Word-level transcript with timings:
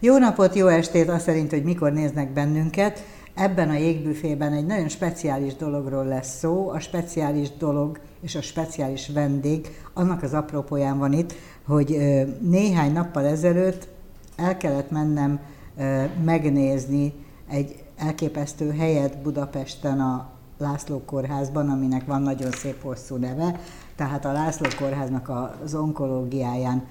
Jó 0.00 0.18
napot, 0.18 0.54
jó 0.54 0.66
estét, 0.66 1.08
azt 1.08 1.24
szerint, 1.24 1.50
hogy 1.50 1.62
mikor 1.62 1.92
néznek 1.92 2.32
bennünket. 2.32 3.04
Ebben 3.34 3.68
a 3.68 3.76
jégbüfében 3.76 4.52
egy 4.52 4.66
nagyon 4.66 4.88
speciális 4.88 5.54
dologról 5.54 6.04
lesz 6.04 6.38
szó. 6.38 6.68
A 6.68 6.78
speciális 6.78 7.56
dolog 7.58 8.00
és 8.20 8.34
a 8.34 8.42
speciális 8.42 9.08
vendég 9.08 9.68
annak 9.94 10.22
az 10.22 10.34
apropóján 10.34 10.98
van 10.98 11.12
itt, 11.12 11.34
hogy 11.66 11.98
néhány 12.40 12.92
nappal 12.92 13.24
ezelőtt 13.24 13.88
el 14.36 14.56
kellett 14.56 14.90
mennem 14.90 15.40
megnézni 16.24 17.12
egy 17.50 17.84
elképesztő 17.96 18.72
helyet 18.72 19.18
Budapesten 19.18 20.00
a 20.00 20.28
László 20.58 21.02
Kórházban, 21.04 21.70
aminek 21.70 22.06
van 22.06 22.22
nagyon 22.22 22.50
szép 22.50 22.82
hosszú 22.82 23.16
neve. 23.16 23.60
Tehát 23.96 24.24
a 24.24 24.32
László 24.32 24.68
Kórháznak 24.78 25.30
az 25.64 25.74
onkológiáján 25.74 26.84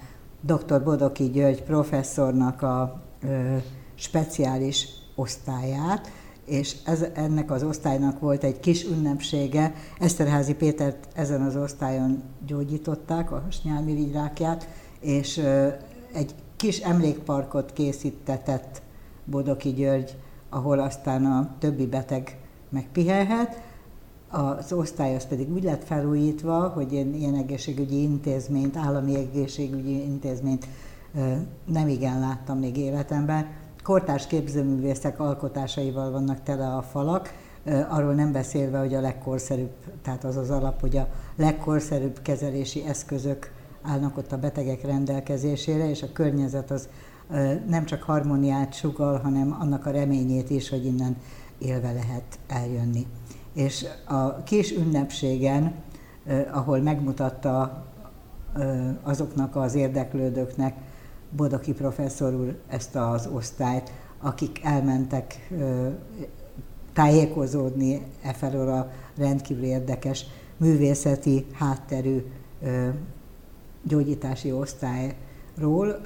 dr. 0.46 0.82
Bodoki 0.82 1.30
György 1.30 1.62
professzornak 1.62 2.62
a 2.62 3.02
speciális 3.94 4.88
osztályát, 5.14 6.10
és 6.44 6.76
ez, 6.84 7.04
ennek 7.14 7.50
az 7.50 7.62
osztálynak 7.62 8.20
volt 8.20 8.44
egy 8.44 8.60
kis 8.60 8.84
ünnepsége. 8.84 9.74
Eszterházi 9.98 10.54
Pétert 10.54 11.08
ezen 11.14 11.42
az 11.42 11.56
osztályon 11.56 12.22
gyógyították, 12.46 13.32
a 13.32 13.42
rákját, 14.12 14.68
és 15.00 15.42
egy 16.12 16.34
kis 16.56 16.78
emlékparkot 16.78 17.72
készítetett 17.72 18.82
Bodoki 19.24 19.72
György, 19.72 20.16
ahol 20.50 20.78
aztán 20.78 21.24
a 21.24 21.54
többi 21.58 21.86
beteg 21.86 22.38
megpihelhet. 22.68 23.60
Az 24.30 24.72
osztály 24.72 25.14
az 25.14 25.26
pedig 25.26 25.52
úgy 25.52 25.62
lett 25.62 25.84
felújítva, 25.84 26.68
hogy 26.68 26.92
én 26.92 27.14
ilyen 27.14 27.34
egészségügyi 27.34 28.02
intézményt, 28.02 28.76
állami 28.76 29.16
egészségügyi 29.16 30.02
intézményt 30.02 30.66
nem 31.64 31.88
igen 31.88 32.20
láttam 32.20 32.58
még 32.58 32.76
életemben. 32.76 33.46
Kortárs 33.82 34.26
képzőművészek 34.26 35.20
alkotásaival 35.20 36.10
vannak 36.10 36.42
tele 36.42 36.66
a 36.66 36.82
falak, 36.82 37.32
arról 37.88 38.14
nem 38.14 38.32
beszélve, 38.32 38.78
hogy 38.78 38.94
a 38.94 39.00
legkorszerűbb, 39.00 39.72
tehát 40.02 40.24
az 40.24 40.36
az 40.36 40.50
alap, 40.50 40.80
hogy 40.80 40.96
a 40.96 41.08
legkorszerűbb 41.36 42.22
kezelési 42.22 42.84
eszközök 42.86 43.52
állnak 43.82 44.16
ott 44.16 44.32
a 44.32 44.38
betegek 44.38 44.82
rendelkezésére, 44.82 45.90
és 45.90 46.02
a 46.02 46.12
környezet 46.12 46.70
az 46.70 46.88
nem 47.68 47.84
csak 47.84 48.02
harmóniát 48.02 48.74
sugal, 48.74 49.18
hanem 49.18 49.56
annak 49.60 49.86
a 49.86 49.90
reményét 49.90 50.50
is, 50.50 50.68
hogy 50.68 50.84
innen 50.84 51.16
élve 51.58 51.92
lehet 51.92 52.38
eljönni. 52.46 53.06
És 53.56 53.86
a 54.04 54.42
kis 54.42 54.72
ünnepségen, 54.72 55.74
ahol 56.52 56.78
megmutatta 56.78 57.84
azoknak 59.02 59.56
az 59.56 59.74
érdeklődőknek, 59.74 60.74
Bodoki 61.30 61.72
professzor 61.72 62.34
úr 62.34 62.58
ezt 62.68 62.96
az 62.96 63.28
osztályt, 63.32 63.92
akik 64.20 64.60
elmentek 64.64 65.50
tájékozódni 66.92 68.02
e 68.22 68.32
felől 68.32 68.68
a 68.68 68.90
rendkívül 69.16 69.64
érdekes 69.64 70.26
művészeti 70.56 71.46
hátterű 71.52 72.22
gyógyítási 73.82 74.52
osztályról. 74.52 76.00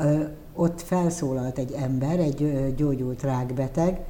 Ott 0.55 0.81
felszólalt 0.81 1.59
egy 1.59 1.73
ember, 1.73 2.19
egy 2.19 2.75
gyógyult 2.77 3.23
rákbeteg, 3.23 4.01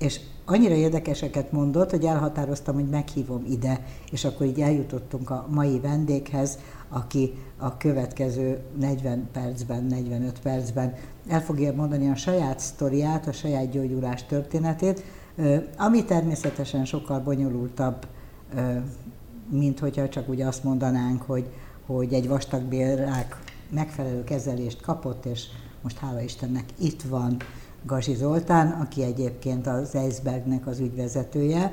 és 0.00 0.20
annyira 0.44 0.74
érdekeseket 0.74 1.52
mondott, 1.52 1.90
hogy 1.90 2.04
elhatároztam, 2.04 2.74
hogy 2.74 2.88
meghívom 2.88 3.44
ide, 3.50 3.84
és 4.10 4.24
akkor 4.24 4.46
így 4.46 4.60
eljutottunk 4.60 5.30
a 5.30 5.46
mai 5.50 5.80
vendéghez, 5.80 6.58
aki 6.88 7.32
a 7.56 7.76
következő 7.76 8.58
40 8.78 9.28
percben, 9.32 9.84
45 9.84 10.40
percben 10.40 10.94
el 11.28 11.42
fogja 11.42 11.72
mondani 11.72 12.10
a 12.10 12.14
saját 12.14 12.60
sztoriát, 12.60 13.26
a 13.26 13.32
saját 13.32 13.70
gyógyulás 13.70 14.26
történetét, 14.26 15.02
ami 15.76 16.04
természetesen 16.04 16.84
sokkal 16.84 17.20
bonyolultabb, 17.20 18.06
mint 19.48 19.78
hogyha 19.78 20.08
csak 20.08 20.28
úgy 20.28 20.40
azt 20.40 20.64
mondanánk, 20.64 21.22
hogy, 21.22 21.50
hogy 21.86 22.12
egy 22.12 22.28
vastagbélrák 22.28 23.38
megfelelő 23.70 24.24
kezelést 24.24 24.80
kapott, 24.80 25.24
és 25.24 25.44
most 25.82 25.98
hála 25.98 26.20
Istennek 26.20 26.64
itt 26.78 27.02
van, 27.02 27.36
Gazi 27.82 28.14
Zoltán, 28.14 28.70
aki 28.70 29.02
egyébként 29.02 29.66
az 29.66 29.94
Eisbergnek 29.94 30.66
az 30.66 30.78
ügyvezetője, 30.78 31.72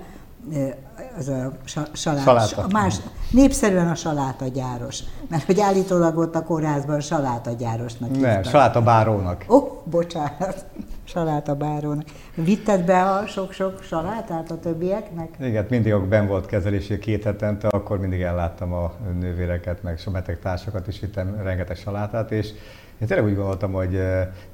az 1.17 1.27
a 1.27 1.51
salát, 1.93 2.23
saláta. 2.23 2.61
A 2.61 2.67
más, 2.71 2.95
népszerűen 3.31 3.87
a 3.87 3.95
salátagyáros, 3.95 4.99
mert 5.29 5.43
hogy 5.43 5.59
állítólag 5.59 6.17
ott 6.17 6.35
a 6.35 6.43
kórházban 6.43 6.99
salátagyárosnak 6.99 8.19
Nem, 8.19 8.43
salátabárónak. 8.43 9.45
Ó, 9.47 9.55
oh, 9.55 9.71
bocsánat, 9.83 10.65
salátabárónak. 11.03 12.05
Vitted 12.35 12.85
be 12.85 13.01
a 13.03 13.25
sok-sok 13.25 13.81
salátát 13.81 14.51
a 14.51 14.59
többieknek? 14.59 15.29
Igen, 15.39 15.65
mindig 15.69 15.93
akkor 15.93 16.07
ben 16.07 16.27
volt 16.27 16.45
kezelési 16.45 16.99
két 16.99 17.23
hetente, 17.23 17.67
akkor 17.67 17.99
mindig 17.99 18.21
elláttam 18.21 18.73
a 18.73 18.93
nővéreket, 19.19 19.83
meg 19.83 19.99
beteg 20.11 20.39
társakat 20.39 20.87
is 20.87 20.99
vittem 20.99 21.41
rengeteg 21.43 21.75
salátát, 21.75 22.31
és 22.31 22.49
én 23.01 23.07
tényleg 23.07 23.25
úgy 23.25 23.35
gondoltam, 23.35 23.71
hogy 23.71 24.01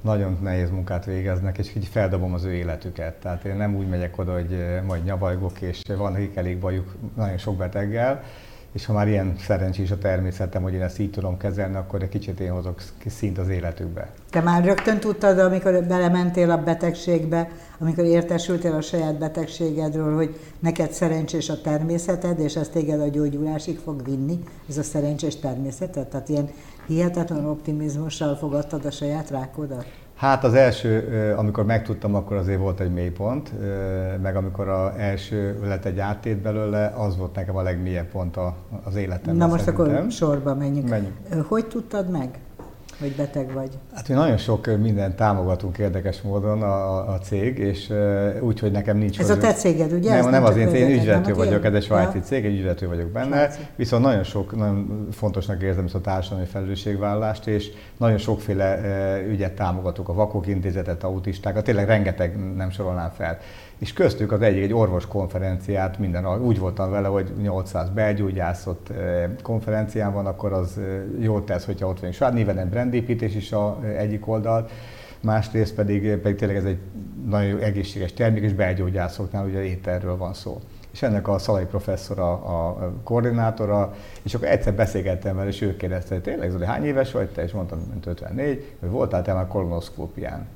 nagyon 0.02 0.38
nehéz 0.42 0.70
munkát 0.70 1.06
végeznek, 1.06 1.58
és 1.58 1.76
így 1.76 1.86
feldobom 1.86 2.34
az 2.34 2.44
ő 2.44 2.54
életüket. 2.54 3.14
Tehát 3.14 3.46
én 3.46 3.56
nem 3.56 3.76
úgy 3.76 3.88
megyek 3.88 4.18
oda, 4.18 4.34
hogy 4.34 4.66
majd 4.88 5.04
nyavajgok, 5.04 5.62
és 5.62 5.82
van 5.98 6.12
nekik 6.12 6.36
elég 6.36 6.60
bajuk 6.60 6.96
nagyon 7.16 7.38
sok 7.38 7.58
beteggel, 7.58 8.24
és 8.72 8.86
ha 8.86 8.94
már 8.94 9.08
ilyen 9.08 9.36
szerencsés 9.40 9.92
a 9.92 9.98
természetem, 9.98 10.62
hogy 10.62 10.74
én 10.74 10.82
ezt 10.82 11.00
így 11.00 11.10
tudom 11.10 11.38
kezelni, 11.38 11.76
akkor 11.76 12.02
egy 12.02 12.10
kicsit 12.10 12.40
én 12.40 12.52
hozok 12.52 12.82
szint 13.06 13.38
az 13.38 13.50
életükbe. 13.50 14.10
Te 14.30 14.42
már 14.42 14.64
rögtön 14.64 15.00
tudtad, 15.00 15.40
amikor 15.40 15.84
belementél 15.84 16.52
a 16.52 16.58
betegségbe, 16.58 17.50
amikor 17.80 18.04
értesültél 18.04 18.74
a 18.74 18.82
saját 18.82 19.18
betegségedről, 19.18 20.16
hogy 20.16 20.40
neked 20.60 20.92
szerencsés 20.92 21.50
a 21.50 21.62
természeted, 21.62 22.40
és 22.40 22.56
ez 22.56 22.70
téged 22.70 23.00
a 23.00 23.08
gyógyulásig 23.08 23.78
fog 23.78 24.04
vinni, 24.06 24.40
ez 24.70 24.78
a 24.78 24.84
szerencsés 24.84 25.36
természeted? 25.36 26.08
Tehát 26.08 26.30
ilyen 26.30 26.50
hihetetlen 26.88 27.46
optimizmussal 27.46 28.36
fogadtad 28.36 28.86
a 28.86 28.92
saját 28.92 29.30
rákodat? 29.30 29.86
Hát 30.16 30.44
az 30.44 30.54
első, 30.54 31.34
amikor 31.38 31.66
megtudtam, 31.66 32.16
akkor 32.16 32.38
azért 32.38 32.60
volt 32.60 32.80
egy 32.80 32.94
mélypont, 32.94 33.52
meg 34.22 34.36
amikor 34.36 34.68
az 34.68 34.92
első 34.98 35.60
lett 35.64 35.86
egy 35.86 36.00
átét 36.00 36.38
belőle, 36.38 36.94
az 36.98 37.18
volt 37.18 37.36
nekem 37.36 37.56
a 37.56 37.62
legmélyebb 37.62 38.08
pont 38.08 38.38
az 38.84 38.96
életemben. 38.96 39.36
Na 39.36 39.48
most 39.48 39.64
szerintem. 39.64 39.96
akkor 39.96 40.12
sorba 40.12 40.56
menjünk. 40.56 40.90
menjünk. 40.90 41.16
Hogy 41.48 41.68
tudtad 41.68 42.10
meg? 42.10 42.40
Hogy 43.04 43.16
beteg 43.16 43.54
vagy? 43.54 43.70
Hát 43.94 44.08
mi 44.08 44.16
nagyon 44.16 44.38
sok 44.38 44.78
mindent 44.82 45.16
támogatunk 45.16 45.78
érdekes 45.78 46.22
módon 46.22 46.62
a, 46.62 47.10
a 47.14 47.20
cég, 47.20 47.58
és 47.58 47.94
úgy, 48.42 48.60
hogy 48.60 48.72
nekem 48.72 48.98
nincs... 48.98 49.20
Ez 49.20 49.28
hozzá... 49.28 49.40
a 49.40 49.42
te 49.42 49.54
céged, 49.54 49.92
ugye? 49.92 50.22
Nem, 50.22 50.30
nem 50.30 50.44
az 50.44 50.58
én, 50.58 50.68
én 50.68 50.90
ügyvezető 50.90 51.34
vagyok, 51.34 51.66
ez 51.66 51.74
egy 51.74 51.84
svájci 51.84 52.18
ja. 52.18 52.24
cég, 52.24 52.46
egy 52.46 52.54
ügyvezető 52.54 52.88
vagyok 52.88 53.10
benne, 53.10 53.36
svájci. 53.36 53.60
viszont 53.76 54.04
nagyon 54.04 54.24
sok, 54.24 54.56
nagyon 54.56 55.08
fontosnak 55.12 55.62
érzem 55.62 55.86
ezt 55.86 55.96
a 55.96 56.02
társadalmi 56.02 56.46
felelősségvállalást, 56.46 57.48
és 57.48 57.72
nagyon 57.98 58.18
sokféle 58.18 58.80
ügyet 59.28 59.54
támogatok, 59.54 60.10
a 60.10 60.14
vakok 60.14 60.48
intézetet, 60.48 61.04
autistákat, 61.04 61.64
tényleg 61.64 61.88
rengeteg 61.88 62.56
nem 62.56 62.70
sorolnám 62.70 63.10
fel 63.10 63.38
és 63.84 63.94
köztük 63.94 64.32
az 64.32 64.42
egyik 64.42 64.64
egy 64.64 64.74
orvos 64.74 65.08
konferenciát, 65.08 66.00
minden, 66.00 66.42
úgy 66.42 66.60
voltam 66.60 66.92
vele, 66.92 67.08
hogy 67.08 67.32
800 67.42 67.90
belgyógyászott 67.90 68.92
konferencián 69.42 70.14
van, 70.14 70.26
akkor 70.26 70.54
az 70.54 70.80
jól 71.20 71.44
tesz, 71.44 71.66
hogyha 71.66 71.88
ott 71.88 72.02
egy 72.02 72.14
saját 72.14 72.34
néven 72.34 72.70
brandépítés 72.70 73.36
is 73.36 73.52
a 73.52 73.80
egyik 73.98 74.28
oldal, 74.28 74.68
másrészt 75.22 75.76
pedig, 75.76 76.18
pedig 76.18 76.38
tényleg 76.38 76.58
ez 76.58 76.64
egy 76.64 76.78
nagyon 77.30 77.60
egészséges 77.60 78.14
termék, 78.14 78.44
és 78.44 78.54
belgyógyászoknál 78.54 79.46
ugye 79.46 79.64
ételről 79.64 80.18
van 80.18 80.34
szó. 80.34 80.62
És 80.92 81.02
ennek 81.02 81.28
a 81.28 81.38
Szalai 81.38 81.66
professzor 81.66 82.20
a, 82.20 82.32
a 82.32 82.94
koordinátora, 83.04 83.94
és 84.22 84.34
akkor 84.34 84.48
egyszer 84.48 84.74
beszélgettem 84.74 85.36
vele, 85.36 85.48
és 85.48 85.62
ő 85.62 85.76
kérdezte, 85.76 86.14
hogy 86.14 86.24
tényleg 86.24 86.50
Zoli, 86.50 86.66
hány 86.66 86.84
éves 86.84 87.12
vagy 87.12 87.30
te? 87.30 87.44
És 87.44 87.52
mondtam, 87.52 87.80
mint 87.92 88.06
54, 88.06 88.76
hogy 88.80 88.90
voltál 88.90 89.22
te 89.22 89.34
már 89.34 89.48
kolonoszkópián. 89.48 90.48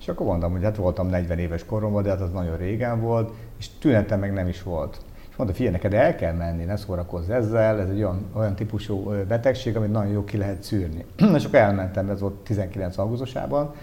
És 0.00 0.08
akkor 0.08 0.26
mondtam, 0.26 0.52
hogy 0.52 0.62
hát 0.62 0.76
voltam 0.76 1.08
40 1.08 1.38
éves 1.38 1.64
koromban, 1.64 2.02
de 2.02 2.08
hát 2.08 2.20
az 2.20 2.32
nagyon 2.32 2.56
régen 2.56 3.00
volt, 3.00 3.32
és 3.58 3.68
tünetem 3.78 4.20
meg 4.20 4.32
nem 4.32 4.48
is 4.48 4.62
volt. 4.62 5.00
És 5.30 5.36
mondta, 5.36 5.56
figyelj, 5.56 5.74
neked 5.74 5.94
el 5.94 6.14
kell 6.14 6.32
menni, 6.32 6.64
ne 6.64 6.76
szórakozz 6.76 7.28
ezzel, 7.28 7.80
ez 7.80 7.88
egy 7.88 7.96
olyan, 7.96 8.26
olyan 8.32 8.54
típusú 8.54 9.10
betegség, 9.28 9.76
amit 9.76 9.92
nagyon 9.92 10.12
jó 10.12 10.24
ki 10.24 10.36
lehet 10.36 10.62
szűrni. 10.62 11.04
és 11.36 11.44
akkor 11.44 11.58
elmentem, 11.58 12.10
ez 12.10 12.20
volt 12.20 12.34
19 12.34 12.98
augusztusában, 12.98 13.74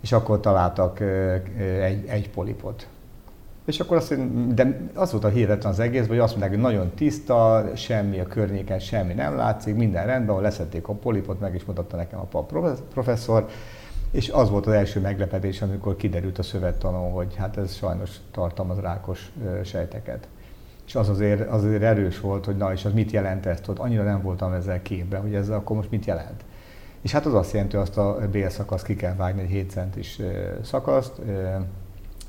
és 0.00 0.12
akkor 0.12 0.40
találtak 0.40 1.00
egy, 1.80 2.06
egy 2.06 2.30
polipot. 2.30 2.88
És 3.64 3.80
akkor 3.80 3.96
azt, 3.96 4.14
de 4.54 4.80
az 4.94 5.12
volt 5.12 5.24
a 5.24 5.28
hihetetlen 5.28 5.72
az 5.72 5.80
egész, 5.80 6.06
hogy 6.06 6.18
azt 6.18 6.30
mondták, 6.30 6.52
hogy 6.52 6.62
nagyon 6.62 6.90
tiszta, 6.94 7.70
semmi 7.74 8.18
a 8.18 8.26
környéken, 8.26 8.78
semmi 8.78 9.12
nem 9.12 9.36
látszik, 9.36 9.76
minden 9.76 10.06
rendben, 10.06 10.28
ahol 10.28 10.42
leszették 10.42 10.88
a 10.88 10.92
polipot, 10.92 11.40
meg 11.40 11.54
is 11.54 11.64
mutatta 11.64 11.96
nekem 11.96 12.18
a 12.32 12.44
professzor, 12.92 13.46
és 14.10 14.28
az 14.28 14.50
volt 14.50 14.66
az 14.66 14.72
első 14.72 15.00
meglepetés, 15.00 15.62
amikor 15.62 15.96
kiderült 15.96 16.38
a 16.38 16.42
szövettanon, 16.42 17.12
hogy 17.12 17.34
hát 17.36 17.56
ez 17.56 17.74
sajnos 17.74 18.10
tartalmaz 18.30 18.78
rákos 18.78 19.32
sejteket. 19.64 20.28
És 20.86 20.94
az 20.94 21.08
azért, 21.08 21.50
az 21.50 21.64
azért 21.64 21.82
erős 21.82 22.20
volt, 22.20 22.44
hogy 22.44 22.56
na 22.56 22.72
és 22.72 22.84
az 22.84 22.92
mit 22.92 23.10
jelent 23.10 23.46
ezt, 23.46 23.64
hogy 23.64 23.76
annyira 23.78 24.02
nem 24.02 24.22
voltam 24.22 24.52
ezzel 24.52 24.82
képben, 24.82 25.20
hogy 25.20 25.34
ez 25.34 25.48
akkor 25.48 25.76
most 25.76 25.90
mit 25.90 26.04
jelent. 26.04 26.44
és 27.02 27.12
hát 27.12 27.26
az 27.26 27.34
azt 27.34 27.52
jelenti, 27.52 27.76
hogy 27.76 27.86
azt 27.86 27.96
a 27.96 28.28
bélszakaszt 28.30 28.84
ki 28.84 28.96
kell 28.96 29.14
vágni, 29.14 29.40
egy 29.40 29.48
7 29.48 29.70
centis 29.70 30.20
szakaszt, 30.62 31.20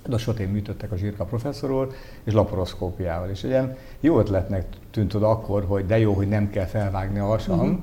de 0.07 0.18
sotén 0.18 0.50
műtöttek 0.50 0.92
a 0.92 0.95
zsírka 0.95 1.25
professzorról, 1.25 1.92
és 2.24 2.33
laparoszkópiával. 2.33 3.30
És 3.30 3.44
ilyen 3.44 3.78
jó 4.00 4.19
ötletnek 4.19 4.66
tűnt 4.92 5.13
oda 5.13 5.30
akkor, 5.30 5.63
hogy 5.63 5.86
de 5.86 6.00
jó, 6.00 6.13
hogy 6.13 6.28
nem 6.28 6.50
kell 6.50 6.66
felvágni 6.66 7.19
a 7.19 7.25
hasam. 7.25 7.60
Uh-huh. 7.60 7.80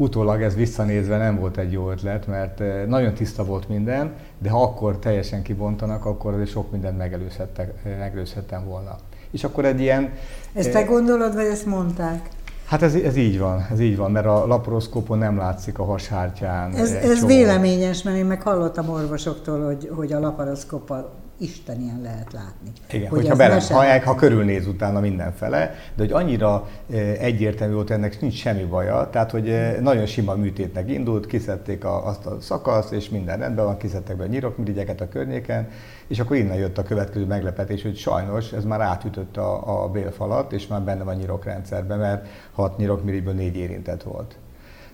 Utólag 0.00 0.42
ez 0.42 0.54
visszanézve 0.54 1.16
nem 1.16 1.38
volt 1.38 1.56
egy 1.56 1.72
jó 1.72 1.90
ötlet, 1.90 2.26
mert 2.26 2.62
nagyon 2.86 3.14
tiszta 3.14 3.44
volt 3.44 3.68
minden, 3.68 4.12
de 4.38 4.50
ha 4.50 4.62
akkor 4.62 4.98
teljesen 4.98 5.42
kibontanak, 5.42 6.04
akkor 6.04 6.32
azért 6.32 6.50
sok 6.50 6.70
mindent 6.70 6.98
megelőzhettem 7.84 8.64
volna. 8.64 8.96
És 9.30 9.44
akkor 9.44 9.64
egy 9.64 9.80
ilyen... 9.80 10.12
Ezt 10.52 10.72
te 10.72 10.82
gondolod, 10.82 11.34
vagy 11.34 11.46
ezt 11.46 11.66
mondták? 11.66 12.28
Hát 12.64 12.82
ez, 12.82 12.94
ez 12.94 13.16
így 13.16 13.38
van, 13.38 13.66
ez 13.70 13.80
így 13.80 13.96
van, 13.96 14.10
mert 14.10 14.26
a 14.26 14.46
laparoszkópon 14.46 15.18
nem 15.18 15.36
látszik 15.36 15.78
a 15.78 15.84
hashártyán. 15.84 16.74
Ez, 16.74 16.90
ez 16.90 17.26
véleményes, 17.26 18.02
mert 18.02 18.16
én 18.16 18.26
meg 18.26 18.42
hallottam 18.42 18.88
orvosoktól, 18.88 19.64
hogy, 19.64 19.90
hogy 19.94 20.12
a 20.12 20.20
laparoszkóppal 20.20 21.12
Isten 21.40 21.80
ilyen 21.80 22.00
lehet 22.02 22.32
látni. 22.32 22.72
Igen, 22.90 23.08
hogy 23.08 23.18
hogyha 23.18 23.36
bele 23.36 23.62
hallják, 23.68 24.04
ha 24.04 24.14
körülnéz 24.14 24.66
utána 24.66 25.00
mindenfele, 25.00 25.74
de 25.94 26.02
hogy 26.02 26.12
annyira 26.12 26.68
egyértelmű 27.18 27.74
volt, 27.74 27.90
ennek 27.90 28.20
nincs 28.20 28.34
semmi 28.34 28.64
baja, 28.64 29.08
tehát 29.10 29.30
hogy 29.30 29.76
nagyon 29.80 30.06
sima 30.06 30.34
műtétnek 30.34 30.90
indult, 30.90 31.26
kiszedték 31.26 31.84
a, 31.84 32.06
azt 32.06 32.26
a 32.26 32.40
szakaszt, 32.40 32.92
és 32.92 33.08
minden 33.08 33.38
rendben 33.38 33.64
van, 33.64 33.76
kiszedtek 33.76 34.16
be 34.16 34.24
a 34.24 34.26
nyirokmirigyeket 34.26 35.00
a 35.00 35.08
környéken, 35.08 35.68
és 36.06 36.18
akkor 36.18 36.36
innen 36.36 36.56
jött 36.56 36.78
a 36.78 36.82
következő 36.82 37.26
meglepetés, 37.26 37.82
hogy 37.82 37.96
sajnos 37.96 38.52
ez 38.52 38.64
már 38.64 38.80
átütött 38.80 39.36
a, 39.36 39.82
a 39.82 39.88
bélfalat, 39.88 40.52
és 40.52 40.66
már 40.66 40.82
benne 40.82 41.02
van 41.02 41.16
nyirokrendszerben, 41.16 41.98
mert 41.98 42.26
hat 42.52 42.76
nyirokmirigyből 42.76 43.34
négy 43.34 43.56
érintett 43.56 44.02
volt. 44.02 44.38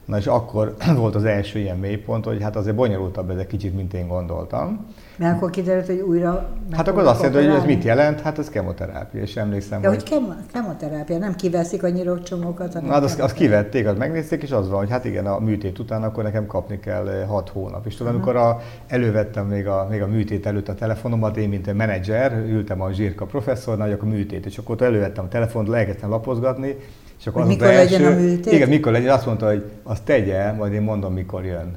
Na 0.04 0.16
és 0.16 0.26
akkor 0.26 0.74
volt 0.96 1.14
az 1.14 1.24
első 1.24 1.58
ilyen 1.58 1.78
mélypont, 1.78 2.24
hogy 2.24 2.42
hát 2.42 2.56
azért 2.56 2.76
bonyolultabb 2.76 3.30
ez 3.30 3.36
egy 3.38 3.46
kicsit, 3.46 3.74
mint 3.74 3.94
én 3.94 4.08
gondoltam. 4.08 4.86
Mert 5.16 5.36
akkor 5.36 5.50
kiderült, 5.50 5.86
hogy 5.86 6.00
újra... 6.00 6.48
Hát 6.70 6.88
akkor 6.88 7.06
azt 7.06 7.22
jelenti, 7.22 7.46
hogy 7.46 7.56
ez 7.56 7.64
mit 7.64 7.84
jelent? 7.84 8.20
Hát 8.20 8.38
ez 8.38 8.48
kemoterápia, 8.48 9.20
és 9.20 9.36
emlékszem, 9.36 9.82
ja, 9.82 9.88
hogy... 9.88 10.08
hogy 10.08 10.22
kemoterápia, 10.52 11.18
nem 11.18 11.34
kiveszik 11.34 11.82
a 11.82 11.88
nyirokcsomókat? 11.88 12.80
Na, 12.80 12.92
hát 12.92 13.02
azt, 13.02 13.20
azt 13.20 13.34
kivették, 13.34 13.86
azt 13.86 13.98
megnézték, 13.98 14.42
és 14.42 14.50
az 14.50 14.68
van, 14.68 14.78
hogy 14.78 14.90
hát 14.90 15.04
igen, 15.04 15.26
a 15.26 15.38
műtét 15.38 15.78
után 15.78 16.02
akkor 16.02 16.22
nekem 16.22 16.46
kapni 16.46 16.80
kell 16.80 17.24
6 17.26 17.48
eh, 17.48 17.54
hónap. 17.54 17.86
És 17.86 17.96
tudom, 17.96 18.12
amikor 18.12 18.36
a, 18.36 18.60
elővettem 18.86 19.46
még 19.46 19.66
a, 19.66 19.86
még 19.90 20.02
a 20.02 20.06
műtét 20.06 20.46
előtt 20.46 20.68
a 20.68 20.74
telefonomat, 20.74 21.36
én 21.36 21.48
mint 21.48 21.66
a 21.66 21.72
menedzser, 21.72 22.44
ültem 22.48 22.80
a 22.80 22.92
zsírka 22.92 23.24
professzornál, 23.24 23.86
hogy 23.86 23.96
akkor 23.96 24.08
műtét, 24.08 24.46
és 24.46 24.58
akkor 24.58 24.74
ott 24.74 24.80
elővettem 24.80 25.24
a 25.24 25.28
telefont, 25.28 25.72
elkezdtem 25.72 26.10
lapozgatni, 26.10 26.76
és 27.24 27.30
akkor 27.30 27.46
mikor 27.46 27.66
az 27.66 27.74
legyen 27.74 28.02
első, 28.02 28.16
a 28.16 28.20
műtét? 28.20 28.52
Igen, 28.52 28.68
mikor 28.68 28.92
legyen, 28.92 29.14
azt 29.14 29.26
mondta, 29.26 29.46
hogy 29.46 29.64
azt 29.82 30.02
tegye, 30.02 30.52
majd 30.52 30.72
én 30.72 30.82
mondom, 30.82 31.12
mikor 31.12 31.44
jön. 31.44 31.76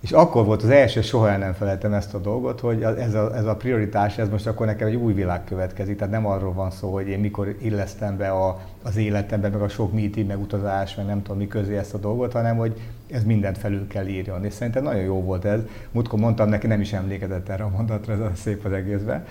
És 0.00 0.12
akkor 0.12 0.44
volt 0.44 0.62
az 0.62 0.68
első, 0.68 1.00
soha 1.00 1.30
el 1.30 1.38
nem 1.38 1.52
felejtem 1.52 1.92
ezt 1.92 2.14
a 2.14 2.18
dolgot, 2.18 2.60
hogy 2.60 2.82
ez 2.82 3.14
a, 3.14 3.36
ez 3.36 3.44
a 3.44 3.56
prioritás, 3.56 4.18
ez 4.18 4.28
most 4.28 4.46
akkor 4.46 4.66
nekem 4.66 4.88
egy 4.88 4.94
új 4.94 5.12
világ 5.12 5.44
következik. 5.44 5.96
Tehát 5.96 6.12
nem 6.12 6.26
arról 6.26 6.52
van 6.52 6.70
szó, 6.70 6.92
hogy 6.92 7.08
én 7.08 7.18
mikor 7.18 7.56
illesztem 7.62 8.16
be 8.16 8.28
a, 8.28 8.60
az 8.82 8.96
életembe, 8.96 9.48
meg 9.48 9.60
a 9.60 9.68
sok 9.68 9.92
meeting, 9.92 10.26
meg 10.26 10.40
utazás, 10.40 10.94
meg 10.94 11.06
nem 11.06 11.22
tudom 11.22 11.36
mi 11.38 11.46
közé 11.46 11.76
ezt 11.76 11.94
a 11.94 11.98
dolgot, 11.98 12.32
hanem 12.32 12.56
hogy 12.56 12.80
ez 13.10 13.24
mindent 13.24 13.58
felül 13.58 13.86
kell 13.86 14.06
írjon. 14.06 14.44
És 14.44 14.52
szerintem 14.52 14.82
nagyon 14.82 15.02
jó 15.02 15.22
volt 15.22 15.44
ez. 15.44 15.60
Múltkor 15.90 16.18
mondtam 16.18 16.48
neki, 16.48 16.66
nem 16.66 16.80
is 16.80 16.92
emlékezett 16.92 17.48
erre 17.48 17.64
a 17.64 17.68
mondatra, 17.76 18.12
ez 18.12 18.20
a 18.20 18.30
szép 18.34 18.64
az 18.64 18.72
egészben. 18.72 19.24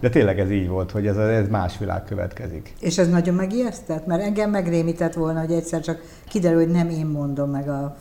De 0.00 0.08
tényleg 0.08 0.38
ez 0.38 0.50
így 0.50 0.68
volt, 0.68 0.90
hogy 0.90 1.06
ez, 1.06 1.16
ez 1.16 1.48
más 1.48 1.78
világ 1.78 2.04
következik. 2.04 2.74
És 2.80 2.98
ez 2.98 3.08
nagyon 3.08 3.34
megijesztett? 3.34 4.06
Mert 4.06 4.22
engem 4.22 4.50
megrémített 4.50 5.14
volna, 5.14 5.40
hogy 5.40 5.52
egyszer 5.52 5.80
csak 5.80 6.00
kiderül, 6.28 6.58
hogy 6.58 6.70
nem 6.70 6.88
én 6.88 7.06
mondom 7.06 7.50
meg, 7.50 7.68
a, 7.68 7.96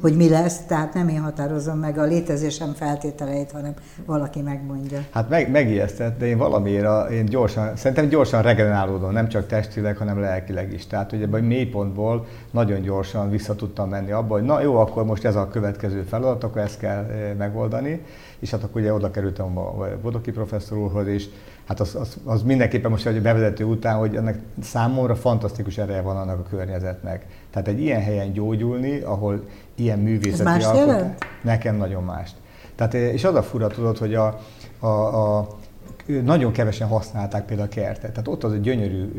hogy 0.00 0.16
mi 0.16 0.28
lesz, 0.28 0.58
tehát 0.58 0.94
nem 0.94 1.08
én 1.08 1.20
határozom 1.20 1.78
meg 1.78 1.98
a 1.98 2.02
létezésem 2.02 2.72
feltételeit, 2.72 3.50
hanem 3.50 3.74
valaki 4.04 4.40
megmondja. 4.40 4.98
Hát 5.10 5.28
meg, 5.28 5.50
megijesztett, 5.50 6.18
de 6.18 6.26
én 6.26 6.38
valamiért, 6.38 7.10
én 7.10 7.24
gyorsan, 7.24 7.76
szerintem 7.76 8.08
gyorsan 8.08 8.42
regenerálódom, 8.42 9.12
nem 9.12 9.28
csak 9.28 9.46
testileg, 9.46 9.96
hanem 9.96 10.20
lelkileg 10.20 10.72
is. 10.72 10.86
Tehát 10.86 11.12
ugye 11.12 11.26
a 11.30 11.40
mélypontból 11.40 12.26
nagyon 12.50 12.80
gyorsan 12.80 13.30
vissza 13.30 13.54
tudtam 13.54 13.88
menni 13.88 14.10
abba, 14.10 14.34
hogy 14.34 14.44
na 14.44 14.60
jó, 14.60 14.76
akkor 14.76 15.04
most 15.04 15.24
ez 15.24 15.36
a 15.36 15.48
következő 15.48 16.02
feladat, 16.02 16.44
akkor 16.44 16.60
ezt 16.60 16.78
kell 16.78 17.04
eh, 17.04 17.34
megoldani 17.38 18.00
és 18.38 18.50
hát 18.50 18.62
akkor 18.62 18.80
ugye 18.80 18.92
oda 18.92 19.10
kerültem 19.10 19.58
a 19.58 19.86
Bodoki 20.02 20.30
professzor 20.30 20.78
úrhoz, 20.78 21.06
és 21.06 21.28
hát 21.64 21.80
az, 21.80 21.94
az, 21.94 22.16
az 22.24 22.42
mindenképpen 22.42 22.90
most 22.90 23.06
egy 23.06 23.22
bevezető 23.22 23.64
után, 23.64 23.96
hogy 23.96 24.16
ennek 24.16 24.38
számomra 24.62 25.14
fantasztikus 25.14 25.78
ereje 25.78 26.00
van 26.00 26.16
annak 26.16 26.38
a 26.38 26.48
környezetnek. 26.50 27.26
Tehát 27.50 27.68
egy 27.68 27.80
ilyen 27.80 28.02
helyen 28.02 28.32
gyógyulni, 28.32 29.00
ahol 29.00 29.44
ilyen 29.74 29.98
művészeti 29.98 30.64
alkot, 30.64 31.24
nekem 31.42 31.76
nagyon 31.76 32.04
más. 32.04 32.30
Tehát, 32.74 32.94
és 32.94 33.24
az 33.24 33.34
a 33.34 33.42
fura 33.42 33.66
tudod, 33.66 33.98
hogy 33.98 34.14
a, 34.14 34.38
a, 34.78 34.86
a 34.86 35.48
nagyon 36.06 36.52
kevesen 36.52 36.88
használták 36.88 37.44
például 37.44 37.68
a 37.68 37.74
kertet. 37.74 38.10
Tehát 38.10 38.28
ott 38.28 38.44
az 38.44 38.52
egy 38.52 38.60
gyönyörű 38.60 39.12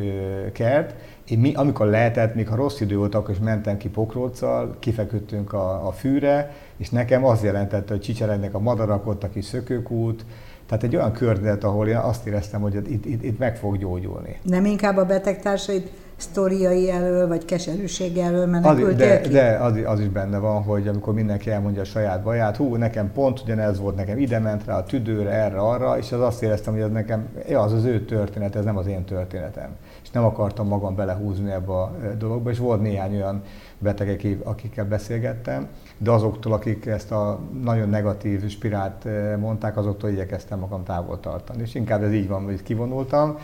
kert, 0.52 0.96
én 1.28 1.40
mi, 1.40 1.54
amikor 1.54 1.88
lehetett, 1.88 2.36
még 2.36 2.48
ha 2.48 2.56
rossz 2.56 2.80
idő 2.80 2.98
volt, 2.98 3.16
akkor 3.16 3.34
is 3.34 3.40
mentem 3.40 3.78
ki 3.78 3.90
pokróccal, 3.90 4.76
kifeküdtünk 4.80 5.54
a, 5.54 5.88
a 5.88 5.92
fűre, 5.92 6.56
és 6.78 6.90
nekem 6.90 7.26
az 7.26 7.44
jelentette, 7.44 7.94
hogy 7.94 8.02
csicserednek 8.02 8.54
a 8.54 8.60
madarak, 8.60 9.08
ott 9.08 9.24
a 9.24 9.30
kis 9.30 9.46
szökőkút, 9.46 10.26
tehát 10.68 10.84
egy 10.84 10.96
olyan 10.96 11.12
környezet, 11.12 11.64
ahol 11.64 11.88
én 11.88 11.96
azt 11.96 12.28
éreztem, 12.28 12.62
hogy 12.62 12.76
itt, 12.76 13.06
itt, 13.06 13.24
itt 13.24 13.38
meg 13.38 13.58
fog 13.58 13.78
gyógyulni. 13.78 14.38
Nem 14.44 14.66
inkább 14.66 14.98
a 14.98 15.06
betegtársaid 15.06 15.92
sztoriai 16.18 16.92
elől, 16.92 17.28
vagy 17.28 17.46
keserűség 17.46 18.18
elől 18.18 18.46
menekültél 18.46 18.86
az, 18.86 18.98
de, 18.98 19.28
de 19.28 19.58
az, 19.58 19.74
az, 19.86 20.00
is 20.00 20.08
benne 20.08 20.38
van, 20.38 20.64
hogy 20.64 20.88
amikor 20.88 21.14
mindenki 21.14 21.52
elmondja 21.52 21.82
a 21.82 21.86
saját 21.86 22.24
baját, 22.24 22.56
hú, 22.56 22.76
nekem 22.76 23.12
pont 23.12 23.42
ugyanez 23.44 23.80
volt, 23.80 23.96
nekem 23.96 24.18
ide 24.18 24.40
ment 24.40 24.66
rá 24.66 24.78
a 24.78 24.84
tüdőre, 24.84 25.30
erre, 25.30 25.58
arra, 25.58 25.98
és 25.98 26.12
az 26.12 26.22
azt 26.22 26.44
éreztem, 26.44 26.74
hogy 26.74 26.82
ez 26.82 26.92
nekem, 26.92 27.28
ja, 27.50 27.62
az 27.62 27.74
az 27.74 27.84
ő 27.84 28.06
történet, 28.06 28.56
ez 28.56 28.64
nem 28.64 28.78
az 28.78 28.88
én 28.88 29.04
történetem. 29.04 29.70
És 30.08 30.14
nem 30.14 30.26
akartam 30.26 30.68
magam 30.68 30.96
belehúzni 30.96 31.52
ebbe 31.52 31.72
a 31.72 31.96
dologba, 32.18 32.50
és 32.50 32.58
volt 32.58 32.82
néhány 32.82 33.16
olyan 33.16 33.42
betegek, 33.80 34.38
akikkel 34.44 34.86
beszélgettem, 34.86 35.68
de 35.98 36.12
azoktól, 36.12 36.54
akik 36.54 36.86
ezt 36.86 37.12
a 37.12 37.40
nagyon 37.64 37.90
negatív 37.90 38.50
spirált 38.50 39.08
mondták, 39.40 39.78
azoktól 39.78 40.10
igyekeztem 40.10 40.60
magam 40.60 40.84
távol 40.84 41.20
tartani. 41.20 41.62
És 41.62 41.76
inkább 41.76 42.04
ez 42.04 42.14
így 42.14 42.28
van, 42.28 42.44
hogy 42.44 42.64
kivonultam, 42.64 43.38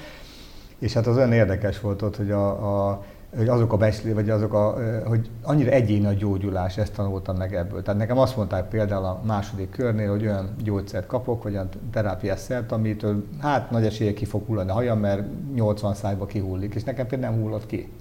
és 0.79 0.93
hát 0.93 1.07
az 1.07 1.17
olyan 1.17 1.33
érdekes 1.33 1.79
volt 1.79 2.01
ott, 2.01 2.15
hogy, 2.15 2.31
a, 2.31 2.47
a, 2.89 3.03
hogy 3.37 3.47
azok 3.47 3.73
a 3.73 3.77
beszélé, 3.77 4.13
vagy 4.13 4.29
azok 4.29 4.53
a, 4.53 4.75
hogy 5.05 5.29
annyira 5.41 5.71
egyéni 5.71 6.05
a 6.05 6.13
gyógyulás, 6.13 6.77
ezt 6.77 6.93
tanultam 6.93 7.35
meg 7.37 7.55
ebből. 7.55 7.81
Tehát 7.81 7.99
nekem 7.99 8.17
azt 8.17 8.35
mondták 8.37 8.67
például 8.67 9.05
a 9.05 9.21
második 9.25 9.69
körnél, 9.69 10.09
hogy 10.09 10.25
olyan 10.25 10.49
gyógyszert 10.63 11.07
kapok, 11.07 11.43
vagy 11.43 11.53
olyan 11.53 11.69
terápiás 11.91 12.39
szert, 12.39 12.71
amitől 12.71 13.25
hát 13.41 13.71
nagy 13.71 13.85
esélye 13.85 14.13
ki 14.13 14.25
fog 14.25 14.45
hullani 14.45 14.69
a 14.69 14.73
hajam, 14.73 14.99
mert 14.99 15.23
80 15.53 15.93
szájba 15.93 16.25
kihullik, 16.25 16.75
és 16.75 16.83
nekem 16.83 17.07
például 17.07 17.33
nem 17.33 17.43
hullott 17.43 17.65
ki. 17.65 17.91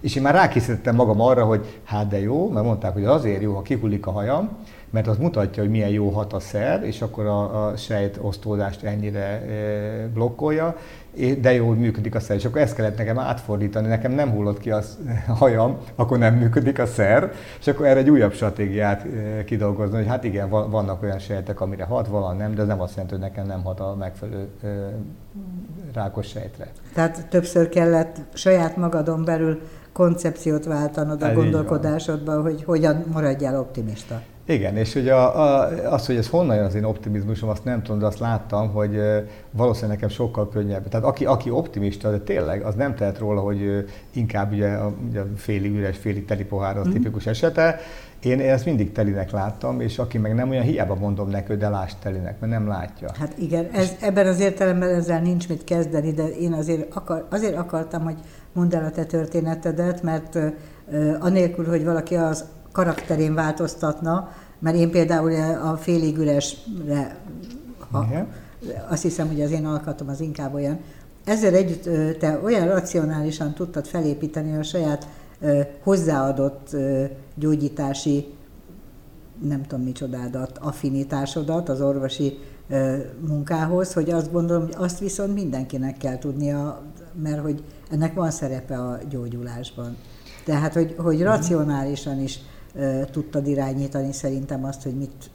És 0.00 0.16
én 0.16 0.22
már 0.22 0.34
rákészítettem 0.34 0.94
magam 0.94 1.20
arra, 1.20 1.44
hogy 1.44 1.80
hát 1.84 2.08
de 2.08 2.20
jó, 2.20 2.50
mert 2.50 2.66
mondták, 2.66 2.92
hogy 2.92 3.04
azért 3.04 3.42
jó, 3.42 3.54
ha 3.54 3.62
kihullik 3.62 4.06
a 4.06 4.10
hajam, 4.10 4.48
mert 4.90 5.06
az 5.06 5.18
mutatja, 5.18 5.62
hogy 5.62 5.70
milyen 5.70 5.88
jó 5.88 6.08
hat 6.08 6.32
a 6.32 6.40
szer, 6.40 6.82
és 6.82 7.02
akkor 7.02 7.26
a, 7.26 7.66
a 7.66 7.76
sejt 7.76 8.18
osztódást 8.20 8.82
ennyire 8.82 9.20
e, 9.20 10.08
blokkolja, 10.14 10.76
de 11.40 11.52
jó, 11.52 11.68
hogy 11.68 11.78
működik 11.78 12.14
a 12.14 12.20
szer. 12.20 12.36
És 12.36 12.44
akkor 12.44 12.60
ezt 12.60 12.74
kellett 12.74 12.96
nekem 12.96 13.18
átfordítani, 13.18 13.86
nekem 13.86 14.12
nem 14.12 14.30
hullott 14.30 14.58
ki 14.58 14.70
a 14.70 14.80
hajam, 15.26 15.76
akkor 15.94 16.18
nem 16.18 16.34
működik 16.34 16.78
a 16.78 16.86
szer, 16.86 17.32
és 17.60 17.66
akkor 17.66 17.86
erre 17.86 17.98
egy 17.98 18.10
újabb 18.10 18.32
stratégiát 18.32 19.04
e, 19.04 19.44
kidolgozni, 19.44 19.96
hogy 19.96 20.06
hát 20.06 20.24
igen, 20.24 20.48
vannak 20.48 21.02
olyan 21.02 21.18
sejtek, 21.18 21.60
amire 21.60 21.84
hat, 21.84 22.06
valan 22.06 22.36
nem, 22.36 22.54
de 22.54 22.60
ez 22.60 22.66
nem 22.66 22.80
azt 22.80 22.94
jelenti, 22.94 23.14
hogy 23.14 23.22
nekem 23.22 23.46
nem 23.46 23.62
hat 23.62 23.80
a 23.80 23.94
megfelelő 23.98 24.48
e, 24.62 24.68
rákos 25.94 26.26
sejtre. 26.26 26.68
Tehát 26.94 27.26
többször 27.28 27.68
kellett 27.68 28.16
saját 28.32 28.76
magadon 28.76 29.24
belül 29.24 29.60
koncepciót 29.92 30.64
váltanod 30.64 31.22
a 31.22 31.32
gondolkodásodban, 31.32 32.42
hogy 32.42 32.62
hogyan 32.64 33.04
maradjál 33.12 33.60
optimista. 33.60 34.22
Igen, 34.48 34.76
és 34.76 34.94
ugye 34.94 35.14
a, 35.14 35.42
a, 35.42 35.68
az, 35.92 36.06
hogy 36.06 36.16
ez 36.16 36.28
honnan 36.28 36.56
jön 36.56 36.64
az 36.64 36.74
én 36.74 36.84
optimizmusom, 36.84 37.48
azt 37.48 37.64
nem 37.64 37.82
tudom, 37.82 37.98
de 37.98 38.06
azt 38.06 38.18
láttam, 38.18 38.68
hogy 38.68 39.00
valószínűleg 39.50 39.96
nekem 39.96 40.08
sokkal 40.08 40.48
könnyebb. 40.48 40.88
Tehát 40.88 41.06
aki, 41.06 41.24
aki 41.24 41.50
optimista, 41.50 42.10
de 42.10 42.18
tényleg, 42.18 42.62
az 42.62 42.74
nem 42.74 42.94
tehet 42.94 43.18
róla, 43.18 43.40
hogy 43.40 43.86
inkább 44.12 44.52
ugye, 44.52 44.68
a, 44.68 44.92
ugye 45.08 45.22
félig 45.36 45.74
üres, 45.74 45.96
félig 45.96 46.24
teli 46.24 46.44
pohár 46.44 46.78
az 46.78 46.88
mm. 46.88 46.90
tipikus 46.90 47.26
esete. 47.26 47.78
Én, 48.22 48.40
én 48.40 48.50
ezt 48.50 48.64
mindig 48.64 48.92
telinek 48.92 49.30
láttam, 49.30 49.80
és 49.80 49.98
aki 49.98 50.18
meg 50.18 50.34
nem 50.34 50.50
olyan, 50.50 50.62
hiába 50.62 50.94
mondom 50.94 51.28
neki, 51.28 51.56
de 51.56 51.68
lásd 51.68 51.96
telinek, 52.02 52.40
mert 52.40 52.52
nem 52.52 52.68
látja. 52.68 53.08
Hát 53.18 53.38
igen, 53.38 53.68
ez, 53.72 53.92
ebben 54.00 54.26
az 54.26 54.40
értelemben 54.40 54.88
ezzel 54.88 55.20
nincs 55.20 55.48
mit 55.48 55.64
kezdeni, 55.64 56.12
de 56.12 56.26
én 56.26 56.52
azért, 56.52 56.94
akar, 56.94 57.26
azért 57.30 57.56
akartam, 57.56 58.02
hogy 58.02 58.16
mondd 58.52 58.74
el 58.74 58.84
a 58.84 58.90
te 58.90 59.04
történetedet, 59.04 60.02
mert 60.02 60.38
anélkül, 61.20 61.66
hogy 61.66 61.84
valaki 61.84 62.14
az 62.14 62.44
karakterén 62.76 63.34
változtatna, 63.34 64.28
mert 64.58 64.76
én 64.76 64.90
például 64.90 65.32
a 65.62 65.76
félig 65.76 66.18
üresre, 66.18 67.16
ha, 67.90 68.06
azt 68.88 69.02
hiszem, 69.02 69.26
hogy 69.26 69.42
az 69.42 69.50
én 69.50 69.66
alkatom 69.66 70.08
az 70.08 70.20
inkább 70.20 70.54
olyan. 70.54 70.78
Ezzel 71.24 71.54
együtt 71.54 72.18
te 72.18 72.40
olyan 72.44 72.68
racionálisan 72.68 73.54
tudtad 73.54 73.86
felépíteni 73.86 74.56
a 74.56 74.62
saját 74.62 75.08
hozzáadott 75.82 76.76
gyógyítási 77.34 78.34
nem 79.42 79.62
tudom 79.62 79.84
micsodádat, 79.84 80.58
affinitásodat 80.58 81.68
az 81.68 81.80
orvosi 81.80 82.38
munkához, 83.28 83.92
hogy 83.92 84.10
azt 84.10 84.32
gondolom, 84.32 84.62
hogy 84.62 84.74
azt 84.78 84.98
viszont 84.98 85.34
mindenkinek 85.34 85.96
kell 85.96 86.18
tudnia, 86.18 86.82
mert 87.22 87.42
hogy 87.42 87.64
ennek 87.90 88.14
van 88.14 88.30
szerepe 88.30 88.78
a 88.78 88.98
gyógyulásban. 89.10 89.96
Tehát, 90.44 90.72
hogy, 90.72 90.94
hogy 90.98 91.22
racionálisan 91.22 92.20
is 92.20 92.40
tudtad 93.10 93.46
irányítani 93.46 94.12
szerintem 94.12 94.64
azt, 94.64 94.82
hogy 94.82 94.94
mit, 94.94 95.30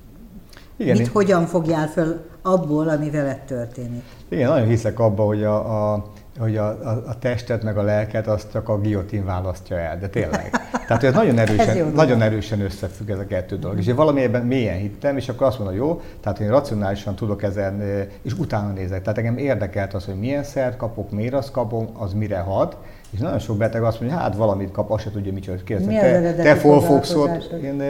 Igen, 0.77 0.97
mit 0.97 1.05
én... 1.05 1.11
hogyan 1.11 1.45
fogjál 1.45 1.87
föl 1.87 2.25
abból, 2.41 2.89
ami 2.89 3.09
veled 3.09 3.39
történik. 3.39 4.03
Igen, 4.29 4.49
nagyon 4.49 4.67
hiszek 4.67 4.99
abba, 4.99 5.23
hogy 5.23 5.43
a, 5.43 5.93
a 5.93 6.10
hogy 6.39 6.57
a, 6.57 6.67
a, 6.67 7.03
a 7.07 7.19
testet 7.19 7.63
meg 7.63 7.77
a 7.77 7.81
lelket 7.81 8.27
azt 8.27 8.51
csak 8.51 8.69
a 8.69 8.79
giotin 8.79 9.25
választja 9.25 9.77
el, 9.77 9.99
de 9.99 10.09
tényleg. 10.09 10.49
Tehát 10.87 11.03
ez 11.03 11.13
nagyon 11.13 11.37
erősen, 11.47 11.77
ez 11.77 11.93
nagyon 11.93 12.21
erősen 12.21 12.61
összefügg 12.61 13.09
ez 13.09 13.19
a 13.19 13.25
kettő 13.25 13.57
dolog. 13.57 13.77
És 13.77 13.87
én 13.87 13.95
valamiben 13.95 14.45
mélyen 14.45 14.77
hittem, 14.77 15.17
és 15.17 15.29
akkor 15.29 15.47
azt 15.47 15.57
mondom, 15.57 15.75
jó, 15.75 16.01
tehát 16.21 16.39
én 16.39 16.49
racionálisan 16.49 17.15
tudok 17.15 17.43
ezen, 17.43 17.81
és 18.21 18.33
utána 18.33 18.71
nézek. 18.71 19.01
Tehát 19.01 19.17
engem 19.17 19.37
érdekelt 19.37 19.93
az, 19.93 20.05
hogy 20.05 20.19
milyen 20.19 20.43
szert 20.43 20.77
kapok, 20.77 21.11
miért 21.11 21.33
azt 21.33 21.51
kapom, 21.51 21.89
az 21.93 22.13
mire 22.13 22.39
hat, 22.39 22.77
és 23.09 23.19
nagyon 23.19 23.39
sok 23.39 23.57
beteg 23.57 23.83
azt 23.83 23.99
mondja, 23.99 24.19
hát 24.19 24.35
valamit 24.35 24.71
kap, 24.71 24.91
azt 24.91 25.03
se 25.03 25.11
tudja, 25.11 25.33
micsoda. 25.33 25.63
Kérdezem, 25.63 25.93
te, 25.93 26.33
te 26.33 26.55
folfoxot, 26.55 27.53
én, 27.63 27.81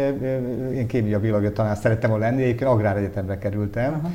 én 0.74 0.88
kémia 0.88 1.19
biológia 1.19 1.51
tanár 1.51 1.77
szerettem 1.77 2.10
volna 2.10 2.25
lenni, 2.25 2.43
egyébként 2.43 2.69
agráregyetemre 2.69 3.38
kerültem, 3.38 3.93
Aha 3.93 4.10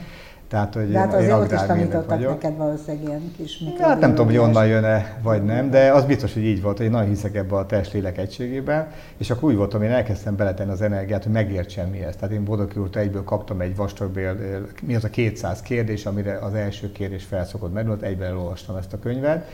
tehát, 0.48 0.74
hogy 0.74 0.90
de 0.90 0.98
hát 0.98 1.14
azért 1.14 1.32
ott 1.32 1.52
is 1.52 1.60
tanítottak 1.66 2.08
vagyok. 2.08 2.30
neked 2.30 2.56
valószínűleg 2.56 3.06
ilyen 3.06 3.32
kis 3.36 3.62
Hát 3.78 4.00
nem 4.00 4.10
tudom, 4.10 4.26
hogy 4.26 4.36
onnan 4.36 4.66
jön-e, 4.66 5.18
vagy 5.22 5.44
nem, 5.44 5.70
de 5.70 5.92
az 5.92 6.04
biztos, 6.04 6.34
hogy 6.34 6.44
így 6.44 6.62
volt, 6.62 6.76
hogy 6.76 6.86
én 6.86 6.92
nagyon 6.92 7.08
hiszek 7.08 7.34
ebbe 7.34 7.56
a 7.56 7.66
test-lélek 7.66 8.18
egységében, 8.18 8.88
és 9.16 9.30
akkor 9.30 9.48
úgy 9.48 9.56
voltam, 9.56 9.82
én 9.82 9.90
elkezdtem 9.90 10.36
beletenni 10.36 10.70
az 10.70 10.82
energiát, 10.82 11.22
hogy 11.22 11.32
megértsem 11.32 11.88
mi 11.88 12.02
ez. 12.02 12.16
Tehát 12.16 12.34
én 12.34 12.44
Bodoki 12.44 12.78
úrtól 12.78 13.02
egyből 13.02 13.24
kaptam 13.24 13.60
egy 13.60 13.76
vastagbél, 13.76 14.36
mi 14.82 14.94
az 14.94 15.04
a 15.04 15.10
200 15.10 15.60
kérdés, 15.60 16.06
amire 16.06 16.38
az 16.38 16.54
első 16.54 16.92
kérdés 16.92 17.24
felszokott 17.24 17.72
merülni, 17.72 18.06
egyben 18.06 18.28
elolvastam 18.28 18.76
ezt 18.76 18.92
a 18.92 18.98
könyvet, 18.98 19.46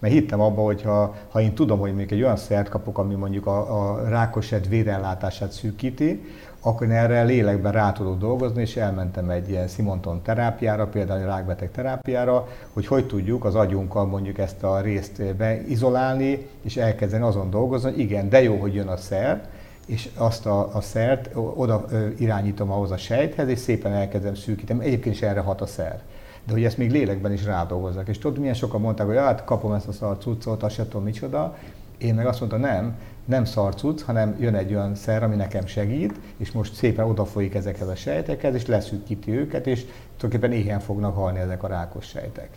mert 0.00 0.14
hittem 0.14 0.40
abba, 0.40 0.62
hogy 0.62 0.82
ha, 0.82 1.14
ha 1.28 1.40
én 1.40 1.54
tudom, 1.54 1.78
hogy 1.78 1.88
mondjuk 1.88 2.10
egy 2.10 2.22
olyan 2.22 2.36
szert 2.36 2.68
kapok, 2.68 2.98
ami 2.98 3.14
mondjuk 3.14 3.46
a, 3.46 3.90
a 3.90 4.08
rákosed 4.08 4.68
vérellátását 4.68 5.52
szűkíti, 5.52 6.24
akkor 6.60 6.86
én 6.86 6.92
erre 6.92 7.22
lélekben 7.22 7.72
rá 7.72 7.92
tudok 7.92 8.18
dolgozni, 8.18 8.60
és 8.60 8.76
elmentem 8.76 9.30
egy 9.30 9.48
ilyen 9.48 9.68
Simonton 9.68 10.22
terápiára, 10.22 10.86
például 10.86 11.20
egy 11.20 11.26
rákbeteg 11.26 11.70
terápiára, 11.70 12.48
hogy 12.72 12.86
hogy 12.86 13.06
tudjuk 13.06 13.44
az 13.44 13.54
agyunkkal 13.54 14.06
mondjuk 14.06 14.38
ezt 14.38 14.62
a 14.62 14.80
részt 14.80 15.34
beizolálni, 15.34 16.46
és 16.62 16.76
elkezdeni 16.76 17.22
azon 17.22 17.50
dolgozni, 17.50 17.90
hogy 17.90 17.98
igen, 17.98 18.28
de 18.28 18.42
jó, 18.42 18.56
hogy 18.56 18.74
jön 18.74 18.88
a 18.88 18.96
szer, 18.96 19.48
és 19.86 20.08
azt 20.14 20.46
a, 20.46 20.74
a 20.74 20.80
szert 20.80 21.30
oda 21.34 21.84
irányítom 22.18 22.70
ahhoz 22.70 22.90
a 22.90 22.96
sejthez, 22.96 23.48
és 23.48 23.58
szépen 23.58 23.92
elkezdem 23.92 24.34
szűkíteni. 24.34 24.84
Egyébként 24.84 25.14
is 25.14 25.22
erre 25.22 25.40
hat 25.40 25.60
a 25.60 25.66
szer. 25.66 26.02
De 26.46 26.52
hogy 26.52 26.64
ezt 26.64 26.78
még 26.78 26.90
lélekben 26.90 27.32
is 27.32 27.44
rádolgozzak. 27.44 28.08
És 28.08 28.18
tudod, 28.18 28.38
milyen 28.38 28.54
sokan 28.54 28.80
mondták, 28.80 29.06
hogy 29.06 29.16
hát 29.16 29.44
kapom 29.44 29.72
ezt 29.72 29.88
a 29.88 29.92
szar 29.92 30.18
cuccot, 30.18 30.62
azt 30.62 30.74
se 30.74 30.84
tudom 30.84 31.02
micsoda. 31.02 31.56
Én 31.98 32.14
meg 32.14 32.26
azt 32.26 32.40
mondtam, 32.40 32.60
nem, 32.60 32.96
nem 33.30 33.44
szarcuc, 33.44 34.02
hanem 34.02 34.36
jön 34.38 34.54
egy 34.54 34.74
olyan 34.74 34.94
szer, 34.94 35.22
ami 35.22 35.36
nekem 35.36 35.66
segít, 35.66 36.14
és 36.36 36.52
most 36.52 36.74
szépen 36.74 37.04
odafolyik 37.04 37.54
ezekhez 37.54 37.88
a 37.88 37.94
sejtekhez, 37.94 38.54
és 38.54 38.66
leszűkíti 38.66 39.32
őket, 39.38 39.66
és 39.66 39.84
tulajdonképpen 40.16 40.64
éhen 40.64 40.80
fognak 40.80 41.14
halni 41.14 41.38
ezek 41.38 41.62
a 41.62 41.66
rákos 41.66 42.06
sejtek. 42.06 42.48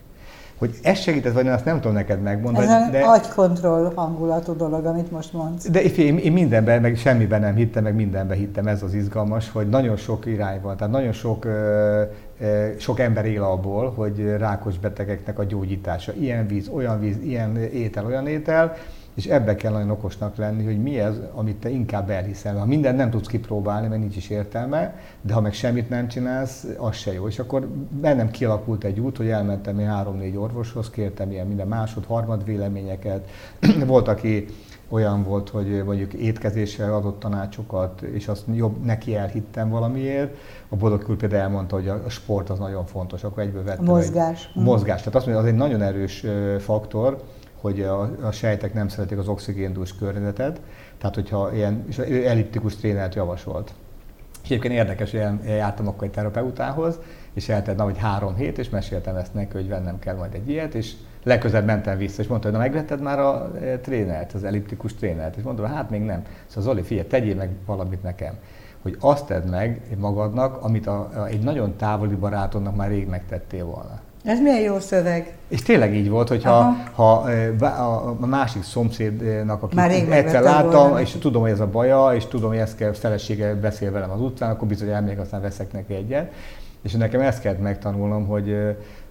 Hogy 0.57 0.75
ez 0.81 0.99
segített, 0.99 1.33
vagy 1.33 1.43
nem, 1.43 1.53
azt 1.53 1.65
nem 1.65 1.75
tudom 1.75 1.93
neked 1.93 2.21
megmondani. 2.21 2.65
Ez 2.65 2.89
de... 2.89 2.99
agykontroll 2.99 3.91
hangulatú 3.95 4.55
dolog, 4.55 4.85
amit 4.85 5.11
most 5.11 5.33
mondsz. 5.33 5.69
De 5.69 5.81
én, 5.81 6.17
én 6.17 6.31
mindenben, 6.31 6.81
meg 6.81 6.95
semmiben 6.97 7.39
nem 7.39 7.55
hittem, 7.55 7.83
meg 7.83 7.95
mindenben 7.95 8.37
hittem, 8.37 8.67
ez 8.67 8.83
az 8.83 8.93
izgalmas, 8.93 9.49
hogy 9.49 9.69
nagyon 9.69 9.95
sok 9.95 10.25
irány 10.25 10.61
van, 10.61 10.77
tehát 10.77 10.93
nagyon 10.93 11.11
sok, 11.11 11.47
sok 12.77 12.99
ember 12.99 13.25
él 13.25 13.43
abból, 13.43 13.91
hogy 13.91 14.35
rákos 14.37 14.77
betegeknek 14.77 15.39
a 15.39 15.43
gyógyítása. 15.43 16.13
Ilyen 16.13 16.47
víz, 16.47 16.67
olyan 16.67 16.99
víz, 16.99 17.17
ilyen 17.21 17.57
étel, 17.57 18.05
olyan 18.05 18.27
étel, 18.27 18.75
és 19.13 19.25
ebbe 19.25 19.55
kell 19.55 19.71
nagyon 19.71 19.89
okosnak 19.89 20.35
lenni, 20.35 20.63
hogy 20.63 20.81
mi 20.81 20.99
ez, 20.99 21.15
amit 21.33 21.55
te 21.55 21.69
inkább 21.69 22.09
elhiszel. 22.09 22.57
Ha 22.57 22.65
mindent 22.65 22.97
nem 22.97 23.09
tudsz 23.09 23.27
kipróbálni, 23.27 23.87
mert 23.87 24.01
nincs 24.01 24.15
is 24.15 24.29
értelme, 24.29 24.95
de 25.21 25.33
ha 25.33 25.41
meg 25.41 25.53
semmit 25.53 25.89
nem 25.89 26.07
csinálsz, 26.07 26.67
az 26.77 26.95
se 26.95 27.13
jó. 27.13 27.27
És 27.27 27.39
akkor 27.39 27.67
bennem 28.01 28.31
kialakult 28.31 28.83
egy 28.83 28.99
út, 28.99 29.17
hogy 29.17 29.29
elmentem 29.29 29.79
én 29.79 29.87
három-négy 29.87 30.37
orvoshoz, 30.37 30.89
kértem 30.89 31.31
ilyen 31.31 31.47
minden 31.47 31.67
másod, 31.67 32.05
harmad 32.05 32.45
véleményeket. 32.45 33.29
volt, 33.85 34.07
aki 34.07 34.45
olyan 34.89 35.23
volt, 35.23 35.49
hogy 35.49 35.83
mondjuk 35.85 36.13
étkezéssel 36.13 36.93
adott 36.93 37.19
tanácsokat, 37.19 38.01
és 38.01 38.27
azt 38.27 38.43
jobb 38.53 38.83
neki 38.83 39.15
elhittem 39.15 39.69
valamiért. 39.69 40.35
A 40.69 40.75
Bodog 40.75 41.15
például 41.15 41.41
elmondta, 41.41 41.75
hogy 41.75 41.87
a 41.87 42.09
sport 42.09 42.49
az 42.49 42.59
nagyon 42.59 42.85
fontos, 42.85 43.23
akkor 43.23 43.43
egyből 43.43 43.63
vettem. 43.63 43.89
A 43.89 43.91
mozgás. 43.91 44.49
Egy, 44.55 44.63
mozgás. 44.63 44.99
Tehát 44.99 45.15
azt 45.15 45.25
mondja, 45.25 45.43
az 45.43 45.49
egy 45.49 45.57
nagyon 45.57 45.81
erős 45.81 46.25
faktor, 46.59 47.23
hogy 47.63 47.81
a, 47.81 48.01
a 48.01 48.31
sejtek 48.31 48.73
nem 48.73 48.87
szeretik 48.87 49.17
az 49.17 49.27
oxigéndús 49.27 49.95
környezetet, 49.95 50.61
tehát 50.97 51.15
hogyha 51.15 51.53
ilyen 51.53 51.83
és 51.87 51.97
elliptikus 51.97 52.75
trénert 52.75 53.15
javasolt. 53.15 53.73
És 54.43 54.49
egyébként 54.49 54.73
érdekes, 54.73 55.11
hogy 55.11 55.25
jártam 55.45 55.87
akkor 55.87 56.03
egy 56.03 56.11
terapeutához, 56.11 56.99
és 57.33 57.49
eltelt 57.49 57.81
hogy 57.81 57.97
három 57.97 58.35
hét, 58.35 58.57
és 58.57 58.69
meséltem 58.69 59.15
ezt 59.15 59.33
neki, 59.33 59.53
hogy 59.53 59.67
vennem 59.67 59.99
kell 59.99 60.15
majd 60.15 60.33
egy 60.33 60.49
ilyet, 60.49 60.73
és 60.73 60.93
legközelebb 61.23 61.65
mentem 61.65 61.97
vissza, 61.97 62.21
és 62.21 62.27
mondta, 62.27 62.47
hogy 62.47 62.57
na 62.57 62.63
megvetted 62.63 63.01
már 63.01 63.19
a 63.19 63.51
e, 63.61 63.77
trénert, 63.77 64.33
az 64.33 64.43
elliptikus 64.43 64.93
trénert, 64.93 65.35
és 65.35 65.43
mondtam, 65.43 65.65
hát 65.65 65.89
még 65.89 66.01
nem. 66.01 66.23
Szóval 66.45 66.63
Zoli, 66.63 66.81
figyelj, 66.81 67.07
tegyél 67.07 67.35
meg 67.35 67.49
valamit 67.65 68.03
nekem, 68.03 68.33
hogy 68.81 68.97
azt 68.99 69.25
tedd 69.25 69.47
meg 69.47 69.81
magadnak, 69.97 70.63
amit 70.63 70.87
a, 70.87 71.09
a, 71.13 71.27
egy 71.27 71.43
nagyon 71.43 71.75
távoli 71.75 72.15
barátomnak 72.15 72.75
már 72.75 72.89
rég 72.89 73.07
megtettél 73.07 73.65
volna. 73.65 74.01
Ez 74.23 74.39
milyen 74.39 74.59
jó 74.59 74.79
szöveg. 74.79 75.33
És 75.47 75.61
tényleg 75.61 75.95
így 75.95 76.09
volt, 76.09 76.27
hogy 76.27 76.43
ha, 76.43 76.75
ha 76.93 77.11
a 78.21 78.25
másik 78.25 78.63
szomszédnak, 78.63 79.63
akit 79.63 79.79
egyszer 80.09 80.41
láttam, 80.41 80.71
volna. 80.71 81.01
és 81.01 81.11
tudom, 81.19 81.41
hogy 81.41 81.51
ez 81.51 81.59
a 81.59 81.67
baja, 81.67 82.11
és 82.15 82.25
tudom, 82.25 82.49
hogy 82.49 82.57
ezt 82.57 82.75
kell, 82.75 82.93
felesége 82.93 83.55
beszél 83.55 83.91
velem 83.91 84.11
az 84.11 84.21
utcán, 84.21 84.51
akkor 84.51 84.67
bizony 84.67 84.89
elmegyek, 84.89 85.19
aztán 85.19 85.41
veszek 85.41 85.71
neki 85.71 85.93
egyet. 85.93 86.31
És 86.81 86.93
nekem 86.93 87.21
ezt 87.21 87.41
kellett 87.41 87.61
megtanulnom, 87.61 88.27
hogy 88.27 88.55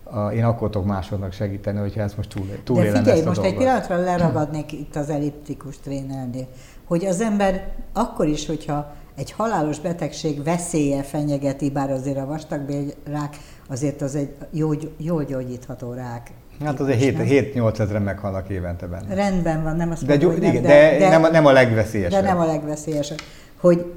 a, 0.05 0.29
én 0.29 0.45
akkor 0.45 0.71
tudok 0.71 0.87
másodnak 0.87 1.33
segíteni, 1.33 1.79
hogyha 1.79 2.01
ezt 2.01 2.17
most 2.17 2.29
túl, 2.29 2.47
túlélem 2.65 2.93
De 2.93 2.99
figyelj, 2.99 3.17
ezt 3.17 3.27
a 3.27 3.29
most 3.29 3.41
dolgot. 3.41 3.61
egy 3.61 3.65
pillanatra 3.67 3.97
leragadnék 3.97 4.73
itt 4.73 4.97
az 4.97 5.11
elliptikus 5.11 5.79
trénernél, 5.79 6.47
hogy 6.85 7.05
az 7.05 7.21
ember 7.21 7.73
akkor 7.93 8.27
is, 8.27 8.47
hogyha 8.47 8.93
egy 9.17 9.33
halálos 9.33 9.81
betegség 9.81 10.43
veszélye 10.45 11.03
fenyegeti, 11.03 11.71
bár 11.71 11.91
azért 11.91 12.19
a 12.19 12.27
vastagbélrák 12.27 13.37
azért 13.73 14.03
az 14.03 14.15
egy 14.15 14.35
jó, 14.51 14.71
jól 14.97 15.25
gyógyítható 15.25 15.93
rák. 15.93 16.31
Hát 16.65 16.81
azért 16.81 17.17
7-8 17.19 17.79
ezeren 17.79 18.03
meghalnak 18.03 18.49
évente 18.49 18.87
benne. 18.87 19.15
Rendben 19.15 19.63
van, 19.63 19.77
nem 19.77 19.91
azt 19.91 20.07
de, 20.07 20.17
mondom, 20.17 20.37
igen, 20.37 20.53
nem, 20.53 20.63
de, 20.63 20.99
de, 20.99 21.09
nem, 21.09 21.25
a, 21.25 21.29
nem 21.29 21.47
a 21.47 21.53
legveszélyesebb. 21.53 22.23
De 22.23 22.29
nem 22.29 22.39
a 22.39 22.47
legveszélyesebb. 22.47 23.19
Hogy 23.61 23.93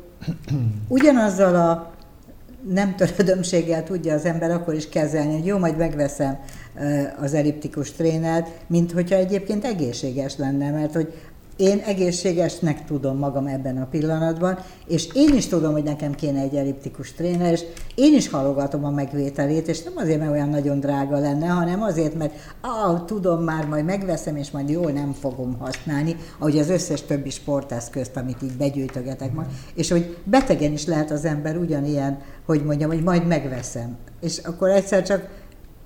ugyanazzal 0.88 1.56
a 1.56 1.94
nem 2.70 2.96
törödömséggel 2.96 3.84
tudja 3.84 4.14
az 4.14 4.26
ember 4.26 4.52
akkor 4.52 4.74
is 4.74 4.90
kezelni, 4.90 5.34
hogy 5.34 5.46
jó, 5.46 5.58
majd 5.58 5.78
megveszem 5.78 6.40
az 7.22 7.34
elliptikus 7.34 7.92
trénert, 7.92 8.50
mint 8.68 8.92
hogyha 8.92 9.16
egyébként 9.16 9.66
egészséges 9.66 10.38
lenne, 10.38 10.72
mert 10.72 10.94
hogy 10.94 11.14
én 11.58 11.80
egészségesnek 11.86 12.86
tudom 12.86 13.18
magam 13.18 13.48
ebben 13.48 13.78
a 13.78 13.86
pillanatban, 13.86 14.60
és 14.88 15.08
én 15.14 15.36
is 15.36 15.48
tudom, 15.48 15.72
hogy 15.72 15.84
nekem 15.84 16.16
kéne 16.16 16.40
egy 16.40 16.56
elliptikus 16.56 17.14
tréner, 17.14 17.52
és 17.52 17.64
én 17.96 18.14
is 18.14 18.30
halogatom 18.30 18.86
a 18.86 18.90
megvételét, 18.90 19.68
és 19.68 19.84
nem 19.84 19.94
azért, 19.96 20.20
mert 20.20 20.32
olyan 20.32 20.50
nagyon 20.50 20.80
drága 20.80 21.20
lenne, 21.20 21.48
hanem 21.48 21.82
azért, 21.82 22.16
mert 22.16 22.34
ah, 22.62 23.06
tudom 23.06 23.44
már, 23.44 23.66
majd 23.66 23.86
megveszem, 23.86 24.36
és 24.36 24.52
majd 24.52 24.70
jól 24.70 24.92
nem 24.92 25.14
fogom 25.14 25.58
használni, 25.60 26.16
ahogy 26.40 26.58
az 26.58 26.70
összes 26.70 27.02
többi 27.02 27.30
sporteszközt, 27.30 28.18
amit 28.18 28.42
így 28.44 28.58
begyűjtögetek 28.58 29.34
majd, 29.34 29.48
és 29.74 29.92
hogy 29.92 30.18
betegen 30.24 30.72
is 30.72 30.86
lehet 30.86 31.12
az 31.12 31.26
ember 31.26 31.58
ugyanilyen, 31.58 32.20
hogy 32.46 32.64
mondjam, 32.64 32.90
hogy 32.90 33.04
majd 33.04 33.28
megveszem. 33.28 33.98
És 34.22 34.38
akkor 34.38 34.70
egyszer 34.70 35.04
csak 35.04 35.28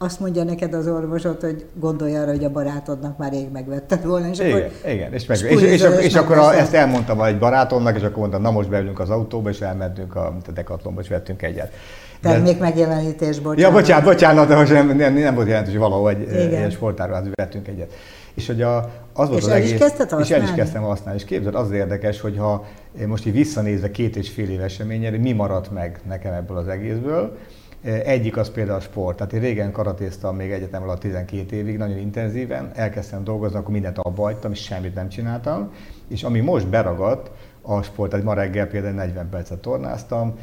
azt 0.01 0.20
mondja 0.20 0.44
neked 0.44 0.74
az 0.74 0.88
orvosod, 0.88 1.41
hogy 1.41 1.65
gondolj 1.74 2.15
arra, 2.15 2.32
hogy 2.32 2.44
a 2.44 2.50
barátodnak 2.50 3.18
már 3.18 3.32
rég 3.32 3.51
megvetted 3.51 4.06
volna. 4.06 4.29
És 4.29 4.39
igen, 4.39 4.51
akkor 4.51 4.72
igen, 4.86 5.13
és, 5.13 5.25
meg, 5.25 5.38
és, 5.38 5.62
és, 5.62 5.62
és, 5.62 5.84
és 6.01 6.15
akkor 6.15 6.38
a, 6.38 6.58
ezt 6.58 6.74
elmondtam 6.74 7.22
egy 7.22 7.38
barátomnak, 7.38 7.96
és 7.96 8.03
akkor 8.03 8.18
mondtam, 8.18 8.41
na 8.41 8.51
most 8.51 8.70
beülünk 8.70 9.00
az 9.00 9.10
autóba, 9.10 9.50
és 9.50 9.62
elmentünk 9.62 10.15
a, 10.15 10.25
a 10.48 10.51
Decathlonba, 10.51 11.01
és 11.01 11.08
vettünk 11.08 11.41
egyet. 11.41 11.74
Termék 12.22 12.60
megjelenítés, 12.60 13.39
bocsánat. 13.39 13.60
Ja, 13.60 13.72
bocsánat, 13.72 14.03
bocsánat, 14.03 14.48
de 14.48 14.56
most 14.56 14.72
nem, 14.72 14.96
nem, 14.96 15.13
nem 15.13 15.36
volt 15.36 15.48
jelentős, 15.48 15.72
hogy 15.72 15.82
valahol 15.82 16.10
egy 16.10 16.51
ilyen 16.51 16.70
sportáruházba 16.70 17.32
vettünk 17.34 17.68
egyet. 17.68 17.94
És 18.34 18.48
hogy 18.48 18.62
a, 18.62 18.77
az 19.13 19.27
volt 19.27 19.39
és 19.39 19.46
az 19.46 19.51
egész, 19.51 19.82
és 20.20 20.29
el 20.29 20.44
is 20.44 20.53
kezdtem 20.53 20.82
használni. 20.82 21.20
És 21.20 21.25
képzeld, 21.25 21.56
az 21.56 21.72
érdekes, 21.72 22.22
hogy 22.22 22.38
ha 22.38 22.65
most 23.08 23.25
így 23.25 23.34
visszanézve 23.34 23.91
két 23.91 24.15
és 24.15 24.29
fél 24.29 24.50
év 24.50 24.62
eseményre, 24.62 25.18
mi 25.18 25.32
maradt 25.32 25.72
meg 25.72 26.00
nekem 26.08 26.34
ebből 26.34 26.58
az 26.58 26.68
egészből, 26.68 27.38
egyik 27.81 28.38
az 28.38 28.51
például 28.51 28.77
a 28.77 28.81
sport. 28.81 29.17
Tehát 29.17 29.33
én 29.33 29.39
régen 29.39 29.71
karatéztam 29.71 30.36
még 30.36 30.51
egyetem 30.51 30.83
alatt 30.83 31.00
12 31.00 31.55
évig, 31.55 31.77
nagyon 31.77 31.98
intenzíven, 31.98 32.71
elkezdtem 32.75 33.24
dolgozni, 33.24 33.57
akkor 33.57 33.71
mindent 33.71 33.98
abba 33.98 34.21
hagytam, 34.21 34.51
és 34.51 34.59
semmit 34.63 34.95
nem 34.95 35.09
csináltam. 35.09 35.71
És 36.07 36.24
ami 36.24 36.39
most 36.39 36.67
beragadt, 36.67 37.31
a 37.62 37.81
sport. 37.81 38.09
Tehát 38.09 38.25
ma 38.25 38.33
reggel 38.33 38.67
például 38.67 38.93
40 38.93 39.29
percet 39.29 39.59
tornáztam. 39.59 40.33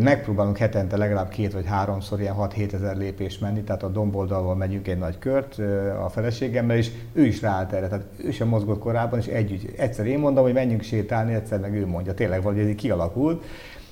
Megpróbálunk 0.00 0.56
hetente 0.58 0.96
legalább 0.96 1.28
két 1.28 1.52
vagy 1.52 1.66
háromszor 1.66 2.20
ilyen 2.20 2.34
6-7 2.38 2.72
ezer 2.72 2.96
lépés 2.96 3.38
menni, 3.38 3.60
tehát 3.60 3.82
a 3.82 3.88
domboldalval 3.88 4.54
megyünk 4.54 4.88
egy 4.88 4.98
nagy 4.98 5.18
kört 5.18 5.58
a 6.04 6.08
feleségemmel, 6.08 6.76
és 6.76 6.90
ő 7.12 7.24
is 7.24 7.42
ráállt 7.42 7.72
erre. 7.72 7.88
Tehát 7.88 8.06
ő 8.24 8.30
sem 8.30 8.48
mozgott 8.48 8.78
korábban, 8.78 9.18
és 9.18 9.26
együtt. 9.26 9.78
Egyszer 9.78 10.06
én 10.06 10.18
mondom, 10.18 10.44
hogy 10.44 10.52
menjünk 10.52 10.82
sétálni, 10.82 11.34
egyszer 11.34 11.58
meg 11.58 11.74
ő 11.74 11.86
mondja. 11.86 12.14
Tényleg 12.14 12.42
valahogy 12.42 12.68
ez 12.68 12.74
kialakult 12.74 13.44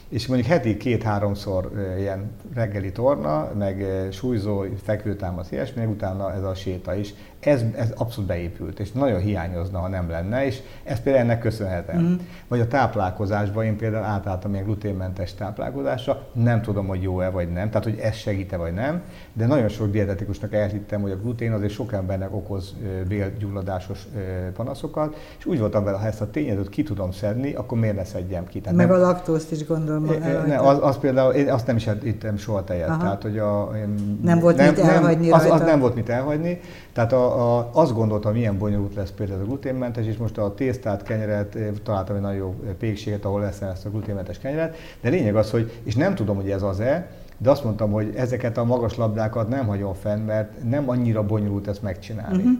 és 0.08 0.26
mondjuk 0.26 0.48
heti 0.48 0.76
két-háromszor 0.76 1.72
ilyen 1.98 2.30
reggeli 2.54 2.92
torna, 2.92 3.52
meg 3.58 3.86
súlyzó, 4.12 4.64
fekvőtámasz, 4.82 5.50
ilyesmi, 5.50 5.84
utána 5.84 6.32
ez 6.32 6.42
a 6.42 6.54
séta 6.54 6.94
is 6.94 7.14
ez, 7.40 7.62
ez 7.76 7.92
abszolút 7.97 8.28
beépült, 8.28 8.80
és 8.80 8.92
nagyon 8.92 9.21
hiányozna, 9.21 9.78
ha 9.78 9.88
nem 9.88 10.11
lenne, 10.11 10.47
és 10.47 10.59
ez 10.85 11.00
például 11.00 11.25
ennek 11.25 11.38
köszönhetem. 11.38 12.00
Mm. 12.00 12.14
Vagy 12.49 12.61
a 12.61 12.66
táplálkozásban, 12.66 13.64
én 13.64 13.76
például 13.76 14.04
átálltam 14.04 14.52
ilyen 14.52 14.64
gluténmentes 14.64 15.35
táplálkozásra, 15.35 16.26
nem 16.33 16.62
tudom, 16.62 16.87
hogy 16.87 17.02
jó-e 17.02 17.30
vagy 17.30 17.52
nem, 17.52 17.68
tehát 17.68 17.85
hogy 17.85 17.99
ez 17.99 18.14
segíte 18.14 18.57
vagy 18.57 18.73
nem, 18.73 19.02
de 19.33 19.47
nagyon 19.47 19.68
sok 19.68 19.90
dietetikusnak 19.90 20.54
elhittem, 20.54 21.00
hogy 21.00 21.11
a 21.11 21.16
glutén 21.16 21.52
azért 21.52 21.73
sok 21.73 21.92
embernek 21.92 22.35
okoz 22.35 22.75
bélgyulladásos 23.09 24.07
panaszokat, 24.54 25.16
és 25.38 25.47
úgy 25.47 25.59
voltam 25.59 25.85
vele, 25.85 25.99
ha 25.99 26.07
ezt 26.07 26.21
a 26.21 26.30
tényezőt 26.30 26.68
ki 26.68 26.83
tudom 26.83 27.11
szedni, 27.12 27.54
akkor 27.54 27.78
miért 27.78 27.97
ne 27.97 28.04
szedjem 28.04 28.47
ki? 28.47 28.61
Tehát 28.61 28.76
Meg 28.76 28.88
nem, 28.88 28.97
a 28.97 29.00
laktózt 29.00 29.52
is 29.52 29.66
gondolom. 29.66 30.04
Ne, 30.47 30.59
az, 30.59 30.78
az, 30.80 30.99
például, 30.99 31.33
én 31.33 31.50
azt 31.50 31.66
nem 31.66 31.76
is 31.76 31.88
ittem 32.02 32.37
soha 32.37 32.64
tejet, 32.64 32.99
tehát 32.99 33.23
hogy 33.23 33.38
a... 33.38 33.71
Én, 33.76 34.18
nem 34.23 34.38
volt 34.38 34.57
nem, 34.57 34.68
mit 34.68 34.78
elhagyni 34.78 35.28
nem, 35.28 35.38
az, 35.38 35.50
az 35.50 35.61
nem 35.61 35.80
volt 35.80 35.95
mit 35.95 36.09
elhagyni, 36.09 36.61
tehát 36.92 37.12
a, 37.12 37.27
a, 37.28 37.70
azt 37.73 37.94
gondoltam, 37.94 38.32
milyen 38.32 38.58
bonyolult 38.58 38.94
lesz 38.94 39.11
például 39.11 39.40
a 39.40 39.44
gluténmentes, 39.44 40.06
és 40.06 40.16
most 40.16 40.38
a 40.38 40.54
tésztát, 40.54 41.02
kenyeret, 41.02 41.54
eh, 41.54 41.68
találtam 41.82 42.16
egy 42.16 42.23
nagyon 42.23 42.37
jó 42.37 42.54
pékséget, 42.78 43.25
ahol 43.25 43.40
lesz 43.40 43.61
ezt 43.61 43.87
a 43.87 43.90
gluténmentes 43.90 44.38
kenyeret, 44.38 44.76
de 45.00 45.08
lényeg 45.08 45.37
az, 45.37 45.50
hogy, 45.50 45.80
és 45.82 45.94
nem 45.94 46.14
tudom, 46.14 46.37
hogy 46.37 46.50
ez 46.50 46.62
az-e, 46.62 47.11
de 47.38 47.50
azt 47.50 47.64
mondtam, 47.64 47.90
hogy 47.90 48.12
ezeket 48.16 48.58
a 48.58 48.64
magas 48.64 48.97
labdákat 48.97 49.49
nem 49.49 49.66
hagyom 49.66 49.94
fenn, 49.94 50.25
mert 50.25 50.68
nem 50.68 50.88
annyira 50.88 51.26
bonyolult 51.26 51.68
ezt 51.68 51.82
megcsinálni. 51.82 52.42
Uh-huh. 52.42 52.58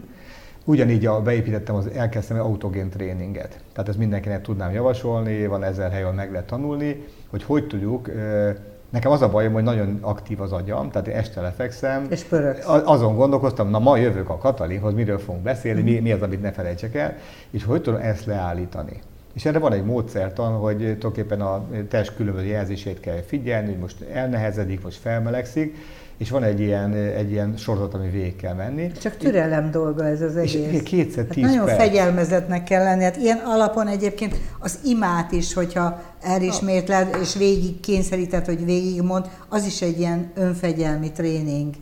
Ugyanígy 0.65 1.07
a, 1.07 1.23
beépítettem, 1.23 1.75
az, 1.75 1.87
elkezdtem 1.87 2.37
egy 2.37 2.43
autogén 2.43 2.89
tréninget. 2.89 3.61
Tehát 3.73 3.89
ezt 3.89 3.99
mindenkinek 3.99 4.43
tudnám 4.43 4.73
javasolni, 4.73 5.47
van 5.47 5.65
ezer 5.65 5.91
hely, 5.91 6.03
ahol 6.03 6.15
meg 6.15 6.31
lehet 6.31 6.47
tanulni, 6.47 7.05
hogy 7.31 7.43
hogy 7.43 7.67
tudjuk 7.67 8.09
eh, 8.09 8.55
Nekem 8.91 9.11
az 9.11 9.23
a 9.23 9.29
bajom, 9.29 9.53
hogy 9.53 9.63
nagyon 9.63 9.99
aktív 10.01 10.41
az 10.41 10.53
agyam, 10.53 10.91
tehát 10.91 11.09
este 11.09 11.41
lefekszem. 11.41 12.07
És 12.11 12.23
pöröksz. 12.23 12.67
Azon 12.67 13.17
gondolkoztam, 13.17 13.71
na 13.71 13.79
ma 13.79 13.97
jövök 13.97 14.29
a 14.29 14.39
Katalinhoz, 14.39 14.95
miről 14.95 15.19
fogunk 15.19 15.43
beszélni, 15.43 15.83
mi, 15.83 15.99
mi 15.99 16.13
az, 16.13 16.23
amit 16.23 16.43
ne 16.43 16.53
felejtsek 16.53 16.95
el, 16.95 17.17
és 17.51 17.65
hogy 17.65 17.83
tudom 17.83 18.01
ezt 18.01 18.25
leállítani. 18.25 19.01
És 19.35 19.45
erre 19.45 19.59
van 19.59 19.73
egy 19.73 19.85
módszertan, 19.85 20.53
hogy 20.53 20.77
tulajdonképpen 20.77 21.41
a 21.41 21.65
test 21.89 22.17
különböző 22.17 22.47
jelzését 22.47 23.01
kell 23.01 23.21
figyelni, 23.27 23.69
hogy 23.69 23.79
most 23.79 24.03
elnehezedik, 24.13 24.83
most 24.83 24.99
felmelegszik, 24.99 25.77
és 26.19 26.31
van 26.31 26.43
egy 26.43 26.61
ilyen, 26.61 26.95
egy 26.95 27.31
ilyen 27.31 27.57
sorozat, 27.57 27.95
ami 27.95 28.11
végig 28.11 28.37
kell 28.37 28.55
menni. 28.55 28.93
Csak 28.93 29.17
türelem 29.17 29.71
dolga 29.71 30.05
ez 30.05 30.21
az 30.23 30.37
egész. 30.37 30.73
És 30.73 30.83
kétszer 30.83 31.25
hát 31.25 31.35
tíz 31.35 31.45
Nagyon 31.45 31.65
perc. 31.65 31.79
fegyelmezetnek 31.79 32.65
kell 32.65 32.83
lenni. 32.83 33.03
Hát 33.03 33.17
ilyen 33.17 33.39
alapon 33.45 33.87
egyébként 33.87 34.37
az 34.59 34.79
imát 34.85 35.33
is, 35.33 35.55
hogyha 35.55 36.03
elismétled, 36.23 37.17
és 37.21 37.35
végig 37.35 37.81
kényszeríted, 37.81 38.45
hogy 38.45 38.65
végigmond, 38.65 39.27
az 39.49 39.67
is 39.67 39.83
egy 39.83 39.99
ilyen 39.99 40.31
önfegyelmi 40.35 41.13
tréning. 41.13 41.75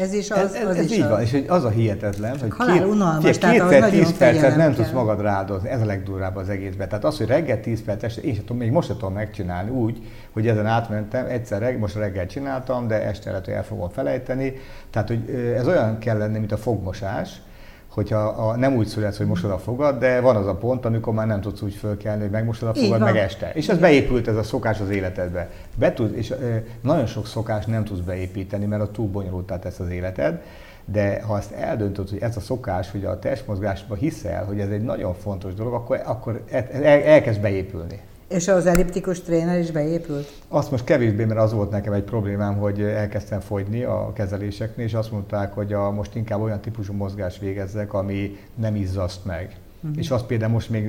Ez 0.00 0.12
is 0.12 0.30
az, 0.30 0.38
ez, 0.38 0.52
ez, 0.54 0.68
az 0.68 0.76
ez 0.76 0.84
is 0.84 0.96
így 0.96 1.00
a... 1.00 1.08
van, 1.08 1.20
és 1.20 1.30
hogy 1.30 1.44
az 1.48 1.64
a 1.64 1.68
hihetetlen, 1.68 2.38
hogy 2.38 2.52
két, 2.66 2.84
unalmas, 2.84 3.38
két, 3.38 3.50
kétszer 3.50 3.90
tíz 3.90 4.16
percet 4.16 4.56
nem 4.56 4.74
tudsz 4.74 4.90
magad 4.90 5.20
rádozni, 5.20 5.68
ez 5.68 5.80
a 5.80 5.84
legdurvább 5.84 6.36
az 6.36 6.48
egészben. 6.48 6.88
Tehát 6.88 7.04
az, 7.04 7.16
hogy 7.16 7.26
reggel 7.26 7.60
tíz 7.60 7.82
perc 7.82 8.02
este, 8.02 8.20
én 8.20 8.36
tudom, 8.36 8.56
még 8.56 8.70
most 8.70 8.86
sem 8.86 8.96
tudom 8.96 9.14
megcsinálni 9.14 9.70
úgy, 9.70 10.02
hogy 10.32 10.48
ezen 10.48 10.66
átmentem, 10.66 11.26
egyszer 11.26 11.60
reggel, 11.60 11.78
most 11.78 11.94
reggel 11.94 12.26
csináltam, 12.26 12.86
de 12.88 13.02
este 13.02 13.30
lehet, 13.30 13.44
hogy 13.44 13.54
el 13.54 13.64
fogom 13.64 13.88
felejteni. 13.88 14.52
Tehát, 14.90 15.08
hogy 15.08 15.52
ez 15.56 15.66
olyan 15.66 15.98
kell 15.98 16.18
lenni, 16.18 16.38
mint 16.38 16.52
a 16.52 16.56
fogmosás, 16.56 17.40
hogyha 17.88 18.18
a, 18.18 18.56
nem 18.56 18.76
úgy 18.76 18.86
születsz, 18.86 19.16
hogy 19.16 19.26
mosod 19.26 19.50
a 19.50 19.58
fogad, 19.58 19.98
de 19.98 20.20
van 20.20 20.36
az 20.36 20.46
a 20.46 20.54
pont, 20.54 20.84
amikor 20.84 21.14
már 21.14 21.26
nem 21.26 21.40
tudsz 21.40 21.62
úgy 21.62 21.74
fölkelni, 21.74 22.20
hogy 22.22 22.30
megmosod 22.30 22.68
a 22.68 22.74
fogad, 22.74 23.00
meg 23.00 23.16
este. 23.16 23.50
És 23.54 23.68
ez 23.68 23.78
beépült 23.78 24.28
ez 24.28 24.36
a 24.36 24.42
szokás 24.42 24.80
az 24.80 24.90
életedbe. 24.90 25.50
Be 25.74 25.92
tud, 25.92 26.16
és 26.16 26.30
e, 26.30 26.64
nagyon 26.80 27.06
sok 27.06 27.26
szokás 27.26 27.64
nem 27.64 27.84
tudsz 27.84 28.00
beépíteni, 28.00 28.64
mert 28.64 28.82
a 28.82 28.90
túl 28.90 29.06
bonyolultá 29.06 29.58
tesz 29.58 29.78
az 29.78 29.88
életed. 29.88 30.42
De 30.84 31.22
ha 31.22 31.38
ezt 31.38 31.52
eldöntöd, 31.52 32.08
hogy 32.08 32.18
ez 32.20 32.36
a 32.36 32.40
szokás, 32.40 32.90
hogy 32.90 33.04
a 33.04 33.18
testmozgásba 33.18 33.94
hiszel, 33.94 34.44
hogy 34.44 34.60
ez 34.60 34.68
egy 34.68 34.82
nagyon 34.82 35.14
fontos 35.14 35.54
dolog, 35.54 35.72
akkor, 35.72 36.00
akkor 36.04 36.42
el, 36.50 36.82
elkezd 37.02 37.40
beépülni. 37.40 38.00
És 38.28 38.48
az 38.48 38.66
elliptikus 38.66 39.20
tréner 39.20 39.58
is 39.58 39.70
beépült? 39.70 40.32
Azt 40.48 40.70
most 40.70 40.84
kevésbé, 40.84 41.24
mert 41.24 41.40
az 41.40 41.52
volt 41.52 41.70
nekem 41.70 41.92
egy 41.92 42.02
problémám, 42.02 42.56
hogy 42.56 42.80
elkezdtem 42.80 43.40
fogyni 43.40 43.82
a 43.82 44.12
kezeléseknél, 44.14 44.86
és 44.86 44.94
azt 44.94 45.12
mondták, 45.12 45.52
hogy 45.52 45.72
a, 45.72 45.90
most 45.90 46.14
inkább 46.14 46.40
olyan 46.40 46.60
típusú 46.60 46.92
mozgás 46.92 47.38
végezzek, 47.38 47.92
ami 47.92 48.36
nem 48.54 48.76
izzaszt 48.76 49.24
meg. 49.24 49.56
Uh-huh. 49.80 49.98
És 49.98 50.10
az 50.10 50.26
például 50.26 50.52
most 50.52 50.70
még, 50.70 50.84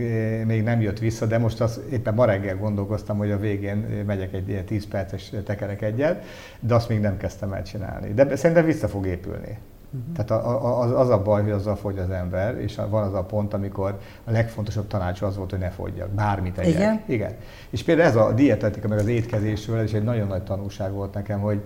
még 0.45 0.63
nem 0.63 0.82
jött 0.82 0.99
vissza, 0.99 1.25
de 1.25 1.38
most 1.38 1.62
az, 1.62 1.80
éppen 1.91 2.13
ma 2.13 2.25
reggel 2.25 2.58
gondolkoztam, 2.58 3.17
hogy 3.17 3.32
a 3.32 3.39
végén 3.39 4.04
megyek 4.06 4.34
egy 4.34 4.49
ilyen 4.49 4.65
10 4.65 4.88
perces 4.88 5.32
tekerek 5.45 5.82
egyet, 5.82 6.23
de 6.60 6.75
azt 6.75 6.89
még 6.89 6.99
nem 6.99 7.17
kezdtem 7.17 7.54
el 7.54 7.63
csinálni. 7.63 8.13
De 8.13 8.36
szerintem 8.36 8.65
vissza 8.65 8.88
fog 8.88 9.06
épülni. 9.06 9.58
Uh-huh. 9.91 10.15
Tehát 10.15 10.45
a, 10.45 10.65
a, 10.65 10.82
az, 10.82 10.91
az 10.91 11.10
a 11.10 11.21
baj, 11.21 11.41
hogy 11.41 11.52
azzal 11.52 11.75
fogy 11.75 11.97
az 11.97 12.10
ember, 12.10 12.58
és 12.58 12.80
van 12.89 13.04
az 13.04 13.13
a 13.13 13.23
pont, 13.23 13.54
amikor 13.54 13.99
a 14.23 14.32
legfontosabb 14.32 14.88
tanács 14.88 15.21
az 15.21 15.38
volt, 15.38 15.49
hogy 15.49 15.60
ne 15.60 15.69
fogyjak, 15.69 16.10
bármit 16.10 16.58
egyek. 16.58 16.73
Igen? 16.73 17.02
Igen. 17.06 17.36
És 17.69 17.84
például 17.84 18.08
ez 18.08 18.15
a 18.15 18.32
dietetika, 18.34 18.88
meg 18.88 18.97
az 18.97 19.08
étkezésről, 19.08 19.78
ez 19.78 19.84
is 19.84 19.93
egy 19.93 20.04
nagyon 20.04 20.28
nagy 20.28 20.43
tanulság 20.43 20.91
volt 20.91 21.13
nekem, 21.13 21.39
hogy 21.39 21.62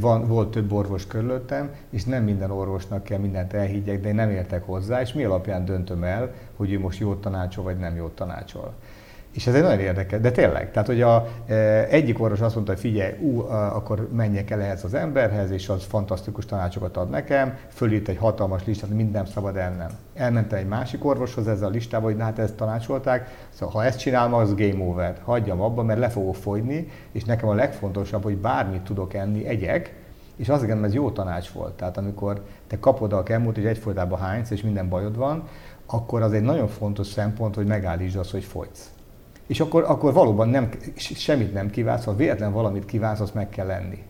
van, 0.00 0.26
volt 0.26 0.50
több 0.50 0.72
orvos 0.72 1.06
körülöttem, 1.06 1.70
és 1.90 2.04
nem 2.04 2.24
minden 2.24 2.50
orvosnak 2.50 3.04
kell 3.04 3.18
mindent 3.18 3.52
elhiggyek, 3.52 4.00
de 4.00 4.08
én 4.08 4.14
nem 4.14 4.30
értek 4.30 4.66
hozzá, 4.66 5.00
és 5.00 5.12
mi 5.12 5.24
alapján 5.24 5.64
döntöm 5.64 6.04
el, 6.04 6.30
hogy 6.56 6.72
ő 6.72 6.80
most 6.80 7.00
jót 7.00 7.20
tanácsol, 7.20 7.64
vagy 7.64 7.78
nem 7.78 7.96
jót 7.96 8.14
tanácsol. 8.14 8.72
És 9.34 9.46
ez 9.46 9.54
egy 9.54 9.62
nagyon 9.62 9.78
érdekes, 9.78 10.20
de 10.20 10.30
tényleg, 10.30 10.70
tehát 10.70 10.88
hogy 10.88 11.02
a, 11.02 11.26
e, 11.46 11.54
egyik 11.90 12.20
orvos 12.20 12.40
azt 12.40 12.54
mondta, 12.54 12.72
hogy 12.72 12.80
figyelj, 12.80 13.12
ú, 13.20 13.40
akkor 13.50 14.08
menjek 14.12 14.50
el 14.50 14.60
ehhez 14.60 14.84
az 14.84 14.94
emberhez, 14.94 15.50
és 15.50 15.68
az 15.68 15.84
fantasztikus 15.84 16.46
tanácsokat 16.46 16.96
ad 16.96 17.10
nekem, 17.10 17.56
fölírt 17.68 18.08
egy 18.08 18.16
hatalmas 18.16 18.64
listát, 18.64 18.90
minden 18.90 19.26
szabad 19.26 19.56
ennem. 19.56 19.88
Elmentem 20.14 20.58
egy 20.58 20.66
másik 20.66 21.04
orvoshoz 21.04 21.48
ezzel 21.48 21.68
a 21.68 21.70
listával, 21.70 22.12
hogy 22.12 22.20
hát 22.20 22.38
ezt 22.38 22.54
tanácsolták, 22.54 23.46
szóval 23.50 23.74
ha 23.74 23.84
ezt 23.84 23.98
csinálom, 23.98 24.34
az 24.34 24.54
game 24.54 24.84
over. 24.84 25.18
Hagyjam 25.24 25.60
abba, 25.60 25.82
mert 25.82 25.98
le 25.98 26.08
fogok 26.08 26.34
fogyni, 26.34 26.88
és 27.12 27.24
nekem 27.24 27.48
a 27.48 27.54
legfontosabb, 27.54 28.22
hogy 28.22 28.36
bármit 28.36 28.82
tudok 28.82 29.14
enni, 29.14 29.46
egyek, 29.46 29.94
és 30.36 30.48
azt 30.48 30.60
gondolom, 30.60 30.84
ez 30.84 30.94
jó 30.94 31.10
tanács 31.10 31.48
volt. 31.48 31.72
Tehát 31.72 31.96
amikor 31.96 32.44
te 32.66 32.78
kapod 32.78 33.12
a 33.12 33.22
kemót, 33.22 33.56
és 33.56 33.64
egyfolytában 33.64 34.18
hánysz, 34.18 34.50
és 34.50 34.62
minden 34.62 34.88
bajod 34.88 35.16
van, 35.16 35.48
akkor 35.86 36.22
az 36.22 36.32
egy 36.32 36.42
nagyon 36.42 36.68
fontos 36.68 37.06
szempont, 37.06 37.54
hogy 37.54 37.66
megállítsd 37.66 38.16
azt, 38.16 38.30
hogy 38.30 38.44
fogysz. 38.44 38.93
És 39.46 39.60
akkor, 39.60 39.84
akkor 39.86 40.12
valóban 40.12 40.48
nem, 40.48 40.68
semmit 40.96 41.52
nem 41.52 41.70
kívánsz, 41.70 42.04
ha 42.04 42.16
véletlen 42.16 42.52
valamit 42.52 42.84
kívánsz, 42.84 43.20
azt 43.20 43.34
meg 43.34 43.48
kell 43.48 43.66
lenni. 43.66 44.02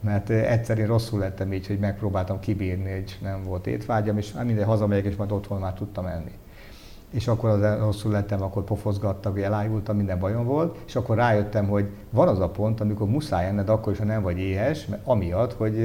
Mert 0.00 0.30
egyszer 0.30 0.78
én 0.78 0.86
rosszul 0.86 1.18
lettem 1.18 1.52
így, 1.52 1.66
hogy 1.66 1.78
megpróbáltam 1.78 2.40
kibírni, 2.40 2.90
hogy 2.90 3.18
nem 3.22 3.42
volt 3.42 3.66
étvágyam, 3.66 4.18
és 4.18 4.32
hát 4.32 4.44
minden 4.44 4.64
hazamegyek, 4.64 5.04
és 5.04 5.16
majd 5.16 5.32
otthon 5.32 5.60
már 5.60 5.74
tudtam 5.74 6.06
enni. 6.06 6.32
És 7.10 7.28
akkor 7.28 7.50
az 7.50 7.78
rosszul 7.78 8.12
lettem, 8.12 8.42
akkor 8.42 8.64
pofozgattak, 8.64 9.40
elájultam, 9.40 9.96
minden 9.96 10.18
bajom 10.18 10.44
volt, 10.44 10.78
és 10.86 10.96
akkor 10.96 11.16
rájöttem, 11.16 11.68
hogy 11.68 11.88
van 12.10 12.28
az 12.28 12.40
a 12.40 12.48
pont, 12.48 12.80
amikor 12.80 13.08
muszáj 13.08 13.46
enned 13.46 13.68
akkor 13.68 13.92
is, 13.92 13.98
ha 13.98 14.04
nem 14.04 14.22
vagy 14.22 14.38
éhes, 14.38 14.86
mert 14.86 15.02
amiatt, 15.04 15.52
hogy 15.52 15.78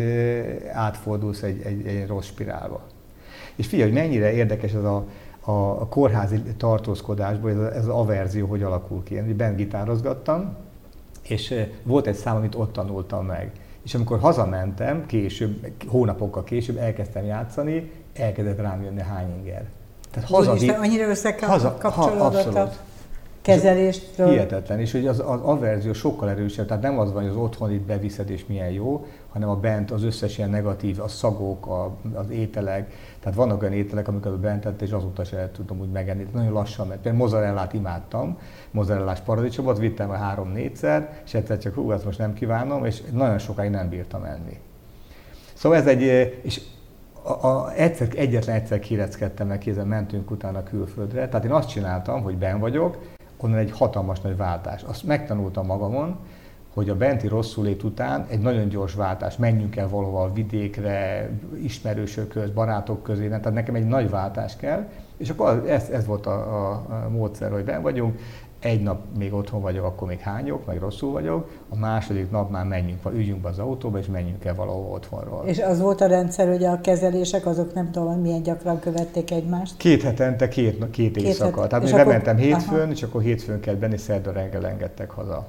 átfordulsz 0.71 1.41
egy, 1.41 1.61
egy, 1.61 1.87
egy 1.87 2.07
rossz 2.07 2.25
spirálba. 2.25 2.81
És 3.55 3.67
figyelj, 3.67 3.91
hogy 3.91 3.99
mennyire 3.99 4.33
érdekes 4.33 4.73
ez 4.73 4.83
a, 4.83 5.05
a, 5.51 5.87
kórházi 5.87 6.41
tartózkodásból, 6.57 7.49
ez, 7.49 7.73
ez 7.73 7.83
az 7.83 7.87
averzió 7.87 8.47
hogy 8.47 8.63
alakul 8.63 9.03
ki. 9.03 9.15
Én 9.15 9.35
bent 9.37 9.55
gitározgattam, 9.55 10.55
és 11.21 11.53
volt 11.83 12.07
egy 12.07 12.15
szám, 12.15 12.35
amit 12.35 12.55
ott 12.55 12.73
tanultam 12.73 13.25
meg. 13.25 13.51
És 13.83 13.95
amikor 13.95 14.19
hazamentem, 14.19 15.05
később, 15.05 15.71
hónapokkal 15.87 16.43
később 16.43 16.77
elkezdtem 16.77 17.25
játszani, 17.25 17.91
elkezdett 18.13 18.59
rám 18.59 18.83
jönni 18.83 19.01
hány 19.01 19.33
inger. 19.37 19.65
Tehát 20.11 20.29
haza, 20.29 20.51
Úristen, 20.51 20.79
annyira 20.79 21.07
összekapcsolódott 21.07 22.53
ha, 22.53 22.59
a 22.59 22.71
kezeléstől. 23.41 24.29
Hihetetlen, 24.29 24.79
és 24.79 24.91
hogy 24.91 25.07
az, 25.07 25.19
az 25.19 25.39
averzió 25.41 25.93
sokkal 25.93 26.29
erősebb, 26.29 26.67
tehát 26.67 26.83
nem 26.83 26.99
az 26.99 27.13
van, 27.13 27.21
hogy 27.21 27.31
az 27.31 27.37
otthon 27.37 27.71
itt 27.71 27.85
beviszed 27.85 28.29
és 28.29 28.45
milyen 28.45 28.69
jó, 28.69 29.05
hanem 29.37 29.55
a 29.55 29.59
bent 29.59 29.91
az 29.91 30.03
összes 30.03 30.37
ilyen 30.37 30.49
negatív, 30.49 31.01
a 31.01 31.07
szagok, 31.07 31.67
a, 31.67 31.97
az 32.13 32.29
ételek, 32.29 32.93
tehát 33.19 33.37
vannak 33.37 33.61
olyan 33.61 33.73
ételek, 33.73 34.07
amiket 34.07 34.39
bent 34.39 34.61
tett, 34.61 34.81
és 34.81 34.91
azóta 34.91 35.23
se 35.23 35.51
tudom 35.53 35.79
úgy 35.79 35.91
megenni. 35.91 36.27
Nagyon 36.33 36.51
lassan, 36.51 36.87
mert 36.87 37.01
például 37.01 37.23
mozzarellát 37.23 37.73
imádtam, 37.73 38.37
mozzarellás 38.71 39.19
paradicsomot, 39.19 39.77
vittem 39.77 40.11
el 40.11 40.19
három-négyszer, 40.19 41.21
és 41.25 41.33
egyszer 41.33 41.57
csak 41.57 41.73
hú, 41.73 41.91
ezt 41.91 42.05
most 42.05 42.17
nem 42.17 42.33
kívánom, 42.33 42.85
és 42.85 43.01
nagyon 43.11 43.37
sokáig 43.37 43.71
nem 43.71 43.89
bírtam 43.89 44.23
enni. 44.23 44.59
Szóval 45.53 45.77
ez 45.77 45.87
egy, 45.87 46.01
és 46.41 46.61
a, 47.23 47.47
a, 47.47 47.73
egyszer, 47.73 48.07
egyetlen 48.15 48.55
egyszer 48.55 48.79
kéreckedtem 48.79 49.47
meg, 49.47 49.57
kézen 49.57 49.87
mentünk 49.87 50.31
utána 50.31 50.63
külföldre. 50.63 51.27
Tehát 51.27 51.45
én 51.45 51.51
azt 51.51 51.69
csináltam, 51.69 52.21
hogy 52.21 52.37
ben 52.37 52.59
vagyok, 52.59 52.97
onnan 53.37 53.57
egy 53.57 53.71
hatalmas 53.71 54.21
nagy 54.21 54.37
váltás. 54.37 54.83
Azt 54.83 55.03
megtanultam 55.03 55.65
magamon, 55.65 56.17
hogy 56.77 56.89
a 56.89 56.95
benti 56.95 57.27
rosszulét 57.27 57.83
után 57.83 58.25
egy 58.29 58.39
nagyon 58.39 58.67
gyors 58.69 58.93
váltás, 58.93 59.37
menjünk 59.37 59.75
el 59.75 59.89
valahova 59.89 60.23
a 60.23 60.33
vidékre, 60.33 61.29
ismerősök 61.63 62.27
köz, 62.27 62.49
barátok 62.49 63.03
közé, 63.03 63.27
tehát 63.27 63.53
nekem 63.53 63.75
egy 63.75 63.87
nagy 63.87 64.09
váltás 64.09 64.55
kell, 64.55 64.87
és 65.17 65.29
akkor 65.29 65.63
ez, 65.67 65.89
ez 65.89 66.05
volt 66.05 66.25
a, 66.25 66.31
a, 66.31 66.71
a 66.71 67.09
módszer, 67.09 67.51
hogy 67.51 67.63
ben 67.63 67.81
vagyunk, 67.81 68.19
egy 68.59 68.81
nap 68.81 69.01
még 69.17 69.33
otthon 69.33 69.61
vagyok, 69.61 69.85
akkor 69.85 70.07
még 70.07 70.19
hányok, 70.19 70.65
meg 70.65 70.79
rosszul 70.79 71.11
vagyok, 71.11 71.49
a 71.69 71.77
második 71.77 72.31
nap 72.31 72.51
már 72.51 72.65
menjünk, 72.65 72.99
üljünk 73.13 73.41
be 73.41 73.49
az 73.49 73.59
autóba, 73.59 73.97
és 73.97 74.05
menjünk 74.05 74.45
el 74.45 74.55
valahol 74.55 74.91
otthonról. 74.93 75.43
És 75.45 75.59
az 75.59 75.79
volt 75.79 76.01
a 76.01 76.07
rendszer, 76.07 76.47
hogy 76.47 76.63
a 76.63 76.81
kezelések 76.81 77.45
azok 77.45 77.73
nem 77.73 77.91
tudom, 77.91 78.21
milyen 78.21 78.43
gyakran 78.43 78.79
követték 78.79 79.31
egymást? 79.31 79.77
Két 79.77 80.01
hetente, 80.01 80.47
két, 80.47 80.77
két, 80.77 80.89
két 80.89 81.17
éjszaka. 81.17 81.59
Het... 81.59 81.69
Tehát 81.69 81.85
és 81.85 81.91
akkor... 81.91 82.05
bementem 82.05 82.37
hétfőn, 82.37 82.79
aha. 82.79 82.91
és 82.91 83.03
akkor 83.03 83.21
hétfőn 83.21 83.59
kellett 83.59 83.79
benni, 83.79 83.97
szerda 83.97 84.31
reggel 84.31 84.67
engedtek 84.67 85.09
haza. 85.09 85.47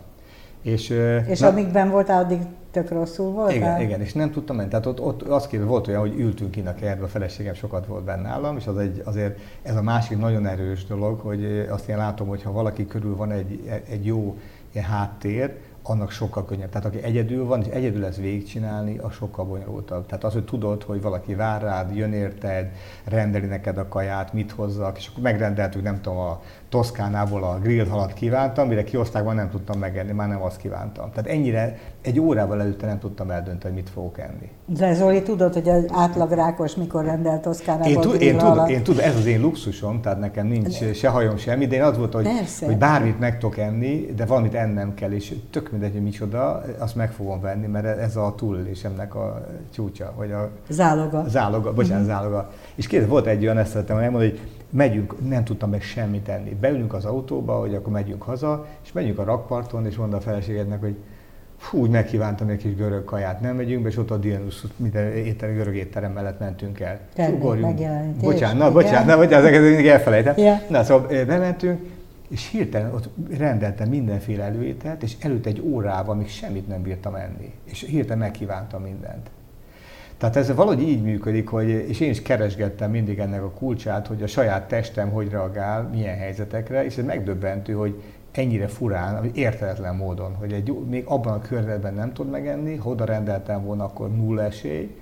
És, 0.73 0.95
és 1.27 1.39
na, 1.39 1.47
amíg 1.47 1.73
ben 1.73 1.91
voltál, 1.91 2.23
addig 2.23 2.39
tök 2.71 2.91
rosszul 2.91 3.31
voltál? 3.31 3.55
Igen, 3.55 3.81
igen, 3.81 4.01
és 4.01 4.13
nem 4.13 4.31
tudtam 4.31 4.57
menni. 4.57 4.69
Tehát 4.69 4.87
ott, 4.87 5.01
ott 5.01 5.23
az 5.23 5.47
képzel, 5.47 5.67
volt 5.67 5.87
olyan, 5.87 6.01
hogy 6.01 6.19
ültünk 6.19 6.51
ki 6.51 6.63
a 6.67 6.75
kertbe, 6.75 7.05
a 7.05 7.09
feleségem 7.09 7.55
sokat 7.55 7.87
volt 7.87 8.05
benne 8.05 8.29
állam, 8.29 8.57
és 8.57 8.67
az 8.67 8.79
egy, 8.79 9.03
azért 9.05 9.39
ez 9.63 9.77
a 9.77 9.83
másik 9.83 10.19
nagyon 10.19 10.47
erős 10.47 10.87
dolog, 10.87 11.21
hogy 11.21 11.67
azt 11.71 11.89
én 11.89 11.97
látom, 11.97 12.29
hogy 12.29 12.43
ha 12.43 12.53
valaki 12.53 12.87
körül 12.87 13.17
van 13.17 13.31
egy, 13.31 13.83
egy 13.89 14.07
jó 14.07 14.37
ilyen 14.73 14.87
háttér, 14.87 15.55
annak 15.83 16.11
sokkal 16.11 16.45
könnyebb. 16.45 16.69
Tehát 16.69 16.87
aki 16.87 17.03
egyedül 17.03 17.45
van, 17.45 17.63
és 17.63 17.67
egyedül 17.67 18.05
ezt 18.05 18.17
végigcsinálni, 18.17 18.99
az 18.99 19.13
sokkal 19.13 19.45
bonyolultabb. 19.45 20.07
Tehát 20.07 20.25
az, 20.25 20.33
hogy 20.33 20.45
tudod, 20.45 20.83
hogy 20.83 21.03
valaki 21.03 21.35
vár 21.35 21.63
rád, 21.63 21.97
jön 21.97 22.13
érted, 22.13 22.71
rendeli 23.05 23.47
neked 23.47 23.79
a 23.79 23.89
kaját, 23.89 24.33
mit 24.33 24.51
hozzak, 24.51 24.99
és 24.99 25.09
akkor 25.09 25.23
megrendeltük, 25.23 25.83
nem 25.83 26.01
tudom, 26.01 26.19
a 26.19 26.41
Toszkánából 26.69 27.45
a 27.45 27.59
grill 27.63 27.87
halat 27.87 28.13
kívántam, 28.13 28.69
mire 28.69 28.85
kioszták, 28.85 29.25
már 29.25 29.35
nem 29.35 29.51
tudtam 29.51 29.79
megenni, 29.79 30.13
már 30.13 30.29
nem 30.29 30.43
azt 30.43 30.57
kívántam. 30.57 31.11
Tehát 31.11 31.31
ennyire 31.31 31.79
egy 32.03 32.21
órával 32.21 32.61
előtte 32.61 32.87
nem 32.87 32.99
tudtam 32.99 33.31
eldönteni, 33.31 33.75
hogy 33.75 33.83
mit 33.83 33.91
fogok 33.91 34.19
enni. 34.19 34.51
De 34.67 34.95
Zoli, 34.95 35.23
tudod, 35.23 35.53
hogy 35.53 35.69
az 35.69 35.85
átlag 35.89 36.31
rákos 36.31 36.75
mikor 36.75 37.05
rendelt 37.05 37.43
Toszkánából 37.43 37.89
én, 37.89 38.01
tud, 38.01 38.21
én, 38.21 38.39
tudom, 38.39 38.67
én 38.67 38.83
tudom, 38.83 39.05
ez 39.05 39.17
az 39.17 39.27
én 39.27 39.41
luxusom, 39.41 40.01
tehát 40.01 40.19
nekem 40.19 40.47
nincs 40.47 40.81
de, 40.81 40.93
se 40.93 41.09
hajom 41.09 41.37
semmi, 41.37 41.67
de 41.67 41.75
én 41.75 41.83
az 41.83 41.97
volt, 41.97 42.15
hogy, 42.15 42.29
hogy 42.61 42.77
bármit 42.77 43.19
meg 43.19 43.39
tudok 43.39 43.59
enni, 43.59 44.13
de 44.17 44.25
valamit 44.25 44.55
ennem 44.55 44.95
kell, 44.95 45.11
és 45.11 45.35
tök 45.51 45.71
mindegy, 45.71 45.93
hogy 45.93 46.03
micsoda, 46.03 46.63
azt 46.79 46.95
meg 46.95 47.13
fogom 47.13 47.41
venni, 47.41 47.67
mert 47.67 47.99
ez 47.99 48.17
a 48.17 48.35
túlélésemnek 48.37 49.15
a 49.15 49.47
csúcsa, 49.75 50.13
vagy 50.17 50.33
a 50.33 50.51
záloga. 50.69 51.25
Záloga, 51.29 51.73
bocsánat, 51.73 52.07
uh-huh. 52.07 52.17
záloga. 52.17 52.51
És 52.75 52.87
kérdez, 52.87 53.09
volt 53.09 53.27
egy 53.27 53.43
olyan, 53.43 53.59
ezt 53.59 53.71
szeretem 53.71 53.97
elmondani, 53.97 54.31
hogy 54.31 54.41
megyünk, 54.71 55.29
nem 55.29 55.45
tudtam 55.45 55.71
meg 55.71 55.83
semmit 55.83 56.23
tenni. 56.23 56.57
Beülünk 56.61 56.95
az 56.95 57.05
autóba, 57.05 57.59
hogy 57.59 57.75
akkor 57.75 57.93
megyünk 57.93 58.23
haza, 58.23 58.67
és 58.85 58.93
megyünk 58.93 59.19
a 59.19 59.25
rakparton, 59.25 59.87
és 59.87 59.97
mondta 59.97 60.17
a 60.17 60.21
feleségednek, 60.21 60.81
hogy 60.81 60.97
fú, 61.57 61.79
úgy 61.79 61.91
megkívántam 61.91 62.49
egy 62.49 62.57
kis 62.57 62.75
görög 62.75 63.05
kaját, 63.05 63.41
nem 63.41 63.57
megyünk 63.57 63.83
be, 63.83 63.89
és 63.89 63.97
ott 63.97 64.11
a 64.11 64.17
Dianus, 64.17 64.63
minden 64.77 65.13
étterem, 65.13 65.55
görög 65.55 65.77
étterem 65.77 66.13
mellett 66.13 66.39
mentünk 66.39 66.81
el. 66.81 67.01
Ugorjunk. 67.17 67.81
Bocsánat, 68.21 68.59
na, 68.59 68.73
bocsánat, 68.73 69.07
na, 69.07 69.17
bocsánat, 69.17 69.45
ezeket 69.45 69.63
mindig 69.63 69.87
elfelejtem. 69.87 70.35
Yeah. 70.37 70.59
Na, 70.69 70.85
szóval 70.85 71.25
bementünk, 71.25 71.81
és 72.29 72.51
hirtelen 72.51 72.95
ott 72.95 73.09
rendeltem 73.39 73.89
mindenféle 73.89 74.45
előételt, 74.45 75.03
és 75.03 75.17
előtt 75.21 75.47
egy 75.47 75.61
órával 75.61 76.15
még 76.15 76.29
semmit 76.29 76.69
nem 76.69 76.83
bírtam 76.83 77.15
enni. 77.15 77.53
És 77.65 77.85
hirtelen 77.85 78.19
megkívántam 78.19 78.83
mindent. 78.83 79.31
Tehát 80.19 80.37
ez 80.37 80.55
valahogy 80.55 80.83
így 80.83 81.03
működik, 81.03 81.49
hogy, 81.49 81.69
és 81.69 82.01
én 82.01 82.11
is 82.11 82.23
keresgettem 82.23 82.91
mindig 82.91 83.19
ennek 83.19 83.43
a 83.43 83.51
kulcsát, 83.51 84.07
hogy 84.07 84.23
a 84.23 84.27
saját 84.27 84.69
testem 84.69 85.11
hogy 85.11 85.31
reagál, 85.31 85.83
milyen 85.83 86.17
helyzetekre, 86.17 86.85
és 86.85 86.97
ez 86.97 87.05
megdöbbentő, 87.05 87.73
hogy 87.73 88.03
ennyire 88.33 88.67
furán, 88.67 89.31
érteletlen 89.35 89.97
módon, 89.97 90.35
hogy 90.35 90.53
egy, 90.53 90.73
még 90.89 91.05
abban 91.07 91.33
a 91.33 91.41
környezetben 91.41 91.95
nem 91.95 92.13
tud 92.13 92.31
megenni, 92.31 92.77
ha 92.77 92.91
oda 92.91 93.05
rendeltem 93.05 93.65
volna, 93.65 93.85
akkor 93.85 94.11
nulla 94.11 94.43
esély, 94.43 94.97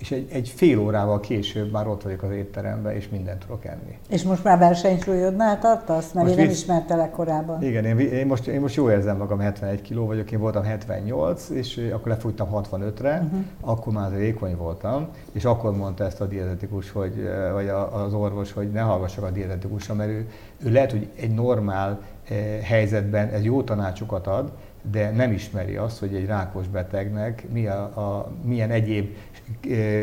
és 0.00 0.10
egy, 0.10 0.28
egy 0.32 0.48
fél 0.48 0.78
órával 0.78 1.20
később 1.20 1.70
már 1.70 1.86
ott 1.86 2.02
vagyok 2.02 2.22
az 2.22 2.30
étteremben, 2.30 2.94
és 2.94 3.08
mindent 3.08 3.38
tudok 3.38 3.64
enni. 3.64 3.98
És 4.08 4.22
most 4.22 4.44
már 4.44 4.58
versenysúlyodnál 4.58 5.58
tartasz? 5.58 6.12
Mert 6.12 6.26
most 6.26 6.38
én 6.38 6.44
nem 6.44 6.54
ismertelek 6.54 7.10
korábban. 7.10 7.62
Igen, 7.62 7.84
én, 7.84 7.98
én, 7.98 8.26
most, 8.26 8.46
én 8.46 8.60
most 8.60 8.74
jól 8.74 8.90
érzem 8.90 9.16
magam, 9.16 9.38
71 9.38 9.82
kiló 9.82 10.06
vagyok, 10.06 10.30
én 10.32 10.38
voltam 10.38 10.62
78, 10.62 11.48
és 11.48 11.90
akkor 11.92 12.08
lefuttam 12.08 12.48
65-re, 12.52 13.14
uh-huh. 13.14 13.30
Mhm. 13.30 13.40
akkor 13.60 13.92
már 13.92 14.16
vékony 14.16 14.56
voltam, 14.56 15.08
és 15.32 15.44
akkor 15.44 15.76
mondta 15.76 16.04
ezt 16.04 16.20
a 16.20 16.26
dietetikus, 16.26 16.90
hogy, 16.90 17.28
vagy 17.52 17.68
az 17.92 18.14
orvos, 18.14 18.52
hogy 18.52 18.70
ne 18.70 18.80
hallgassak 18.80 19.24
a 19.24 19.30
dietetikusra, 19.30 19.94
mert 19.94 20.10
ő, 20.10 20.28
ő 20.64 20.72
lehet, 20.72 20.90
hogy 20.90 21.08
egy 21.16 21.34
normál 21.34 22.00
eh, 22.28 22.36
helyzetben 22.62 23.28
ez 23.28 23.44
jó 23.44 23.62
tanácsokat 23.62 24.26
ad, 24.26 24.52
de 24.90 25.10
nem 25.10 25.32
ismeri 25.32 25.76
azt, 25.76 25.98
hogy 25.98 26.14
egy 26.14 26.26
rákos 26.26 26.68
betegnek 26.68 27.46
mi 27.52 27.66
a, 27.66 27.82
a, 27.82 28.32
milyen 28.44 28.70
egyéb 28.70 29.16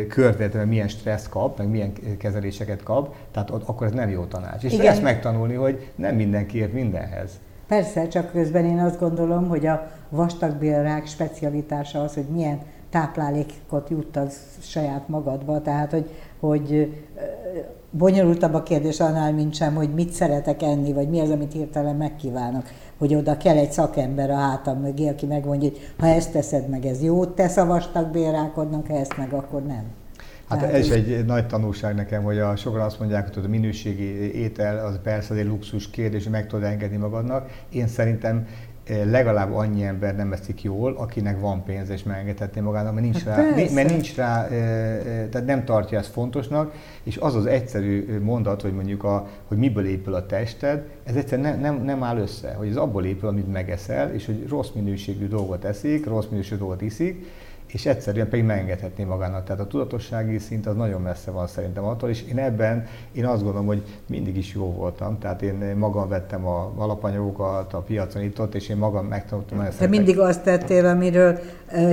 környezetben 0.08 0.68
milyen 0.68 0.88
stressz 0.88 1.28
kap, 1.30 1.58
meg 1.58 1.68
milyen 1.68 1.94
kezeléseket 2.18 2.84
kap, 2.84 3.16
tehát 3.32 3.50
akkor 3.50 3.88
ez 3.88 3.94
nem 3.94 4.10
jó 4.10 4.24
tanács. 4.24 4.64
És 4.64 4.74
Igen. 4.74 4.86
ezt 4.86 5.02
megtanulni, 5.02 5.54
hogy 5.54 5.92
nem 5.96 6.16
mindenki 6.16 6.58
ért 6.58 6.74
mindenhez. 6.74 7.40
Persze, 7.68 8.08
csak 8.08 8.32
közben 8.32 8.66
én 8.66 8.80
azt 8.80 9.00
gondolom, 9.00 9.48
hogy 9.48 9.66
a 9.66 9.92
vastagbélrák 10.10 11.06
specialitása 11.06 12.02
az, 12.02 12.14
hogy 12.14 12.28
milyen 12.32 12.60
táplálékot 12.90 13.90
juttasz 13.90 14.58
saját 14.62 15.08
magadba, 15.08 15.62
tehát 15.62 15.92
hogy, 15.92 16.10
hogy 16.40 16.94
bonyolultabb 17.92 18.54
a 18.54 18.64
kérdés 18.64 19.00
annál, 19.00 19.34
mint 19.34 19.54
sem, 19.54 19.76
hogy 19.76 19.94
mit 19.94 20.10
szeretek 20.10 20.62
enni, 20.62 20.94
vagy 20.94 21.10
mi 21.10 21.20
az, 21.20 21.30
amit 21.30 21.54
hirtelen 21.54 21.96
megkívánok. 21.96 22.64
Hogy 22.98 23.16
oda 23.16 23.38
kell 23.38 23.58
egy 23.58 23.72
szakember 23.72 24.30
a 24.30 24.36
hátam 24.36 24.80
mögé, 24.80 25.08
aki 25.08 25.26
megmondja, 25.26 25.70
hogy 25.70 25.80
ha 25.98 26.08
ezt 26.08 26.32
teszed 26.32 26.70
meg, 26.70 26.86
ez 26.86 27.04
jót 27.04 27.36
tesz 27.36 27.58
a 27.58 27.66
vastagbélrákodnak, 27.66 28.88
ha 28.88 28.94
ezt 28.94 29.18
meg, 29.18 29.34
akkor 29.34 29.64
nem. 29.64 29.84
Hát 30.50 30.60
Tehát 30.60 30.74
ez 30.74 30.86
is 30.86 30.92
egy 30.92 31.26
nagy 31.26 31.48
tanulság 31.48 31.96
nekem, 31.96 32.24
hogy 32.24 32.38
a, 32.38 32.56
sokan 32.56 32.82
azt 32.82 33.00
mondják, 33.00 33.34
hogy 33.34 33.46
a 33.46 33.48
minőségi 33.48 34.36
étel 34.36 34.86
az 34.86 35.00
persze 35.04 35.36
egy 35.36 35.46
luxus 35.46 35.90
kérdés, 35.90 36.24
hogy 36.24 36.32
meg 36.32 36.48
tudod 36.48 36.66
engedni 36.66 36.98
magadnak. 36.98 37.50
Én 37.70 37.88
szerintem 37.88 38.48
legalább 38.88 39.54
annyi 39.54 39.84
ember 39.84 40.16
nem 40.16 40.30
veszik 40.30 40.64
jól, 40.64 40.96
akinek 40.98 41.40
van 41.40 41.64
pénze 41.64 41.94
és 41.94 42.04
megengedhetné 42.04 42.62
magának, 42.62 42.94
mert 42.94 43.06
nincs, 43.06 43.24
hát 43.24 43.38
rá, 43.38 43.74
mert 43.74 43.90
nincs 43.90 44.16
rá, 44.16 44.48
tehát 45.30 45.46
nem 45.46 45.66
tartja 45.66 45.98
ezt 45.98 46.12
fontosnak, 46.12 46.74
és 47.04 47.18
az 47.18 47.36
az 47.36 47.46
egyszerű 47.46 48.20
mondat, 48.22 48.62
hogy 48.62 48.74
mondjuk, 48.74 49.04
a, 49.04 49.28
hogy 49.48 49.58
miből 49.58 49.88
épül 49.88 50.14
a 50.14 50.26
tested, 50.26 50.84
ez 51.04 51.16
egyszerűen 51.16 51.52
nem, 51.52 51.60
nem, 51.60 51.84
nem 51.84 52.04
áll 52.04 52.18
össze, 52.18 52.54
hogy 52.54 52.68
ez 52.68 52.76
abból 52.76 53.06
épül, 53.06 53.30
amit 53.30 53.52
megeszel, 53.52 54.14
és 54.14 54.26
hogy 54.26 54.48
rossz 54.48 54.70
minőségű 54.74 55.28
dolgot 55.28 55.64
eszik, 55.64 56.06
rossz 56.06 56.28
minőségű 56.30 56.60
dolgot 56.60 56.82
iszik, 56.82 57.26
és 57.68 57.86
egyszerűen 57.86 58.30
pedig 58.30 58.46
megengedhetné 58.46 59.04
magának. 59.04 59.44
Tehát 59.44 59.62
a 59.62 59.68
tudatossági 59.68 60.38
szint 60.38 60.66
az 60.66 60.76
nagyon 60.76 61.02
messze 61.02 61.32
van 61.32 61.48
szerintem 61.48 61.84
attól, 61.84 62.10
és 62.10 62.24
én 62.24 62.38
ebben 62.38 62.86
én 63.12 63.26
azt 63.26 63.44
gondolom, 63.44 63.68
hogy 63.68 63.84
mindig 64.08 64.38
is 64.38 64.54
jó 64.54 64.74
voltam. 64.74 65.20
Tehát 65.20 65.42
én 65.42 65.76
magam 65.78 66.10
vettem 66.10 66.46
a 66.46 66.74
alapanyagokat, 66.76 67.74
a 67.74 67.80
piacon 67.80 68.22
itt 68.22 68.40
ott, 68.40 68.56
és 68.56 68.70
én 68.70 68.78
magam 68.78 69.06
megtanultam 69.06 69.60
ezt. 69.60 69.78
Te 69.78 69.88
mindig 69.88 70.20
azt 70.20 70.44
tettél, 70.44 70.86
amiről 70.86 71.40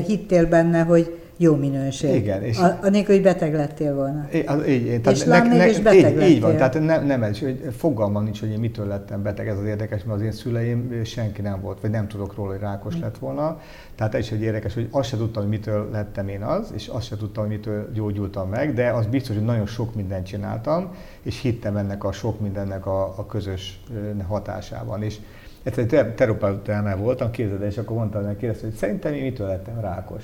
hittél 0.07 0.47
benne, 0.49 0.83
hogy 0.83 1.24
jó 1.37 1.57
minőség. 1.57 2.14
Igen. 2.14 2.42
És 2.42 2.59
a, 2.59 2.79
anélkül, 2.83 3.14
hogy 3.14 3.25
beteg 3.25 3.55
lettél 3.55 3.94
volna. 3.94 4.29
Az, 4.47 4.66
így, 4.68 4.87
így, 4.87 5.01
tehát 5.01 5.18
és 5.18 5.25
ne, 5.25 5.42
ne, 5.42 5.68
is 5.68 5.81
beteg 5.81 5.97
így, 5.97 6.03
lettél. 6.03 6.29
így 6.29 6.40
van, 6.40 6.57
tehát 6.57 6.81
nem, 6.81 7.07
nem 7.07 7.23
ez, 7.23 7.38
hogy 7.38 7.68
fogalmam 7.77 8.25
nincs, 8.25 8.40
hogy 8.40 8.51
én 8.51 8.59
mitől 8.59 8.87
lettem 8.87 9.23
beteg, 9.23 9.49
ez 9.49 9.59
az 9.59 9.64
érdekes, 9.64 10.05
mert 10.05 10.18
az 10.18 10.25
én 10.25 10.33
szüleim 10.33 11.05
senki 11.05 11.42
nem 11.42 11.61
volt, 11.61 11.81
vagy 11.81 11.90
nem 11.90 12.09
tudok 12.09 12.35
róla, 12.35 12.51
hogy 12.51 12.61
rákos 12.61 12.94
lett 13.01 13.18
volna. 13.18 13.61
Tehát 13.94 14.14
ez 14.14 14.20
is 14.20 14.31
egy 14.31 14.42
érdekes, 14.42 14.75
hogy 14.75 14.88
azt 14.90 15.09
se 15.09 15.16
tudtam, 15.16 15.42
hogy 15.42 15.51
mitől 15.51 15.88
lettem 15.92 16.29
én 16.29 16.42
az, 16.42 16.73
és 16.75 16.88
azt 16.88 17.07
se 17.07 17.16
tudtam, 17.16 17.47
hogy 17.47 17.57
mitől 17.57 17.90
gyógyultam 17.92 18.49
meg, 18.49 18.75
de 18.75 18.90
az 18.90 19.07
biztos, 19.07 19.37
hogy 19.37 19.44
nagyon 19.44 19.66
sok 19.66 19.94
mindent 19.94 20.27
csináltam, 20.27 20.94
és 21.23 21.40
hittem 21.40 21.77
ennek 21.77 22.05
a 22.05 22.12
sok 22.12 22.40
mindennek 22.40 22.87
a, 22.87 23.03
a 23.03 23.27
közös 23.27 23.81
hatásában. 24.27 25.03
És 25.03 25.18
egyszer 25.62 25.85
egy 25.99 26.14
terapeutánál 26.14 26.97
voltam, 26.97 27.31
képzeld, 27.31 27.62
és 27.62 27.79
akkor 27.79 27.97
mondtam 27.97 28.23
neki, 28.23 28.47
hogy 28.47 28.73
szerintem 28.77 29.14
én 29.14 29.23
mitől 29.23 29.47
lettem 29.47 29.81
rákos. 29.81 30.23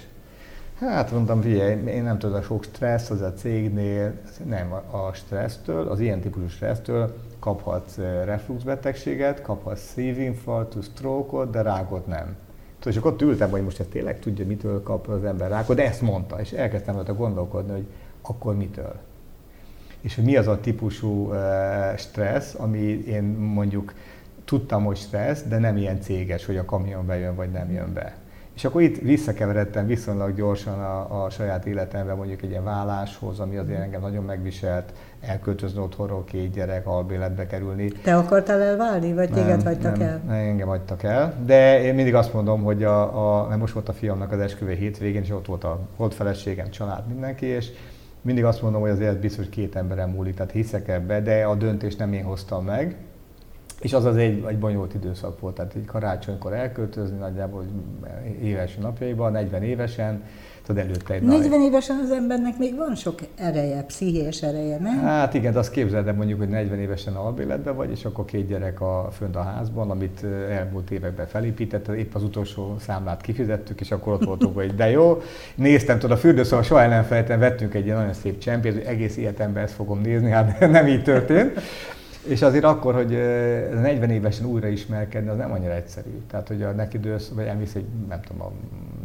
Hát 0.81 1.12
mondtam, 1.12 1.40
figyelj, 1.40 1.87
én 1.87 2.03
nem 2.03 2.19
tudok, 2.19 2.45
sok 2.45 2.64
stressz 2.64 3.11
az 3.11 3.21
a 3.21 3.33
cégnél, 3.33 4.12
nem 4.45 4.73
a 4.73 5.12
stressztől, 5.12 5.88
az 5.88 6.01
ilyen 6.01 6.21
típusú 6.21 6.49
stressztől 6.49 7.16
kaphatsz 7.38 7.99
eh, 7.99 8.25
refluxbetegséget, 8.25 9.43
kaphatsz 9.43 9.81
szívinfarktus, 9.81 10.85
stroke 10.85 11.51
de 11.51 11.62
rákot 11.62 12.07
nem. 12.07 12.37
Tudod, 12.79 12.93
és 12.93 12.97
akkor 12.97 13.12
ott 13.12 13.23
ültem, 13.23 13.51
hogy 13.51 13.62
most 13.62 13.81
ezt 13.81 13.88
tényleg 13.88 14.19
tudja, 14.19 14.47
mitől 14.47 14.83
kap 14.83 15.09
az 15.09 15.25
ember 15.25 15.51
rákot, 15.51 15.77
de 15.77 15.85
ezt 15.85 16.03
mondta, 16.03 16.40
és 16.40 16.53
elkezdtem 16.53 16.95
rajta 16.95 17.14
gondolkodni, 17.14 17.73
hogy 17.73 17.87
akkor 18.23 18.57
mitől. 18.57 18.95
És 20.01 20.14
hogy 20.14 20.25
mi 20.25 20.37
az 20.37 20.47
a 20.47 20.61
típusú 20.61 21.33
eh, 21.33 21.97
stressz, 21.97 22.55
ami 22.59 23.05
én 23.07 23.23
mondjuk 23.38 23.95
tudtam, 24.45 24.85
hogy 24.85 24.97
stressz, 24.97 25.43
de 25.43 25.59
nem 25.59 25.77
ilyen 25.77 26.01
céges, 26.01 26.47
hogy 26.47 26.57
a 26.57 26.64
kamion 26.64 27.07
bejön, 27.07 27.35
vagy 27.35 27.51
nem 27.51 27.71
jön 27.71 27.93
be. 27.93 28.19
És 28.61 28.66
akkor 28.66 28.83
itt 28.83 28.99
visszakeveredtem 28.99 29.87
viszonylag 29.87 30.35
gyorsan 30.35 30.81
a, 30.81 31.25
a 31.25 31.31
saját 31.31 31.66
életembe, 31.66 32.14
mondjuk 32.14 32.42
egy 32.42 32.51
ilyen 32.51 32.64
válláshoz, 32.64 33.40
ami 33.40 33.57
azért 33.57 33.81
engem 33.81 34.01
nagyon 34.01 34.25
megviselt, 34.25 34.92
elköltözni 35.20 35.81
otthonról 35.81 36.25
két 36.25 36.53
gyerek, 36.53 36.87
albéletbe 36.87 37.46
kerülni. 37.46 37.88
Te 37.88 38.16
akartál 38.16 38.62
elválni, 38.62 39.12
vagy 39.12 39.31
téged 39.31 39.57
nem, 39.57 39.64
hagytak 39.64 39.99
nem, 39.99 40.09
el? 40.09 40.20
Nem, 40.27 40.37
engem 40.37 40.68
hagytak 40.68 41.03
el, 41.03 41.35
de 41.44 41.83
én 41.83 41.94
mindig 41.94 42.14
azt 42.14 42.33
mondom, 42.33 42.62
hogy 42.62 42.85
a, 42.85 43.40
a, 43.42 43.49
mert 43.49 43.61
most 43.61 43.73
volt 43.73 43.88
a 43.88 43.92
fiamnak 43.92 44.33
az 44.33 44.38
esküvő 44.38 44.73
hétvégén, 44.73 45.23
és 45.23 45.31
ott 45.31 45.46
volt 45.46 45.64
a 45.64 45.81
volt 45.96 46.14
feleségem, 46.14 46.70
család, 46.70 47.07
mindenki, 47.09 47.46
és 47.46 47.70
mindig 48.20 48.44
azt 48.44 48.62
mondom, 48.62 48.81
hogy 48.81 48.90
azért 48.90 49.20
biztos, 49.20 49.44
hogy 49.44 49.55
két 49.55 49.77
emberen 49.77 50.09
múlik, 50.09 50.35
tehát 50.35 50.53
hiszek 50.53 50.88
ebbe, 50.88 51.20
de 51.20 51.44
a 51.44 51.55
döntést 51.55 51.99
nem 51.99 52.12
én 52.12 52.25
hoztam 52.25 52.64
meg, 52.64 52.96
és 53.81 53.93
az 53.93 54.05
az 54.05 54.16
egy, 54.16 54.45
egy 54.49 54.59
bonyolult 54.59 54.95
időszak 54.95 55.40
volt, 55.40 55.55
tehát 55.55 55.75
egy 55.75 55.85
karácsonykor 55.85 56.53
elköltözni, 56.53 57.19
nagyjából 57.19 57.64
éves 58.43 58.77
napjaiban, 58.77 59.33
40 59.33 59.62
évesen, 59.62 60.23
tudod, 60.66 60.83
előtte 60.83 61.14
egy 61.14 61.23
40 61.23 61.49
nagy... 61.49 61.61
évesen 61.62 62.01
az 62.05 62.11
embernek 62.11 62.59
még 62.59 62.77
van 62.77 62.95
sok 62.95 63.19
ereje, 63.37 63.83
pszichés 63.83 64.43
ereje, 64.43 64.79
nem? 64.79 64.99
Hát 64.99 65.35
igen, 65.35 65.53
de 65.53 65.59
azt 65.59 65.71
képzeld 65.71 66.07
el 66.07 66.14
mondjuk, 66.14 66.38
hogy 66.38 66.49
40 66.49 66.79
évesen 66.79 67.14
albéletben 67.14 67.77
vagy, 67.77 67.90
és 67.90 68.05
akkor 68.05 68.25
két 68.25 68.47
gyerek 68.47 68.81
a, 68.81 69.09
fönt 69.12 69.37
a 69.37 69.43
házban, 69.43 69.90
amit 69.90 70.25
elmúlt 70.51 70.90
években 70.90 71.27
felépített, 71.27 71.88
épp 71.88 72.14
az 72.14 72.23
utolsó 72.23 72.77
számlát 72.79 73.21
kifizettük, 73.21 73.81
és 73.81 73.90
akkor 73.90 74.12
ott 74.12 74.25
voltunk, 74.25 74.55
hogy 74.55 74.75
de 74.75 74.90
jó. 74.90 75.21
Néztem, 75.55 75.99
tudod, 75.99 76.16
a 76.16 76.21
fürdőszoba 76.21 76.62
soha 76.62 76.87
nem 76.87 77.03
felejtem, 77.03 77.38
vettünk 77.38 77.75
egy 77.75 77.85
ilyen 77.85 77.97
nagyon 77.97 78.12
szép 78.12 78.38
csempét, 78.38 78.73
hogy 78.73 78.85
egész 78.87 79.16
életemben 79.16 79.62
ezt 79.62 79.75
fogom 79.75 80.01
nézni, 80.01 80.31
hát 80.31 80.61
nem 80.71 80.87
így 80.87 81.03
történt. 81.03 81.61
És 82.26 82.42
azért 82.42 82.64
akkor, 82.64 82.94
hogy 82.94 83.11
40 83.11 84.11
évesen 84.11 84.46
újra 84.46 84.68
ismerkedni, 84.68 85.28
az 85.28 85.37
nem 85.37 85.52
annyira 85.52 85.74
egyszerű. 85.74 86.11
Tehát, 86.30 86.48
hogy 86.48 86.62
a 86.62 86.70
neki 86.70 86.98
dősz, 86.98 87.28
vagy 87.28 87.46
elmész 87.46 87.74
egy, 87.74 87.85
nem 88.09 88.20
tudom, 88.20 88.42
a 88.42 88.52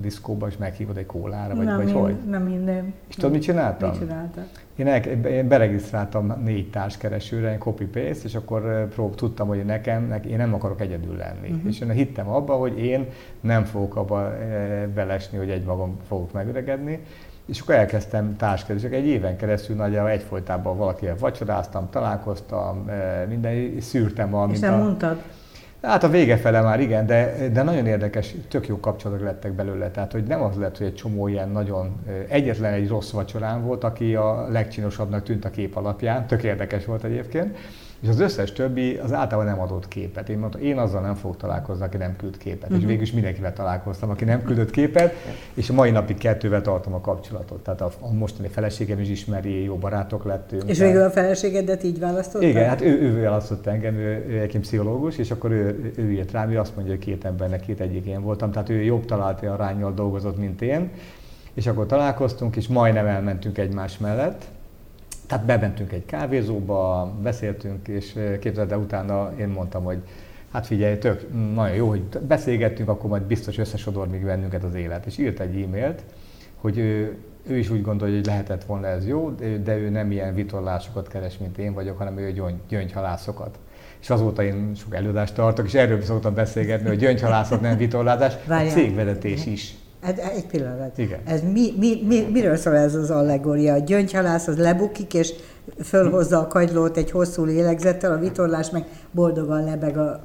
diszkóba, 0.02 0.48
és 0.48 0.58
meghívod 0.58 0.98
egy 0.98 1.06
kólára, 1.06 1.56
vagy, 1.56 1.66
nem 1.66 1.78
vagy 1.78 1.88
én, 1.88 1.94
hogy? 1.94 2.16
Nem 2.30 2.44
minden. 2.44 2.94
És 3.08 3.16
tudod, 3.16 3.32
mit 3.32 3.42
csináltam? 3.42 3.90
Mit 3.90 4.00
csináltam? 4.00 4.44
Én, 4.76 4.88
el, 4.88 5.02
én 5.28 5.48
beregisztráltam 5.48 6.42
négy 6.44 6.70
társkeresőre, 6.70 7.50
egy 7.50 7.58
copy-paste, 7.58 8.24
és 8.24 8.36
akkor 8.36 8.88
prób, 8.88 9.16
tudtam, 9.16 9.48
hogy 9.48 9.66
nekem, 9.66 10.08
nek, 10.08 10.26
én 10.26 10.38
nem 10.38 10.54
akarok 10.54 10.82
egyedül 10.82 11.16
lenni. 11.16 11.50
Uh-huh. 11.50 11.68
És 11.68 11.80
én 11.80 11.92
hittem 11.92 12.30
abba, 12.30 12.54
hogy 12.54 12.80
én 12.80 13.06
nem 13.42 13.64
fogok 13.64 13.96
abba 13.96 14.34
belesni, 14.94 15.38
hogy 15.38 15.50
egymagam 15.50 15.98
fogok 16.08 16.34
megöregedni, 16.34 17.00
és 17.46 17.60
akkor 17.60 17.76
elkezdtem 17.76 18.36
társkeresni. 18.38 18.96
Egy 18.96 19.06
éven 19.06 19.38
keresztül 19.38 19.76
nagyjából 19.76 20.10
egyfolytában 20.10 20.78
valakivel 20.78 21.16
vacsoráztam, 21.20 21.90
találkoztam, 21.90 22.90
eh, 22.90 23.24
minden, 23.28 23.82
szűrtem 23.82 24.30
valamit. 24.30 24.56
És 24.56 24.62
nem 24.62 24.74
a... 24.74 24.78
mondtad? 24.78 25.22
Hát 25.82 26.04
a 26.04 26.10
vége 26.10 26.38
fele 26.38 26.62
már 26.62 26.80
igen, 26.80 27.06
de, 27.06 27.50
de 27.54 27.64
nagyon 27.64 27.86
érdekes, 27.86 28.36
tök 28.48 28.68
jó 28.68 28.80
kapcsolatok 28.80 29.26
lettek 29.26 29.52
belőle. 29.52 29.90
Tehát, 29.90 30.12
hogy 30.12 30.24
nem 30.24 30.42
az 30.42 30.56
lett, 30.56 30.78
hogy 30.78 30.88
egy 30.88 30.96
csomó 30.96 31.28
ilyen 31.28 31.50
nagyon, 31.50 31.96
eh, 32.08 32.14
egyetlen 32.28 32.74
egy 32.74 32.88
rossz 32.88 33.12
vacsorán 33.12 33.64
volt, 33.64 33.84
aki 33.84 34.16
a 34.16 34.48
legcsinosabbnak 34.50 35.24
tűnt 35.24 35.46
a 35.46 35.50
kép 35.50 35.76
alapján, 35.76 36.28
tök 36.28 36.44
érdekes 36.44 36.86
volt 36.86 37.04
egyébként, 37.04 37.58
és 38.06 38.12
az 38.12 38.20
összes 38.20 38.52
többi 38.52 38.96
az 38.96 39.14
általában 39.14 39.52
nem 39.52 39.62
adott 39.62 39.88
képet. 39.88 40.30
Én 40.30 40.38
mondtam, 40.38 40.62
én 40.62 40.78
azzal 40.78 41.02
nem 41.02 41.16
fogok 41.16 41.38
találkozni, 41.38 41.84
aki 41.84 41.98
nem 41.98 42.16
küld 42.16 42.38
képet. 42.38 42.62
Uh-huh. 42.62 42.76
És 42.76 42.80
mhm. 42.80 42.88
végül 42.88 43.04
is 43.04 43.12
mindenkivel 43.12 43.54
találkoztam, 43.54 44.10
aki 44.10 44.24
nem 44.24 44.44
küldött 44.44 44.72
képet, 44.72 45.14
és 45.54 45.70
a 45.70 45.74
mai 45.74 45.92
napig 45.92 46.18
kettővel 46.18 46.62
tartom 46.62 46.94
a 46.94 47.02
kapcsolatot. 47.02 47.64
Tehát 47.64 47.82
a, 47.82 47.92
a 48.00 48.14
mostani 48.14 48.48
feleségem 48.48 49.00
is 49.00 49.10
ismeri, 49.10 49.64
jó 49.64 49.76
barátok 49.76 50.26
lettünk. 50.26 50.64
És 50.66 50.80
végül 50.80 51.02
a 51.02 51.10
feleségedet 51.10 51.84
így 51.84 52.00
választotta? 52.00 52.46
Igen, 52.46 52.68
hát 52.68 52.82
ő, 52.82 53.02
ő 53.02 53.22
választott 53.22 53.66
engem, 53.66 53.96
ő, 53.96 54.26
ő 54.28 54.40
egy 54.40 54.60
pszichológus, 54.60 55.18
és 55.18 55.32
akkor 55.32 55.52
ő, 55.52 55.92
ő 55.96 56.12
írt 56.12 56.32
rám, 56.32 56.52
ő 56.52 56.60
azt 56.60 56.76
mondja, 56.76 56.94
hogy 56.94 57.04
két 57.04 57.26
embernek 57.26 57.62
két 57.62 57.80
egyik 57.80 58.06
én 58.06 58.22
voltam, 58.22 58.52
tehát 58.52 58.70
ő 58.70 58.82
jobb 58.82 59.06
találta 59.06 59.54
arányjal 59.54 59.94
dolgozott, 59.94 60.38
mint 60.38 60.62
én. 60.62 60.90
És 61.54 61.68
akkor 61.68 61.86
találkoztunk, 61.86 62.56
és 62.56 62.68
majdnem 62.68 63.06
elmentünk 63.06 63.58
egymás 63.58 63.98
mellett, 63.98 64.46
tehát 65.28 65.46
bementünk 65.46 65.92
egy 65.92 66.06
kávézóba, 66.06 67.14
beszéltünk, 67.22 67.88
és 67.88 68.20
képzeld 68.40 68.72
el, 68.72 68.80
utána 68.80 69.32
én 69.40 69.48
mondtam, 69.48 69.84
hogy 69.84 69.98
hát 70.52 70.66
figyelj, 70.66 70.98
tök, 70.98 71.28
nagyon 71.54 71.76
jó, 71.76 71.90
hogy 71.90 72.02
beszélgettünk, 72.28 72.90
akkor 72.90 73.10
majd 73.10 73.24
biztos 73.24 73.58
összesodor 73.58 74.08
még 74.08 74.26
bennünket 74.26 74.64
az 74.64 74.76
élet. 74.76 75.06
És 75.06 75.18
írt 75.18 75.40
egy 75.40 75.62
e-mailt, 75.62 76.04
hogy 76.56 76.78
ő, 76.78 77.18
ő 77.48 77.58
is 77.58 77.70
úgy 77.70 77.82
gondolja, 77.82 78.16
hogy 78.16 78.26
lehetett 78.26 78.64
volna 78.64 78.88
ez 78.88 79.08
jó, 79.08 79.30
de 79.64 79.78
ő 79.78 79.90
nem 79.90 80.12
ilyen 80.12 80.34
vitorlásokat 80.34 81.08
keres, 81.08 81.38
mint 81.38 81.58
én 81.58 81.74
vagyok, 81.74 81.98
hanem 81.98 82.18
ő 82.18 82.32
gyöngy, 82.32 82.60
gyöngyhalászokat. 82.68 83.60
És 84.02 84.10
azóta 84.10 84.44
én 84.44 84.72
sok 84.76 84.96
előadást 84.96 85.36
tartok, 85.36 85.66
és 85.66 85.74
erről 85.74 86.02
szoktam 86.02 86.34
beszélgetni, 86.34 86.88
hogy 86.88 86.98
gyöngyhalászat 86.98 87.62
nem 87.62 87.78
vitorlázás, 87.78 88.34
a 88.48 88.54
cégvezetés 88.54 89.46
is. 89.46 89.76
Hát, 90.06 90.18
egy 90.18 90.46
pillanat. 90.46 90.98
Igen. 90.98 91.20
Ez 91.26 91.42
mi, 91.54 91.74
mi, 91.80 92.02
mi, 92.08 92.28
miről 92.32 92.56
szól 92.56 92.76
ez 92.76 92.96
az 92.96 93.12
allegória? 93.12 93.74
A 93.74 93.78
gyöngyhalász 93.78 94.48
az 94.48 94.58
lebukik, 94.58 95.14
és 95.14 95.34
fölhozza 95.84 96.40
a 96.40 96.48
kagylót 96.48 96.98
egy 96.98 97.12
hosszú 97.12 97.44
lélegzettel, 97.44 98.12
a 98.12 98.18
vitorlás 98.18 98.70
meg 98.70 98.86
boldogan 99.12 99.64
lebeg 99.64 99.98
a 99.98 100.22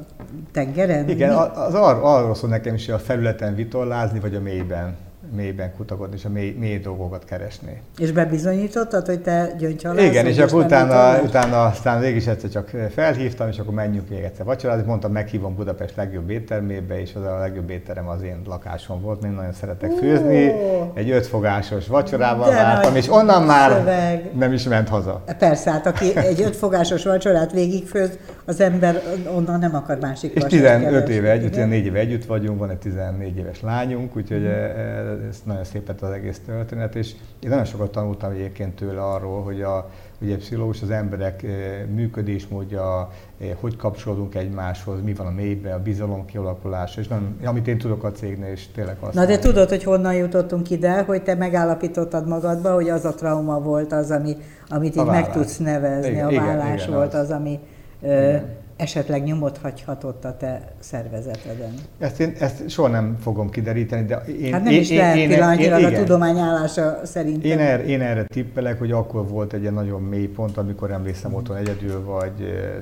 tengeren? 0.53 1.09
Igen, 1.09 1.29
mi? 1.29 1.35
az 1.55 1.75
ar- 1.75 2.03
arról 2.03 2.35
szól 2.35 2.51
nekem 2.51 2.75
is, 2.75 2.87
hogy 2.87 2.95
a 2.95 2.99
felületen 2.99 3.55
vitorlázni, 3.55 4.21
vagy 4.21 4.35
a 4.35 4.41
mélyben 4.41 4.97
mélyben 5.35 5.73
kutakodni, 5.77 6.17
és 6.17 6.25
a 6.25 6.29
mély, 6.29 6.57
mély 6.59 6.79
dolgokat 6.79 7.25
keresni. 7.25 7.83
És 7.99 8.13
bebizonyítottad, 8.13 9.07
hogy 9.07 9.21
te 9.21 9.51
gyöngyhalász? 9.59 10.05
Igen, 10.05 10.27
és 10.27 10.39
akkor 10.39 10.65
utána, 10.65 11.23
utána 11.23 11.65
aztán 11.65 12.01
végig 12.01 12.29
egyszer 12.29 12.51
csak 12.51 12.71
felhívtam, 12.95 13.49
és 13.49 13.59
akkor 13.59 13.75
menjünk 13.75 14.09
még 14.09 14.23
egyszer 14.23 14.45
vacsorázni. 14.45 14.85
Mondtam, 14.87 15.13
meghívom 15.13 15.55
Budapest 15.55 15.97
legjobb 15.97 16.31
éttermébe, 16.31 17.01
és 17.01 17.15
az 17.15 17.23
a 17.23 17.39
legjobb 17.39 17.71
étterem 17.71 18.09
az 18.09 18.23
én 18.23 18.43
lakásom 18.47 19.01
volt, 19.01 19.25
én 19.25 19.31
nagyon 19.31 19.53
szeretek 19.53 19.91
főzni. 19.91 20.53
Egy 20.95 21.11
ötfogásos 21.11 21.87
vacsorával 21.87 22.51
vártam, 22.51 22.97
és 22.97 23.09
onnan 23.09 23.43
már 23.43 23.71
szöveg. 23.71 24.31
nem 24.35 24.53
is 24.53 24.65
ment 24.65 24.89
haza. 24.89 25.23
Persze, 25.39 25.71
hát 25.71 25.87
aki 25.87 26.17
egy 26.17 26.41
ötfogásos 26.41 27.05
vacsorát 27.05 27.53
végigfőz, 27.53 28.19
az 28.51 28.61
ember 28.61 29.03
onnan 29.37 29.59
nem 29.59 29.75
akar 29.75 29.99
másik 30.01 30.35
És 30.35 30.43
15 30.43 31.09
éve 31.09 31.31
együtt, 31.31 31.51
14 31.51 31.85
éve 31.85 31.99
együtt 31.99 32.25
vagyunk, 32.25 32.59
van 32.59 32.71
egy 32.71 32.79
14 32.79 33.37
éves 33.37 33.61
lányunk, 33.61 34.17
úgyhogy 34.17 34.41
mm 34.41 34.99
ez 35.29 35.43
nagyon 35.45 35.65
szép 35.65 35.89
lett 35.89 36.01
az 36.01 36.11
egész 36.11 36.41
történet, 36.47 36.95
és 36.95 37.13
én 37.41 37.49
nagyon 37.49 37.65
sokat 37.65 37.91
tanultam 37.91 38.31
egyébként 38.31 38.75
tőle 38.75 39.03
arról, 39.03 39.43
hogy 39.43 39.63
a, 39.63 39.91
ugye 40.21 40.37
pszichológus 40.37 40.83
az 40.83 40.91
emberek 40.91 41.43
eh, 41.43 41.51
működésmódja, 41.95 43.11
eh, 43.41 43.49
hogy 43.61 43.77
kapcsolódunk 43.77 44.35
egymáshoz, 44.35 45.03
mi 45.05 45.15
van 45.15 45.27
a 45.27 45.31
mélyben, 45.31 45.73
a 45.73 45.83
bizalom 45.83 46.25
kialakulása, 46.25 47.01
és 47.01 47.09
nem, 47.09 47.37
amit 47.45 47.67
én 47.67 47.79
tudok 47.79 48.05
a 48.05 48.13
cégnél, 48.13 48.51
és 48.53 48.67
tényleg 48.75 48.97
azt. 49.01 49.15
Na 49.15 49.27
de 49.27 49.39
tudod, 49.39 49.69
hogy 49.69 49.85
honnan 49.85 50.15
jutottunk 50.15 50.71
ide, 50.71 51.03
hogy 51.03 51.23
te 51.23 51.35
megállapítottad 51.35 52.29
magadba, 52.29 52.75
hogy 52.75 52.89
az 52.89 53.05
a 53.05 53.15
trauma 53.15 53.61
volt 53.61 53.93
az, 53.93 54.11
ami, 54.11 54.37
amit 54.69 54.97
így 54.97 55.05
meg 55.05 55.33
tudsz 55.33 55.57
nevezni, 55.57 56.11
igen, 56.11 56.27
a 56.27 56.35
vállás 56.35 56.83
igen, 56.83 56.95
volt 56.95 57.15
az, 57.15 57.21
az 57.21 57.31
ami 57.31 57.61
igen 58.03 58.59
esetleg 58.81 59.23
nyomot 59.25 59.59
hagyhatott 59.59 60.25
a 60.25 60.37
te 60.37 60.73
szervezeteden? 60.79 61.75
Ezt 61.99 62.21
én 62.21 62.35
ezt 62.39 62.69
soha 62.69 62.89
nem 62.89 63.17
fogom 63.23 63.51
kideríteni, 63.51 64.07
de 64.07 64.17
én... 64.17 64.53
Hát 64.53 64.63
nem 64.63 64.73
én, 64.73 64.81
is 64.81 64.91
lehet 64.91 65.17
én, 65.17 65.29
pillanatilag 65.29 65.81
én, 65.81 65.87
a 65.87 65.93
tudomány 65.93 66.39
állása 66.39 67.01
szerint. 67.05 67.45
Én 67.45 67.59
erre, 67.59 67.85
én 67.85 68.01
erre 68.01 68.25
tippelek, 68.25 68.79
hogy 68.79 68.93
akkor 68.93 69.29
volt 69.29 69.53
egy 69.53 69.73
nagyon 69.73 70.03
mély 70.03 70.27
pont, 70.27 70.57
amikor 70.57 70.91
emlékszem 70.91 71.35
otthon 71.35 71.57
egyedül, 71.57 72.05
vagy 72.05 72.33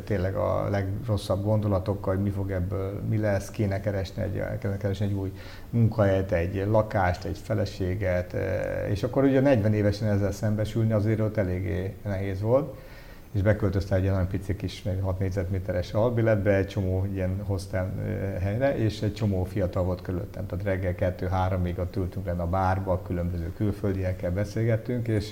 tényleg 0.04 0.34
a 0.34 0.68
legrosszabb 0.70 1.44
gondolatokkal, 1.44 2.14
hogy 2.14 2.22
mi 2.22 2.30
fog 2.30 2.50
ebből, 2.50 3.02
mi 3.08 3.18
lesz, 3.18 3.50
kéne 3.50 3.80
keresni 3.80 4.22
egy, 4.22 4.42
kéne 4.60 4.76
keresni 4.76 5.06
egy 5.06 5.12
új 5.12 5.32
munkahelyet, 5.70 6.32
egy 6.32 6.66
lakást, 6.70 7.24
egy 7.24 7.38
feleséget, 7.42 8.36
és 8.90 9.02
akkor 9.02 9.24
ugye 9.24 9.40
40 9.40 9.74
évesen 9.74 10.08
ezzel 10.08 10.32
szembesülni 10.32 10.92
azért 10.92 11.20
ott 11.20 11.36
eléggé 11.36 11.94
nehéz 12.04 12.40
volt 12.40 12.74
és 13.32 13.42
beköltözte 13.42 13.94
egy 13.94 14.04
nagyon 14.04 14.26
pici 14.26 14.56
kis 14.56 14.84
6 15.02 15.18
négyzetméteres 15.18 15.92
albiletbe, 15.92 16.54
egy 16.54 16.66
csomó 16.66 17.06
ilyen 17.12 17.40
hostel 17.42 17.92
helyre, 18.40 18.76
és 18.76 19.02
egy 19.02 19.14
csomó 19.14 19.44
fiatal 19.44 19.84
volt 19.84 20.02
körülöttem. 20.02 20.46
Tehát 20.46 20.64
reggel 20.64 21.14
2-3-ig 21.18 21.78
ott 21.78 21.96
ültünk 21.96 22.26
lenne 22.26 22.42
a 22.42 22.46
bárba, 22.46 23.02
különböző 23.02 23.52
külföldiekkel 23.56 24.30
beszélgettünk, 24.30 25.08
és, 25.08 25.30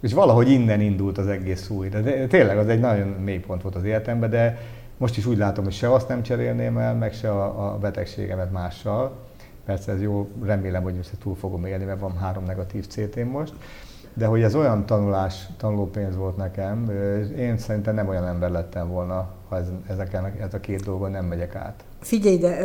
és 0.00 0.12
valahogy 0.12 0.50
innen 0.50 0.80
indult 0.80 1.18
az 1.18 1.26
egész 1.26 1.68
új. 1.68 1.88
De 1.88 2.26
tényleg 2.26 2.58
az 2.58 2.68
egy 2.68 2.80
nagyon 2.80 3.08
mély 3.08 3.38
pont 3.38 3.62
volt 3.62 3.74
az 3.74 3.84
életemben, 3.84 4.30
de 4.30 4.58
most 4.96 5.16
is 5.16 5.26
úgy 5.26 5.38
látom, 5.38 5.64
hogy 5.64 5.72
se 5.72 5.92
azt 5.92 6.08
nem 6.08 6.22
cserélném 6.22 6.78
el, 6.78 6.94
meg 6.94 7.12
se 7.12 7.30
a, 7.30 7.72
a 7.72 7.78
betegségemet 7.78 8.52
mással. 8.52 9.16
Persze 9.64 9.92
ez 9.92 10.02
jó, 10.02 10.30
remélem, 10.42 10.82
hogy 10.82 10.96
ezt 11.00 11.12
túl 11.18 11.34
fogom 11.34 11.64
élni, 11.64 11.84
mert 11.84 12.00
van 12.00 12.16
három 12.16 12.44
negatív 12.44 12.86
CT 12.86 13.24
most 13.24 13.52
de 14.14 14.26
hogy 14.26 14.42
ez 14.42 14.54
olyan 14.54 14.86
tanulás, 14.86 15.46
tanulópénz 15.56 16.16
volt 16.16 16.36
nekem, 16.36 16.90
én 17.36 17.58
szerintem 17.58 17.94
nem 17.94 18.08
olyan 18.08 18.26
ember 18.26 18.50
lettem 18.50 18.88
volna, 18.88 19.28
ha 19.48 19.56
ez, 19.56 19.66
ezeken, 19.88 20.24
ez 20.40 20.54
a 20.54 20.60
két 20.60 20.84
dolgon 20.84 21.10
nem 21.10 21.24
megyek 21.24 21.54
át. 21.54 21.84
Figyelj, 22.00 22.38
de 22.38 22.56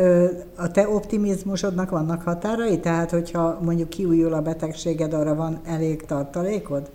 a 0.56 0.70
te 0.70 0.88
optimizmusodnak 0.88 1.90
vannak 1.90 2.22
határai? 2.22 2.78
Tehát, 2.78 3.10
hogyha 3.10 3.58
mondjuk 3.62 3.88
kiújul 3.88 4.32
a 4.32 4.42
betegséged, 4.42 5.12
arra 5.12 5.34
van 5.34 5.60
elég 5.66 6.04
tartalékod? 6.06 6.90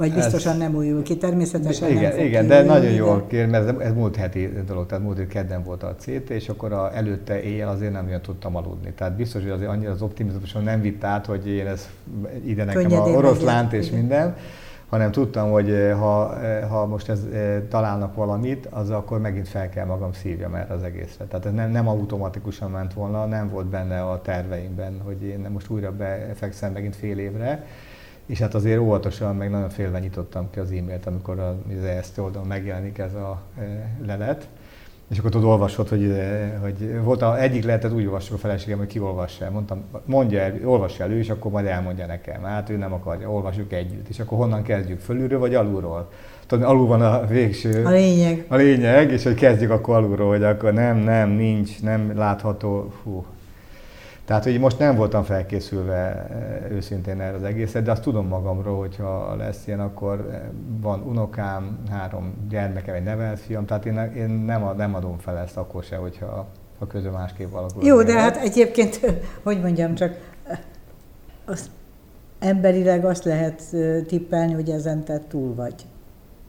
Vagy 0.00 0.14
biztosan 0.14 0.52
ez, 0.52 0.58
nem 0.58 0.74
újul 0.74 1.02
ki, 1.02 1.16
természetesen 1.16 1.90
igen, 1.90 2.02
nem 2.02 2.12
fog 2.12 2.20
Igen, 2.20 2.46
de 2.46 2.62
nagyon 2.62 2.90
jól 2.90 3.24
kér, 3.28 3.46
mert 3.46 3.68
ez, 3.68 3.74
ez 3.78 3.92
múlt 3.92 4.16
heti 4.16 4.52
dolog, 4.66 4.86
tehát 4.86 5.04
múlt 5.04 5.16
heti 5.16 5.28
kedden 5.28 5.62
volt 5.62 5.82
a 5.82 5.94
CT, 5.98 6.30
és 6.30 6.48
akkor 6.48 6.72
a, 6.72 6.96
előtte 6.96 7.42
éjjel 7.42 7.68
azért 7.68 7.92
nem 7.92 8.06
olyan 8.06 8.20
tudtam 8.20 8.56
aludni. 8.56 8.92
Tehát 8.92 9.16
biztos, 9.16 9.42
hogy 9.42 9.50
azért 9.50 9.70
annyira 9.70 9.90
az 9.90 10.02
optimizmuson 10.02 10.62
nem 10.62 10.80
vitt 10.80 11.04
át, 11.04 11.26
hogy 11.26 11.48
én 11.48 11.66
ez 11.66 11.88
ide 12.44 12.64
nekem 12.64 12.82
Könnyedén 12.82 13.14
a 13.14 13.16
oroszlánt 13.16 13.72
és 13.72 13.86
igen. 13.86 13.98
minden, 13.98 14.36
hanem 14.88 15.10
tudtam, 15.10 15.50
hogy 15.50 15.70
eh, 15.70 15.98
ha, 15.98 16.40
eh, 16.42 16.68
ha 16.68 16.86
most 16.86 17.08
ez, 17.08 17.24
eh, 17.32 17.62
találnak 17.68 18.14
valamit, 18.14 18.66
az 18.66 18.90
akkor 18.90 19.20
megint 19.20 19.48
fel 19.48 19.68
kell 19.68 19.86
magam 19.86 20.12
szívjam 20.12 20.54
erre 20.54 20.74
az 20.74 20.82
egészre. 20.82 21.24
Tehát 21.24 21.46
ez 21.46 21.52
nem, 21.52 21.70
nem 21.70 21.88
automatikusan 21.88 22.70
ment 22.70 22.92
volna, 22.94 23.26
nem 23.26 23.48
volt 23.48 23.66
benne 23.66 24.02
a 24.02 24.20
terveimben, 24.20 25.00
hogy 25.04 25.22
én 25.22 25.46
most 25.52 25.70
újra 25.70 25.92
befekszem 25.92 26.72
megint 26.72 26.96
fél 26.96 27.18
évre, 27.18 27.66
és 28.30 28.38
hát 28.38 28.54
azért 28.54 28.80
óvatosan, 28.80 29.36
meg 29.36 29.50
nagyon 29.50 29.68
félve 29.68 29.98
nyitottam 29.98 30.50
ki 30.50 30.58
az 30.58 30.70
e-mailt, 30.70 31.06
amikor 31.06 31.38
az 31.38 31.84
ESZT 31.84 32.18
oldalon 32.18 32.46
megjelenik 32.46 32.98
ez 32.98 33.14
a 33.14 33.42
lelet, 34.06 34.48
és 35.10 35.18
akkor 35.18 35.30
tudod, 35.30 35.48
olvasod, 35.48 35.88
hogy, 35.88 36.14
hogy 36.62 37.02
volt 37.02 37.22
a, 37.22 37.40
egyik 37.40 37.64
lehetett 37.64 37.92
úgy 37.92 38.04
olvassuk 38.06 38.34
a 38.34 38.38
feleségem, 38.38 38.78
hogy 38.78 38.86
kiolvassa 38.86 39.44
el. 39.44 39.50
Mondtam, 39.50 39.84
mondja 40.04 40.40
el, 40.40 40.54
olvassa 40.64 41.02
el 41.02 41.10
ő, 41.10 41.18
és 41.18 41.30
akkor 41.30 41.50
majd 41.50 41.66
elmondja 41.66 42.06
nekem. 42.06 42.42
Hát 42.42 42.70
ő 42.70 42.76
nem 42.76 42.92
akarja, 42.92 43.30
olvassuk 43.30 43.72
együtt. 43.72 44.08
És 44.08 44.20
akkor 44.20 44.38
honnan 44.38 44.62
kezdjük? 44.62 45.00
Fölülről 45.00 45.38
vagy 45.38 45.54
alulról? 45.54 46.08
Tudod, 46.46 46.68
alul 46.68 46.86
van 46.86 47.02
a 47.02 47.26
végső... 47.26 47.84
A 47.84 47.90
lényeg. 47.90 48.44
A 48.48 48.56
lényeg, 48.56 49.12
és 49.12 49.22
hogy 49.22 49.34
kezdjük 49.34 49.70
akkor 49.70 49.96
alulról, 49.96 50.28
hogy 50.28 50.42
akkor 50.42 50.72
nem, 50.72 50.96
nem, 50.96 51.30
nincs, 51.30 51.82
nem 51.82 52.12
látható. 52.16 52.92
Hú, 53.02 53.24
tehát, 54.30 54.44
hogy 54.44 54.58
most 54.58 54.78
nem 54.78 54.96
voltam 54.96 55.22
felkészülve 55.22 55.94
eh, 55.94 56.70
őszintén 56.70 57.20
erre 57.20 57.36
az 57.36 57.42
egészet, 57.42 57.82
de 57.82 57.90
azt 57.90 58.02
tudom 58.02 58.26
magamról, 58.26 58.78
hogyha 58.78 59.36
lesz 59.36 59.66
ilyen, 59.66 59.80
akkor 59.80 60.28
eh, 60.32 60.40
van 60.80 61.00
unokám, 61.00 61.78
három 61.90 62.34
gyermekem, 62.48 62.94
egy 62.94 63.02
nevelt 63.02 63.40
fiam, 63.40 63.66
tehát 63.66 63.86
én, 63.86 63.98
én 64.16 64.28
nem, 64.28 64.76
nem 64.76 64.94
adom 64.94 65.18
fel 65.18 65.38
ezt 65.38 65.56
akkor 65.56 65.82
se, 65.82 65.96
hogyha 65.96 66.46
a 66.78 66.86
közö 66.86 67.10
másképp 67.10 67.52
alakul. 67.52 67.84
Jó, 67.84 68.02
de 68.02 68.20
hát 68.20 68.36
egyébként, 68.36 69.00
hogy 69.44 69.60
mondjam, 69.60 69.94
csak 69.94 70.14
eh, 70.44 70.58
az 71.44 71.70
emberileg 72.38 73.04
azt 73.04 73.24
lehet 73.24 73.62
tippelni, 74.06 74.52
hogy 74.52 74.70
ezen 74.70 75.04
te 75.04 75.20
túl 75.28 75.54
vagy. 75.54 75.74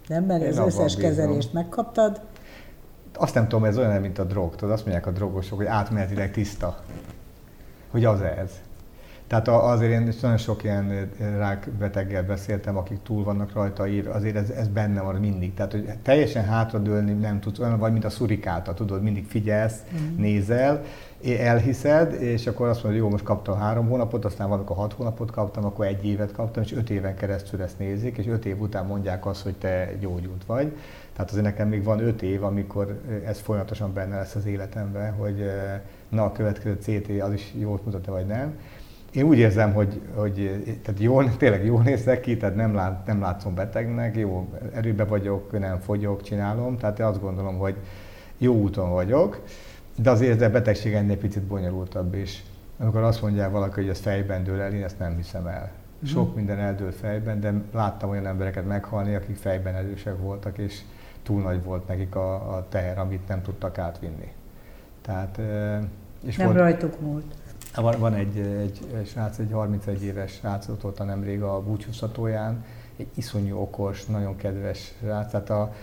Nem, 0.07 0.23
mert 0.23 0.47
az 0.47 0.57
összes 0.57 0.95
kezelést 0.95 1.53
megkaptad. 1.53 2.21
Azt 3.17 3.33
nem 3.33 3.47
tudom, 3.47 3.65
ez 3.65 3.77
olyan, 3.77 4.01
mint 4.01 4.19
a 4.19 4.23
drog. 4.23 4.55
Tudod, 4.55 4.73
azt 4.73 4.85
mondják 4.85 5.07
a 5.07 5.11
drogosok, 5.11 5.57
hogy 5.57 5.67
átmenetileg 5.67 6.31
tiszta 6.31 6.83
hogy 7.91 8.05
az 8.05 8.21
ez. 8.21 8.51
Tehát 9.31 9.47
azért 9.47 9.91
én 9.91 10.13
nagyon 10.21 10.37
sok 10.37 10.63
ilyen 10.63 11.09
rákbeteggel 11.37 12.23
beszéltem, 12.23 12.77
akik 12.77 12.97
túl 13.03 13.23
vannak 13.23 13.53
rajta 13.53 13.83
azért 14.13 14.35
ez, 14.35 14.49
ez 14.49 14.67
benne 14.67 15.01
van 15.01 15.15
mindig. 15.15 15.53
Tehát, 15.53 15.71
hogy 15.71 15.89
teljesen 16.01 16.45
hátradőlni 16.45 17.11
nem 17.11 17.39
tudsz, 17.39 17.59
olyan 17.59 17.79
vagy, 17.79 17.91
mint 17.91 18.05
a 18.05 18.09
szurikáta, 18.09 18.73
tudod, 18.73 19.03
mindig 19.03 19.25
figyelsz, 19.27 19.79
mm. 19.93 20.17
nézel, 20.17 20.83
elhiszed, 21.39 22.13
és 22.13 22.47
akkor 22.47 22.67
azt 22.67 22.83
mondod, 22.83 23.01
hogy 23.01 23.09
jó, 23.09 23.09
most 23.09 23.23
kaptam 23.23 23.57
három 23.57 23.87
hónapot, 23.87 24.25
aztán 24.25 24.47
van, 24.47 24.57
amikor 24.57 24.75
hat 24.75 24.93
hónapot 24.93 25.31
kaptam, 25.31 25.65
akkor 25.65 25.85
egy 25.85 26.05
évet 26.05 26.31
kaptam, 26.31 26.63
és 26.63 26.73
öt 26.73 26.89
éven 26.89 27.15
keresztül 27.15 27.61
ezt 27.61 27.79
nézik, 27.79 28.17
és 28.17 28.27
öt 28.27 28.45
év 28.45 28.61
után 28.61 28.85
mondják 28.85 29.25
azt, 29.25 29.43
hogy 29.43 29.55
te 29.55 29.93
gyógyult 29.99 30.45
vagy. 30.45 30.75
Tehát 31.13 31.31
azért 31.31 31.45
nekem 31.45 31.67
még 31.67 31.83
van 31.83 31.99
öt 31.99 32.21
év, 32.21 32.43
amikor 32.43 33.01
ez 33.25 33.39
folyamatosan 33.39 33.93
benne 33.93 34.15
lesz 34.15 34.35
az 34.35 34.45
életemben, 34.45 35.13
hogy 35.13 35.45
na 36.11 36.23
a 36.23 36.31
következő 36.31 36.77
CT 36.81 37.21
az 37.21 37.33
is 37.33 37.53
jól 37.59 37.79
mutatja, 37.83 38.13
vagy 38.13 38.25
nem. 38.25 38.59
Én 39.13 39.23
úgy 39.23 39.37
érzem, 39.37 39.73
hogy, 39.73 40.01
hogy 40.15 40.63
tehát 40.83 40.99
jól, 40.99 41.37
tényleg 41.37 41.65
jól 41.65 41.81
nézek 41.81 42.21
ki, 42.21 42.37
tehát 42.37 42.55
nem, 42.55 42.73
lát, 42.73 43.05
nem 43.05 43.21
látszom 43.21 43.55
betegnek, 43.55 44.15
jó 44.17 44.49
erőbe 44.73 45.03
vagyok, 45.03 45.59
nem 45.59 45.79
fogyok, 45.79 46.21
csinálom, 46.21 46.77
tehát 46.77 46.99
én 46.99 47.05
azt 47.05 47.21
gondolom, 47.21 47.57
hogy 47.57 47.75
jó 48.37 48.55
úton 48.55 48.89
vagyok, 48.89 49.43
de 49.95 50.09
azért 50.09 50.41
a 50.41 50.49
betegség 50.49 50.93
ennél 50.93 51.17
picit 51.17 51.43
bonyolultabb 51.43 52.15
is. 52.15 52.43
Amikor 52.77 53.01
azt 53.01 53.21
mondják 53.21 53.51
valaki, 53.51 53.79
hogy 53.79 53.89
ez 53.89 53.99
fejben 53.99 54.43
dől 54.43 54.61
el, 54.61 54.73
én 54.73 54.83
ezt 54.83 54.99
nem 54.99 55.15
hiszem 55.15 55.47
el. 55.47 55.71
Mhm. 55.99 56.11
Sok 56.11 56.35
minden 56.35 56.59
eldől 56.59 56.91
fejben, 56.91 57.39
de 57.39 57.53
láttam 57.73 58.09
olyan 58.09 58.25
embereket 58.25 58.67
meghalni, 58.67 59.15
akik 59.15 59.35
fejben 59.35 59.75
erősek 59.75 60.17
voltak, 60.17 60.57
és 60.57 60.81
túl 61.23 61.41
nagy 61.41 61.63
volt 61.63 61.87
nekik 61.87 62.15
a, 62.15 62.33
a 62.55 62.65
teher, 62.69 62.97
amit 62.97 63.27
nem 63.27 63.41
tudtak 63.41 63.77
átvinni. 63.77 64.31
Tehát, 65.01 65.39
és 66.23 66.35
nem 66.35 66.45
volt, 66.45 66.57
rajtuk 66.57 66.99
múlt. 66.99 67.25
Van, 67.75 67.99
van 67.99 68.13
egy, 68.13 68.37
egy, 68.37 68.79
egy 68.95 69.07
srác, 69.07 69.37
egy 69.37 69.51
31 69.51 70.03
éves 70.03 70.31
srácot 70.31 70.83
ott 70.83 71.05
nemrég 71.05 71.41
a 71.41 71.61
búcsúszatóján, 71.61 72.65
egy 72.97 73.07
iszonyú 73.13 73.57
okos, 73.57 74.05
nagyon 74.05 74.35
kedves 74.35 74.93
srác, 74.99 75.31
tehát 75.31 75.49
a, 75.49 75.73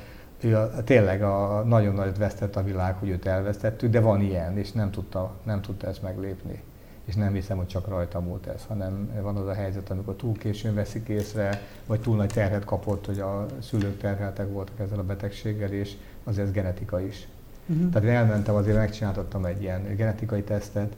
ő 0.41 0.57
a, 0.57 0.85
tényleg 0.85 1.23
a, 1.23 1.63
nagyon 1.67 1.95
nagyot 1.95 2.17
vesztett 2.17 2.57
a 2.57 2.63
világ, 2.63 2.95
hogy 2.95 3.09
őt 3.09 3.27
elvesztettük, 3.27 3.91
de 3.91 4.01
van 4.01 4.21
ilyen, 4.21 4.59
és 4.59 4.73
nem 4.73 4.91
tudta, 4.91 5.35
nem 5.43 5.61
tudta 5.61 5.87
ezt 5.87 6.03
meglépni. 6.03 6.63
És 7.05 7.15
nem 7.15 7.33
hiszem, 7.33 7.57
hogy 7.57 7.67
csak 7.67 7.89
rajta 7.89 8.21
múlt 8.21 8.47
ez, 8.47 8.65
hanem 8.69 9.11
van 9.23 9.37
az 9.37 9.47
a 9.47 9.55
helyzet, 9.55 9.91
amikor 9.91 10.15
túl 10.15 10.37
későn 10.37 10.75
veszik 10.75 11.09
észre, 11.09 11.61
vagy 11.87 12.01
túl 12.01 12.17
nagy 12.17 12.33
terhet 12.33 12.65
kapott, 12.65 13.07
hogy 13.07 13.19
a 13.19 13.47
szülők 13.63 13.99
terheltek 13.99 14.53
voltak 14.53 14.79
ezzel 14.81 14.99
a 14.99 15.03
betegséggel, 15.03 15.73
és 15.73 15.97
azért 16.25 16.47
ez 16.47 16.53
genetika 16.53 17.01
is. 17.01 17.29
Uh-huh. 17.69 17.91
Tehát 17.91 18.09
én 18.09 18.15
elmentem, 18.15 18.55
azért 18.55 18.77
megcsináltattam 18.77 19.45
egy 19.45 19.63
ilyen 19.63 19.97
genetikai 19.97 20.43
tesztet, 20.43 20.93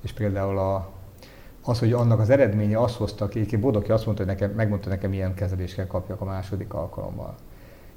és 0.00 0.12
például 0.12 0.58
a, 0.58 0.90
az, 1.62 1.78
hogy 1.78 1.92
annak 1.92 2.18
az 2.18 2.30
eredménye 2.30 2.78
azt 2.78 2.96
hozta 2.96 3.28
ki, 3.28 3.56
Bodoki 3.56 3.90
azt 3.90 4.04
mondta, 4.04 4.24
hogy 4.24 4.32
nekem, 4.32 4.50
megmondta 4.50 4.88
nekem, 4.88 5.10
milyen 5.10 5.34
kezelést 5.34 5.74
kell 5.74 5.86
kapjak 5.86 6.20
a 6.20 6.24
második 6.24 6.74
alkalommal 6.74 7.36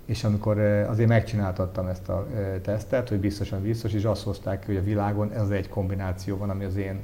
és 0.06 0.24
amikor 0.24 0.60
azért 0.60 1.10
megcsináltattam 1.10 1.88
ezt 1.88 2.10
a 2.10 2.28
tesztet, 2.62 3.10
hogy 3.10 3.20
biztosan 3.20 3.62
biztos, 3.62 3.94
és 3.94 4.04
azt 4.04 4.24
hozták 4.24 4.60
ki, 4.60 4.66
hogy 4.66 4.76
a 4.76 4.84
világon 4.84 5.32
ez 5.32 5.50
egy 5.50 5.70
kombináció 5.70 6.38
van, 6.38 6.50
ami 6.50 6.64
az 6.64 6.76
én 6.76 7.00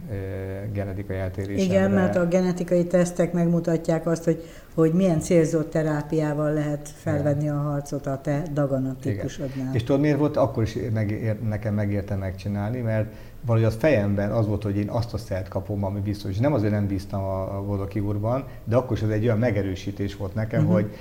genetikai 0.74 1.18
eltérésemre... 1.18 1.64
Igen, 1.64 1.92
mert 1.92 2.16
a 2.16 2.28
genetikai 2.28 2.86
tesztek 2.86 3.34
megmutatják 3.34 4.08
azt, 4.08 4.24
hogy, 4.24 4.44
hogy 4.74 4.94
milyen 4.94 5.20
célzott 5.20 5.70
terápiával 5.70 6.54
lehet 6.54 6.90
felvenni 6.96 7.50
a 7.50 7.58
harcot 7.58 8.06
a 8.08 8.20
te 8.22 8.44
daganat 8.54 9.06
És 9.74 9.84
tudod 9.84 10.02
miért 10.02 10.18
volt? 10.18 10.38
Akkor 10.38 10.64
is 10.64 10.78
megér, 10.94 11.40
nekem 11.42 11.74
megérte 11.74 12.16
megcsinálni, 12.16 12.80
mert 12.80 13.14
valahogy 13.46 13.68
az 13.68 13.76
fejemben 13.80 14.32
az 14.32 14.48
volt, 14.48 14.64
hogy 14.64 14.78
én 14.78 14.90
azt 14.90 15.14
a 15.14 15.18
szert 15.18 15.48
kapom, 15.48 15.84
ami 15.84 16.00
biztos. 16.00 16.32
És 16.32 16.38
nem 16.38 16.54
azért 16.54 16.72
nem 16.72 16.88
bíztam 16.88 17.24
a, 17.24 17.58
a 17.58 17.64
Vodoki 17.64 18.00
úrban, 18.00 18.44
de 18.64 18.76
akkor 18.76 18.98
is 18.98 19.04
ez 19.04 19.10
egy 19.10 19.24
olyan 19.24 19.38
megerősítés 19.38 20.16
volt 20.16 20.34
nekem, 20.34 20.60
uh-huh. 20.60 20.76
hogy 20.76 20.96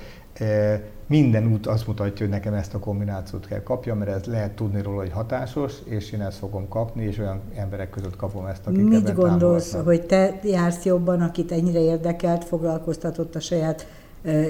minden 1.07 1.51
út 1.51 1.67
azt 1.67 1.87
mutatja, 1.87 2.25
hogy 2.25 2.29
nekem 2.35 2.53
ezt 2.53 2.73
a 2.73 2.79
kombinációt 2.79 3.47
kell 3.47 3.63
kapjam, 3.63 3.97
mert 3.97 4.11
ez 4.11 4.25
lehet 4.25 4.51
tudni 4.51 4.81
róla, 4.81 4.99
hogy 4.99 5.11
hatásos, 5.11 5.73
és 5.83 6.11
én 6.11 6.21
ezt 6.21 6.37
fogom 6.37 6.67
kapni, 6.67 7.03
és 7.03 7.19
olyan 7.19 7.41
emberek 7.55 7.89
között 7.89 8.15
kapom 8.15 8.45
ezt, 8.45 8.67
akik 8.67 8.83
Mit 8.83 9.09
ebben 9.09 9.15
gondolsz, 9.15 9.69
támogatnak. 9.69 9.85
hogy 9.85 10.07
te 10.07 10.39
jársz 10.43 10.83
jobban, 10.83 11.21
akit 11.21 11.51
ennyire 11.51 11.79
érdekelt, 11.79 12.43
foglalkoztatott 12.43 13.35
a 13.35 13.39
saját 13.39 13.87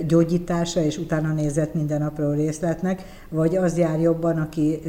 gyógyítása, 0.08 0.82
és 0.82 0.98
utána 0.98 1.34
nézett 1.34 1.74
minden 1.74 2.02
apró 2.02 2.32
részletnek, 2.32 3.04
vagy 3.30 3.56
az 3.56 3.78
jár 3.78 4.00
jobban, 4.00 4.38
aki 4.38 4.82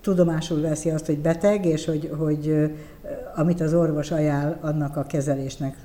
tudomásul 0.00 0.60
veszi 0.60 0.90
azt, 0.90 1.06
hogy 1.06 1.18
beteg, 1.18 1.64
és 1.64 1.84
hogy, 1.84 2.10
hogy 2.18 2.72
amit 3.34 3.60
az 3.60 3.74
orvos 3.74 4.10
ajánl, 4.10 4.56
annak 4.60 4.96
a 4.96 5.02
kezelésnek 5.02 5.76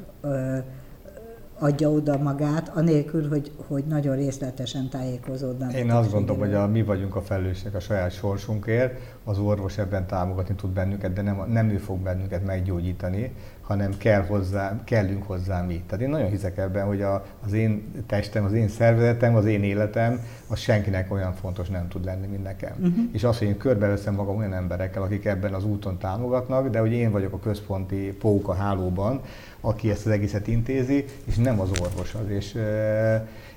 adja 1.66 1.90
oda 1.90 2.18
magát, 2.18 2.72
anélkül, 2.76 3.28
hogy, 3.28 3.52
hogy 3.68 3.84
nagyon 3.84 4.16
részletesen 4.16 4.90
tájékozódnak. 4.90 5.74
Én 5.74 5.92
azt 5.92 6.12
gondolom, 6.12 6.42
hogy 6.42 6.54
a, 6.54 6.68
mi 6.68 6.84
vagyunk 6.84 7.16
a 7.16 7.22
felelősek 7.22 7.76
a 7.76 7.80
saját 7.80 8.12
sorsunkért, 8.12 9.00
az 9.24 9.38
orvos 9.40 9.78
ebben 9.78 10.08
támogatni 10.08 10.56
tud 10.56 10.70
bennünket, 10.70 11.14
de 11.14 11.22
nem, 11.22 11.44
nem 11.48 11.70
ő 11.70 11.78
fog 11.78 12.00
bennünket 12.00 12.46
meggyógyítani, 12.46 13.36
hanem 13.68 13.98
kell 13.98 14.26
hozzá, 14.26 14.84
kellünk 14.84 15.24
hozzá 15.24 15.62
mi. 15.62 15.84
Tehát 15.88 16.06
én 16.06 16.10
nagyon 16.10 16.30
hiszek 16.30 16.58
ebben, 16.58 16.86
hogy 16.86 17.02
a, 17.02 17.26
az 17.46 17.54
én 17.54 18.04
testem, 18.08 18.46
az 18.46 18.54
én 18.54 18.68
szervezetem, 18.68 19.36
az 19.36 19.46
én 19.46 19.64
életem, 19.64 20.20
az 20.48 20.60
senkinek 20.60 21.12
olyan 21.12 21.34
fontos 21.34 21.70
nem 21.70 21.88
tud 21.88 22.06
lenni, 22.06 22.28
mint 22.28 22.44
nekem. 22.44 22.74
Uh-huh. 22.80 23.04
És 23.12 23.24
az, 23.24 23.38
hogy 23.38 23.48
én 23.48 23.58
körbeveszem 23.58 24.14
magam 24.14 24.38
olyan 24.38 24.54
emberekkel, 24.54 25.02
akik 25.02 25.26
ebben 25.26 25.54
az 25.54 25.66
úton 25.66 25.98
támogatnak, 25.98 26.70
de 26.70 26.80
hogy 26.80 26.92
én 26.92 27.12
vagyok 27.12 27.34
a 27.34 27.40
központi 27.40 28.16
póka 28.20 28.54
hálóban, 28.54 29.22
aki 29.62 29.90
ezt 29.90 30.06
az 30.06 30.12
egészet 30.12 30.48
intézi, 30.48 31.06
és 31.26 31.36
nem 31.36 31.60
az 31.60 31.70
orvos 31.82 32.14
az. 32.14 32.30
És, 32.30 32.58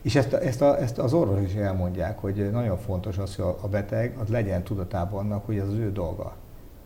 és 0.02 0.16
ezt, 0.16 0.32
ezt, 0.32 0.62
a, 0.62 0.80
ezt 0.80 0.98
az 0.98 1.12
orvos 1.12 1.42
is 1.42 1.54
elmondják, 1.54 2.18
hogy 2.18 2.48
nagyon 2.52 2.78
fontos 2.78 3.18
az, 3.18 3.36
hogy 3.36 3.54
a 3.60 3.68
beteg 3.68 4.16
az 4.22 4.28
legyen 4.28 4.62
tudatában 4.62 5.24
annak, 5.24 5.46
hogy 5.46 5.56
ez 5.58 5.66
az 5.68 5.78
ő 5.78 5.92
dolga. 5.92 6.36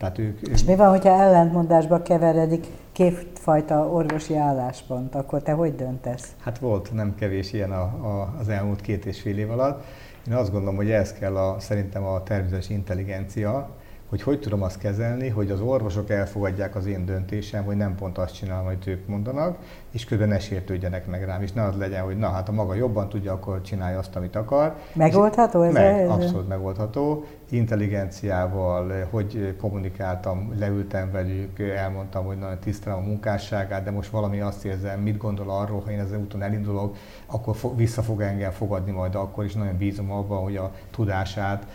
Tehát 0.02 0.18
ők. 0.18 0.40
És 0.40 0.64
mi 0.64 0.76
van, 0.76 0.88
hogyha 0.88 1.08
ellentmondásba 1.08 2.02
keveredik 2.02 2.66
kétfajta 2.92 3.88
orvosi 3.88 4.36
álláspont, 4.36 5.14
akkor 5.14 5.42
te 5.42 5.52
hogy 5.52 5.74
döntesz? 5.74 6.28
Hát 6.40 6.58
volt 6.58 6.92
nem 6.92 7.14
kevés 7.14 7.52
ilyen 7.52 7.72
a, 7.72 7.82
a, 7.82 8.34
az 8.40 8.48
elmúlt 8.48 8.80
két 8.80 9.04
és 9.06 9.20
fél 9.20 9.38
év 9.38 9.50
alatt. 9.50 9.84
Én 10.28 10.34
azt 10.34 10.50
gondolom, 10.50 10.76
hogy 10.76 10.90
ez 10.90 11.12
kell 11.12 11.36
a, 11.36 11.60
szerintem 11.60 12.04
a 12.04 12.22
természetes 12.22 12.68
intelligencia, 12.68 13.68
hogy 14.12 14.22
hogy 14.22 14.40
tudom 14.40 14.62
azt 14.62 14.78
kezelni, 14.78 15.28
hogy 15.28 15.50
az 15.50 15.60
orvosok 15.60 16.10
elfogadják 16.10 16.76
az 16.76 16.86
én 16.86 17.04
döntésem, 17.04 17.64
hogy 17.64 17.76
nem 17.76 17.94
pont 17.94 18.18
azt 18.18 18.34
csinálom, 18.34 18.66
amit 18.66 18.86
ők 18.86 19.06
mondanak, 19.06 19.56
és 19.90 20.04
közben 20.04 20.28
ne 20.28 20.38
sértődjenek 20.38 21.06
meg 21.06 21.24
rám, 21.24 21.42
és 21.42 21.52
ne 21.52 21.62
az 21.62 21.76
legyen, 21.76 22.02
hogy 22.02 22.16
na 22.16 22.28
hát 22.28 22.48
a 22.48 22.52
maga 22.52 22.74
jobban 22.74 23.08
tudja, 23.08 23.32
akkor 23.32 23.60
csinálja 23.60 23.98
azt, 23.98 24.16
amit 24.16 24.36
akar. 24.36 24.76
Megoldható 24.94 25.62
ez? 25.62 25.72
Meg, 25.72 26.08
abszolút 26.08 26.48
megoldható. 26.48 27.24
Intelligenciával, 27.50 29.06
hogy 29.10 29.56
kommunikáltam, 29.60 30.54
leültem 30.58 31.10
velük, 31.10 31.58
elmondtam, 31.58 32.24
hogy 32.24 32.38
nagyon 32.38 32.58
tisztelem 32.58 32.98
a 32.98 33.06
munkásságát, 33.06 33.84
de 33.84 33.90
most 33.90 34.10
valami 34.10 34.40
azt 34.40 34.64
érzem, 34.64 35.00
mit 35.00 35.16
gondol 35.16 35.50
arról, 35.50 35.82
ha 35.84 35.90
én 35.90 36.00
ezen 36.00 36.20
úton 36.20 36.42
elindulok, 36.42 36.96
akkor 37.26 37.56
vissza 37.76 38.02
fog 38.02 38.20
engem 38.20 38.50
fogadni 38.50 38.90
majd 38.90 39.14
akkor 39.14 39.44
is. 39.44 39.54
Nagyon 39.54 39.76
bízom 39.76 40.10
abban, 40.10 40.42
hogy 40.42 40.56
a 40.56 40.72
tudását 40.90 41.62
eh, 41.62 41.68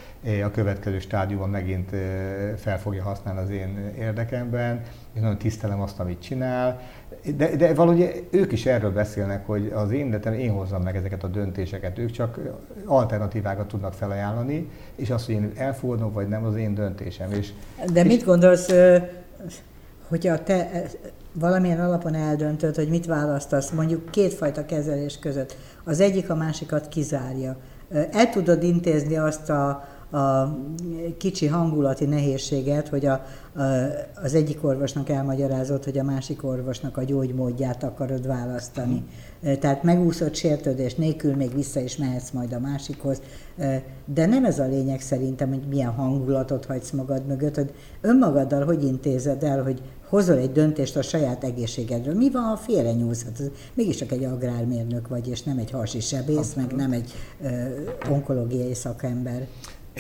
a 0.44 0.52
következő 0.52 1.00
stádiumban 1.00 1.50
megint 1.50 1.94
eh, 1.94 2.00
fel 2.58 2.80
fogja 2.80 3.04
használni 3.04 3.40
az 3.40 3.50
én 3.50 3.94
érdekemben, 3.98 4.82
és 5.14 5.22
nagyon 5.22 5.38
tisztelem 5.38 5.82
azt, 5.82 6.00
amit 6.00 6.22
csinál. 6.22 6.80
De, 7.36 7.56
de 7.56 7.74
valahogy 7.74 8.28
ők 8.32 8.52
is 8.52 8.66
erről 8.66 8.92
beszélnek, 8.92 9.46
hogy 9.46 9.72
az 9.76 9.92
én 9.92 10.08
életem, 10.08 10.34
én 10.34 10.52
hozzam 10.52 10.82
meg 10.82 10.96
ezeket 10.96 11.24
a 11.24 11.28
döntéseket, 11.28 11.98
ők 11.98 12.12
csak 12.12 12.40
alternatívákat 12.86 13.68
tudnak 13.68 13.94
felajánlani, 13.94 14.70
és 14.96 15.10
azt, 15.10 15.26
hogy 15.26 15.36
én 15.36 15.52
elfogadom 15.56 16.14
vagy 16.14 16.28
nem, 16.28 16.46
az 16.46 16.56
én 16.56 16.74
döntésem. 16.74 17.32
És, 17.32 17.50
de 17.94 18.02
és 18.02 18.08
mit 18.08 18.24
gondolsz, 18.24 18.74
hogyha 20.08 20.44
te 20.44 20.84
valamilyen 21.34 21.80
alapon 21.80 22.14
eldöntöd, 22.14 22.76
hogy 22.76 22.90
mit 22.90 23.06
választasz, 23.06 23.72
mondjuk 23.72 24.10
kétfajta 24.10 24.66
kezelés 24.66 25.20
között, 25.20 25.58
az 25.84 26.00
egyik 26.00 26.30
a 26.30 26.36
másikat 26.36 26.88
kizárja. 26.88 27.58
El 28.12 28.30
tudod 28.30 28.64
intézni 28.64 29.18
azt 29.18 29.50
a, 29.50 29.88
a 30.12 30.58
kicsi 31.18 31.48
hangulati 31.48 32.06
nehézséget, 32.06 32.88
hogy 32.88 33.06
a, 33.06 33.12
a, 33.12 33.62
az 34.24 34.34
egyik 34.34 34.64
orvosnak 34.64 35.10
elmagyarázott, 35.10 35.84
hogy 35.84 35.98
a 35.98 36.04
másik 36.04 36.44
orvosnak 36.44 36.98
a 36.98 37.04
gyógymódját 37.04 37.84
akarod 37.84 38.28
választani. 38.28 38.94
Mm. 38.94 39.54
Tehát 39.60 39.84
megúszott 39.84 40.36
sértődés 40.36 40.96
nélkül 40.96 41.36
még 41.36 41.56
vissza 41.56 41.80
is 41.80 41.98
mehetsz 41.98 42.32
majd 42.32 42.54
a 42.54 42.60
másikhoz. 42.60 43.22
De 44.06 44.26
nem 44.26 44.46
ez 44.46 44.60
a 44.60 44.68
lényeg 44.68 45.02
szerintem, 45.02 45.50
hogy 45.50 45.68
milyen 45.70 45.92
hangulatot 45.92 46.66
hagysz 46.66 46.92
magad 46.92 47.26
mögött, 47.26 47.56
hogy 47.56 47.74
önmagaddal 48.02 48.66
hogy 48.66 48.84
intézed 48.84 49.44
el, 49.44 49.64
hogy 49.64 49.82
hozol 50.10 50.38
egy 50.38 50.52
döntést 50.52 50.96
a 50.96 51.02
saját 51.02 51.44
egészségedről. 51.44 52.16
Mi 52.16 52.32
van, 52.32 52.44
ha 52.44 52.58
félrenyúlsz? 52.58 53.24
Hát 53.24 53.52
mégis 53.74 53.96
csak 53.96 54.12
egy 54.12 54.24
agrármérnök 54.24 55.08
vagy, 55.08 55.28
és 55.28 55.44
nem 55.44 55.58
egy 55.58 55.72
hasi 55.72 56.00
sebész, 56.00 56.54
meg 56.54 56.72
nem 56.72 56.92
egy 56.92 57.12
ö, 57.42 57.48
onkológiai 58.10 58.74
szakember. 58.74 59.48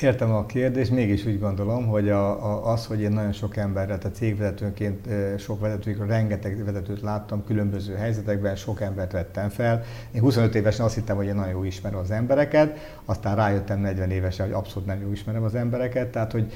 Értem 0.01 0.31
a 0.31 0.45
kérdést, 0.45 0.91
mégis 0.91 1.25
úgy 1.25 1.39
gondolom, 1.39 1.87
hogy 1.87 2.09
a, 2.09 2.45
a, 2.45 2.71
az, 2.71 2.85
hogy 2.85 3.01
én 3.01 3.11
nagyon 3.11 3.31
sok 3.31 3.57
emberre, 3.57 3.97
tehát 3.97 4.15
cégvezetőként 4.15 5.07
sok 5.37 5.59
vezetőkről, 5.59 6.07
rengeteg 6.07 6.65
vezetőt 6.65 7.01
láttam 7.01 7.43
különböző 7.45 7.95
helyzetekben, 7.95 8.55
sok 8.55 8.81
embert 8.81 9.11
vettem 9.11 9.49
fel. 9.49 9.83
Én 10.11 10.21
25 10.21 10.55
évesen 10.55 10.85
azt 10.85 10.95
hittem, 10.95 11.15
hogy 11.15 11.25
én 11.25 11.35
nagyon 11.35 11.51
jó 11.51 11.63
ismerem 11.63 11.99
az 11.99 12.11
embereket, 12.11 12.99
aztán 13.05 13.35
rájöttem 13.35 13.79
40 13.79 14.09
évesen, 14.09 14.45
hogy 14.45 14.55
abszolút 14.55 14.87
nem 14.87 15.01
jó 15.01 15.11
ismerem 15.11 15.43
az 15.43 15.55
embereket, 15.55 16.11
tehát 16.11 16.31
hogy 16.31 16.51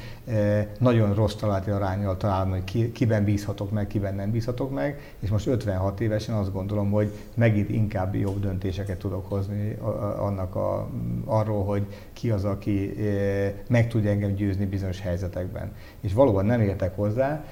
nagyon 0.79 1.13
rossz 1.13 1.35
találati 1.35 1.69
arányal 1.69 2.17
találom, 2.17 2.49
hogy 2.49 2.63
ki, 2.63 2.91
kiben 2.91 3.23
bízhatok 3.23 3.71
meg, 3.71 3.87
kiben 3.87 4.15
nem 4.15 4.31
bízhatok 4.31 4.73
meg, 4.73 5.15
és 5.19 5.29
most 5.29 5.47
56 5.47 5.99
évesen 5.99 6.35
azt 6.35 6.53
gondolom, 6.53 6.91
hogy 6.91 7.11
megint 7.33 7.69
inkább 7.69 8.15
jobb 8.15 8.39
döntéseket 8.39 8.97
tudok 8.97 9.29
hozni 9.29 9.77
annak 10.17 10.55
a, 10.55 10.89
arról, 11.25 11.63
hogy 11.63 11.85
ki 12.21 12.29
az, 12.29 12.45
aki 12.45 12.93
meg 13.67 13.87
tudja 13.87 14.09
engem 14.09 14.33
győzni 14.33 14.65
bizonyos 14.65 15.01
helyzetekben. 15.01 15.71
És 16.01 16.13
valóban 16.13 16.45
nem 16.45 16.61
értek 16.61 16.95
hozzá, 16.95 17.43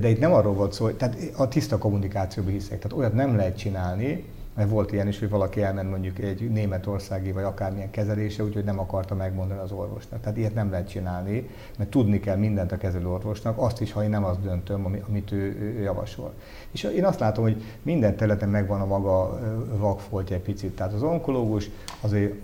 de 0.00 0.08
itt 0.08 0.20
nem 0.20 0.32
arról 0.32 0.54
volt 0.54 0.72
szó, 0.72 0.90
tehát 0.90 1.16
a 1.36 1.48
tiszta 1.48 1.78
kommunikációban 1.78 2.52
hiszek. 2.52 2.78
Tehát 2.78 2.98
olyat 2.98 3.14
nem 3.14 3.36
lehet 3.36 3.56
csinálni, 3.56 4.24
mert 4.54 4.70
volt 4.70 4.92
ilyen 4.92 5.08
is, 5.08 5.18
hogy 5.18 5.28
valaki 5.28 5.62
elment 5.62 5.90
mondjuk 5.90 6.18
egy 6.18 6.50
németországi 6.50 7.32
vagy 7.32 7.42
akármilyen 7.42 7.90
kezelése, 7.90 8.44
úgyhogy 8.44 8.64
nem 8.64 8.78
akarta 8.78 9.14
megmondani 9.14 9.60
az 9.60 9.72
orvosnak. 9.72 10.20
Tehát 10.20 10.38
ilyet 10.38 10.54
nem 10.54 10.70
lehet 10.70 10.88
csinálni, 10.88 11.48
mert 11.78 11.90
tudni 11.90 12.20
kell 12.20 12.36
mindent 12.36 12.72
a 12.72 12.76
kezelő 12.76 13.08
orvosnak, 13.08 13.58
azt 13.58 13.80
is, 13.80 13.92
ha 13.92 14.02
én 14.02 14.10
nem 14.10 14.24
azt 14.24 14.42
döntöm, 14.42 15.02
amit 15.08 15.32
ő, 15.32 15.78
javasol. 15.82 16.32
És 16.70 16.82
én 16.82 17.04
azt 17.04 17.20
látom, 17.20 17.44
hogy 17.44 17.62
minden 17.82 18.16
területen 18.16 18.48
megvan 18.48 18.80
a 18.80 18.86
maga 18.86 19.40
vakfoltja 19.76 20.36
egy 20.36 20.42
picit. 20.42 20.76
Tehát 20.76 20.92
az 20.92 21.02
onkológus 21.02 21.70
azért 22.00 22.34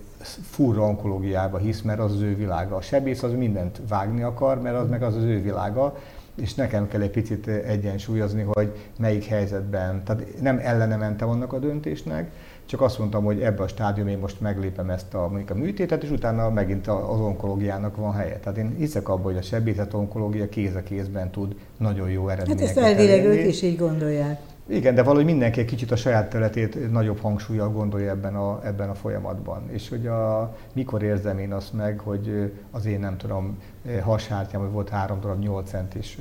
furra 0.43 0.83
onkológiába 0.83 1.59
hisz, 1.59 1.81
mert 1.81 2.01
az 2.01 2.13
az 2.13 2.21
ő 2.21 2.37
világa. 2.37 2.77
A 2.77 2.81
sebész 2.81 3.23
az 3.23 3.33
mindent 3.33 3.81
vágni 3.89 4.23
akar, 4.23 4.61
mert 4.61 4.77
az 4.77 4.89
meg 4.89 5.03
az 5.03 5.17
az 5.17 5.23
ő 5.23 5.43
világa, 5.43 5.97
és 6.35 6.55
nekem 6.55 6.89
kell 6.89 7.01
egy 7.01 7.11
picit 7.11 7.47
egyensúlyozni, 7.47 8.43
hogy 8.43 8.73
melyik 8.99 9.25
helyzetben, 9.25 10.05
tehát 10.05 10.41
nem 10.41 10.59
ellene 10.63 10.97
mentem 10.97 11.29
annak 11.29 11.53
a 11.53 11.59
döntésnek, 11.59 12.31
csak 12.67 12.81
azt 12.81 12.99
mondtam, 12.99 13.25
hogy 13.25 13.41
ebbe 13.41 13.63
a 13.63 13.69
stádium 13.69 14.09
én 14.09 14.19
most 14.19 14.41
meglépem 14.41 14.91
ezt 14.91 15.15
a, 15.15 15.29
mondjuk 15.29 15.51
a 15.51 15.55
műtétet, 15.55 16.03
és 16.03 16.11
utána 16.11 16.51
megint 16.51 16.87
az 16.87 17.21
onkológiának 17.21 17.97
van 17.97 18.13
helye. 18.13 18.39
Tehát 18.39 18.59
én 18.59 18.75
hiszek 18.79 19.09
abban, 19.09 19.23
hogy 19.23 19.37
a 19.37 19.43
sebészet 19.43 19.95
onkológia 19.95 20.49
kéz 20.49 20.75
a 20.75 20.83
kézben 20.83 21.31
tud 21.31 21.55
nagyon 21.77 22.11
jó 22.11 22.29
eredményeket 22.29 22.69
Hát 22.69 22.77
ezt 22.77 22.87
elvileg 22.87 23.25
ők 23.25 23.47
is 23.47 23.63
így 23.63 23.79
gondolják. 23.79 24.41
Igen, 24.71 24.95
de 24.95 25.03
valahogy 25.03 25.25
mindenki 25.25 25.61
egy 25.61 25.67
kicsit 25.67 25.91
a 25.91 25.97
saját 25.97 26.31
területét 26.31 26.91
nagyobb 26.91 27.19
hangsúlyjal 27.21 27.71
gondolja 27.71 28.11
ebben 28.11 28.35
a, 28.35 28.61
ebben 28.65 28.89
a 28.89 28.95
folyamatban. 28.95 29.63
És 29.71 29.89
hogy 29.89 30.07
a, 30.07 30.57
mikor 30.73 31.03
érzem 31.03 31.39
én 31.39 31.53
azt 31.53 31.73
meg, 31.73 31.99
hogy 31.99 32.53
az 32.71 32.87
én 32.87 33.01
nem 33.01 33.17
tudom, 33.17 33.59
hashártyám, 34.03 34.61
hogy 34.61 34.71
volt 34.71 34.89
három 34.89 35.21
darab 35.21 35.39
8 35.39 35.69
centis 35.69 36.17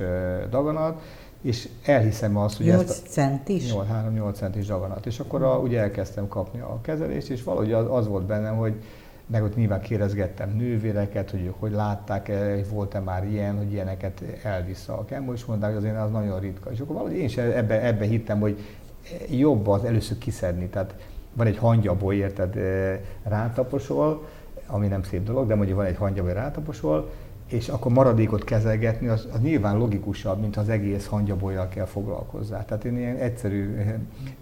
daganat, 0.50 1.02
és 1.41 1.70
elhiszem 1.86 2.38
azt, 2.38 2.58
hogy 2.58 2.66
8 2.66 2.89
ezt 2.89 3.06
a, 3.06 3.10
centis? 3.10 3.74
3-8 3.74 4.34
centis 4.34 4.66
daganat. 4.66 5.06
És 5.06 5.20
akkor 5.20 5.43
a, 5.43 5.58
ugye 5.58 5.80
elkezdtem 5.80 6.28
kapni 6.28 6.60
a 6.60 6.80
kezelést, 6.82 7.30
és 7.30 7.43
valahogy 7.43 7.74
az, 7.74 7.86
az 7.89 8.08
volt 8.08 8.26
bennem, 8.26 8.56
hogy 8.56 8.74
meg 9.30 9.43
ott 9.43 9.55
nyilván 9.55 9.82
kérdezgettem 9.82 10.49
nővéreket, 10.49 11.32
hogy 11.32 11.53
hogy 11.59 11.71
látták-e, 11.71 12.55
volt-e 12.69 12.99
már 12.99 13.27
ilyen, 13.27 13.57
hogy 13.57 13.71
ilyeneket 13.71 14.23
elvisz 14.43 14.88
a 14.88 15.05
kemó, 15.05 15.34
és 15.34 15.45
mondták, 15.45 15.69
hogy 15.69 15.84
azért 15.84 16.01
az 16.01 16.11
nagyon 16.11 16.39
ritka. 16.39 16.71
És 16.71 16.80
akkor 16.80 16.95
valahogy 16.95 17.17
én 17.17 17.27
sem 17.27 17.51
ebbe, 17.51 17.82
ebbe 17.82 18.05
hittem, 18.05 18.39
hogy 18.39 18.59
jobb 19.30 19.67
az 19.67 19.84
először 19.84 20.17
kiszedni. 20.17 20.65
Tehát 20.65 20.95
van 21.34 21.47
egy 21.47 21.57
hangyaboly, 21.57 22.15
érted, 22.15 22.55
eh, 22.55 22.99
rátaposol, 23.23 24.27
ami 24.67 24.88
nem 24.88 25.03
szép 25.03 25.23
dolog, 25.23 25.47
de 25.47 25.55
mondjuk 25.55 25.77
van 25.77 25.86
egy 25.86 25.97
hangyaboly, 25.97 26.34
rátaposol, 26.34 27.09
és 27.47 27.69
akkor 27.69 27.91
maradékot 27.91 28.43
kezelgetni, 28.43 29.07
az, 29.07 29.27
az 29.34 29.39
nyilván 29.39 29.77
logikusabb, 29.77 30.39
mint 30.39 30.57
az 30.57 30.69
egész 30.69 31.05
hangyabolyjal 31.05 31.67
kell 31.67 31.86
foglalkozzá. 31.86 32.65
Tehát 32.65 32.86
én 32.86 32.97
ilyen 32.97 33.15
egyszerű, 33.15 33.75
eh, 33.75 33.93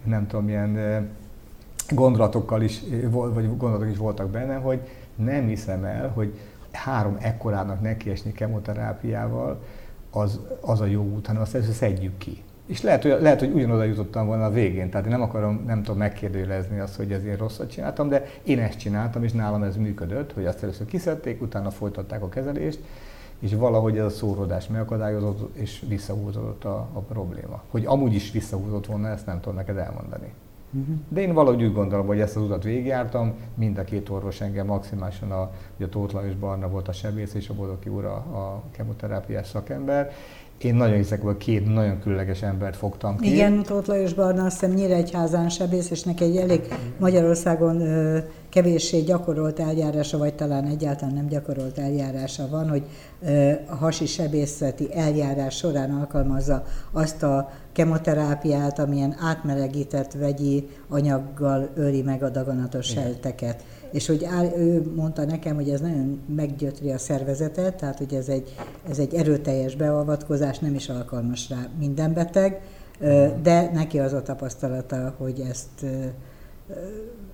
nem 0.04 0.28
tudom, 0.28 0.48
ilyen 0.48 0.78
eh, 0.78 1.04
gondolatokkal 1.94 2.62
is, 2.62 2.82
vagy 3.10 3.58
gondolatok 3.58 3.90
is 3.90 3.98
voltak 3.98 4.30
benne, 4.30 4.56
hogy 4.56 4.80
nem 5.16 5.48
hiszem 5.48 5.84
el, 5.84 6.10
hogy 6.10 6.40
három 6.72 7.18
ekkorának 7.20 7.82
nekiesni 7.82 8.32
kemoterápiával 8.32 9.62
az, 10.12 10.40
az 10.62 10.82
a 10.82 10.86
jó 10.86 11.04
út, 11.04 11.28
hanem 11.28 11.42
azt 11.42 11.56
először 11.56 11.74
szedjük 11.74 12.18
ki. 12.18 12.44
És 12.66 12.82
lehet, 12.82 13.02
hogy, 13.02 13.18
lehet, 13.22 13.40
hogy 13.40 13.54
ugyanoda 13.54 13.84
jutottam 13.84 14.26
volna 14.26 14.46
a 14.46 14.50
végén, 14.52 14.90
tehát 14.90 15.06
én 15.06 15.12
nem 15.12 15.22
akarom, 15.22 15.64
nem 15.66 15.84
tudom 15.84 15.98
megkérdőjelezni 15.98 16.80
azt, 16.80 16.96
hogy 16.96 17.12
ezért 17.12 17.40
rosszat 17.40 17.72
csináltam, 17.72 18.10
de 18.10 18.26
én 18.44 18.60
ezt 18.60 18.80
csináltam, 18.80 19.24
és 19.24 19.32
nálam 19.32 19.64
ez 19.64 19.76
működött, 19.76 20.34
hogy 20.34 20.46
azt 20.46 20.64
először 20.64 20.86
kiszedték, 20.86 21.42
utána 21.42 21.72
folytatták 21.72 22.22
a 22.22 22.30
kezelést, 22.30 22.80
és 23.40 23.54
valahogy 23.54 23.98
ez 23.98 24.06
a 24.06 24.10
szóródás 24.10 24.68
megakadályozott, 24.68 25.56
és 25.56 25.84
visszahúzódott 25.88 26.64
a, 26.64 26.90
a 26.94 27.00
probléma. 27.00 27.64
Hogy 27.70 27.86
amúgy 27.86 28.14
is 28.14 28.32
visszahúzott 28.32 28.86
volna, 28.86 29.08
ezt 29.08 29.26
nem 29.26 29.40
tudom 29.40 29.56
neked 29.56 29.78
elmondani. 29.78 30.34
Uh-huh. 30.72 30.96
De 31.10 31.22
én 31.22 31.34
valahogy 31.34 31.64
úgy 31.64 31.74
gondolom, 31.74 32.08
hogy 32.08 32.20
ezt 32.20 32.36
az 32.36 32.42
utat 32.42 32.64
végigjártam, 32.64 33.34
mind 33.56 33.78
a 33.78 33.84
két 33.84 34.10
orvos 34.10 34.42
engem 34.42 34.66
maximálisan, 34.66 35.32
a, 35.32 35.42
a 35.82 35.90
Tóth 35.90 36.14
Lajos 36.14 36.36
Barna 36.36 36.70
volt 36.70 36.88
a 36.88 36.92
sebész, 36.92 37.34
és 37.34 37.50
a 37.50 37.54
Bodoki 37.54 37.90
úr 37.90 38.06
a, 38.06 38.16
a 38.16 38.64
kemoterápiás 38.72 39.48
szakember, 39.48 40.12
én 40.64 40.76
nagyon 40.76 40.96
hiszek, 40.96 41.22
hogy 41.22 41.38
két 41.38 41.74
nagyon 41.74 42.00
különleges 42.00 42.42
embert 42.42 42.76
fogtam 42.76 43.18
ki. 43.18 43.34
Igen, 43.34 43.64
Tóth 43.64 43.88
Lajos 43.88 44.14
Barna 44.14 44.46
azt 44.46 44.60
hiszem 44.60 44.76
Nyíregyházán 44.76 45.50
sebész, 45.50 45.90
és 45.90 46.04
neki 46.04 46.24
egy 46.24 46.38
elég 46.38 46.62
Magyarországon 47.00 47.82
ö, 47.82 48.18
kevéssé 48.50 49.02
gyakorolt 49.02 49.60
eljárása, 49.60 50.18
vagy 50.18 50.34
talán 50.34 50.66
egyáltalán 50.66 51.14
nem 51.14 51.28
gyakorolt 51.28 51.78
eljárása 51.78 52.48
van, 52.50 52.70
hogy 52.70 52.84
ö, 53.22 53.52
a 53.68 53.76
hasi 53.76 54.06
sebészeti 54.06 54.88
eljárás 54.94 55.56
során 55.56 55.92
alkalmazza 55.92 56.64
azt 56.92 57.24
a 57.24 57.50
kemoterápiát, 57.72 58.80
amilyen 58.80 59.16
átmelegített 59.20 60.14
vegyi 60.14 60.70
anyaggal 60.90 61.70
öli 61.76 62.02
meg 62.02 62.24
a 62.24 62.30
daganatos 62.30 62.86
sejteket 62.86 63.64
és 63.92 64.08
hogy 64.08 64.26
áll, 64.26 64.46
ő 64.58 64.92
mondta 64.96 65.26
nekem, 65.26 65.56
hogy 65.56 65.70
ez 65.70 65.82
nagyon 65.82 66.22
meggyötri 66.36 66.92
a 66.92 66.98
szervezetet, 66.98 67.76
tehát 67.76 67.98
hogy 67.98 68.14
ez 68.14 68.28
egy, 68.28 68.56
ez 68.90 69.00
egy 69.00 69.14
erőteljes 69.14 69.76
beavatkozás, 69.76 70.60
nem 70.60 70.76
is 70.76 70.90
alkalmas 70.90 71.50
rá 71.50 71.70
minden 71.80 72.14
beteg, 72.14 72.62
de 73.42 73.72
neki 73.74 74.00
az 74.00 74.14
a 74.14 74.22
tapasztalata, 74.22 75.16
hogy 75.18 75.40
ezt 75.50 75.86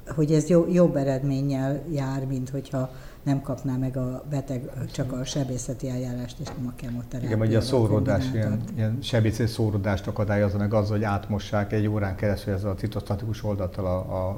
hogy 0.08 0.32
ez 0.32 0.48
jobb 0.72 0.96
eredménnyel 0.96 1.82
jár, 1.92 2.26
mint 2.26 2.50
hogyha 2.50 2.92
nem 3.24 3.42
kapná 3.42 3.76
meg 3.76 3.98
a 3.98 4.24
beteg 4.30 4.70
csak 4.92 5.12
a 5.12 5.26
sebészeti 5.26 5.90
eljárást 5.90 6.40
és 6.40 6.48
nem 6.58 6.68
a 6.68 6.74
kemoterápiát. 6.76 7.24
Igen, 7.24 7.38
hogy 7.38 7.56
a 7.56 7.62
szóródás, 7.62 8.26
ilyen, 8.34 8.62
ilyen 8.76 8.98
sebészeti 9.02 9.50
szóródást 9.50 10.08
akadályozza 10.08 10.58
meg 10.58 10.74
azzal, 10.74 10.98
hogy 10.98 11.06
átmossák 11.06 11.74
egy 11.74 11.88
órán 11.88 12.16
keresztül 12.16 12.54
ez 12.54 12.64
a 12.64 12.74
citostatikus 12.74 13.44
oldattal 13.44 13.86
a, 13.86 14.28
a 14.28 14.38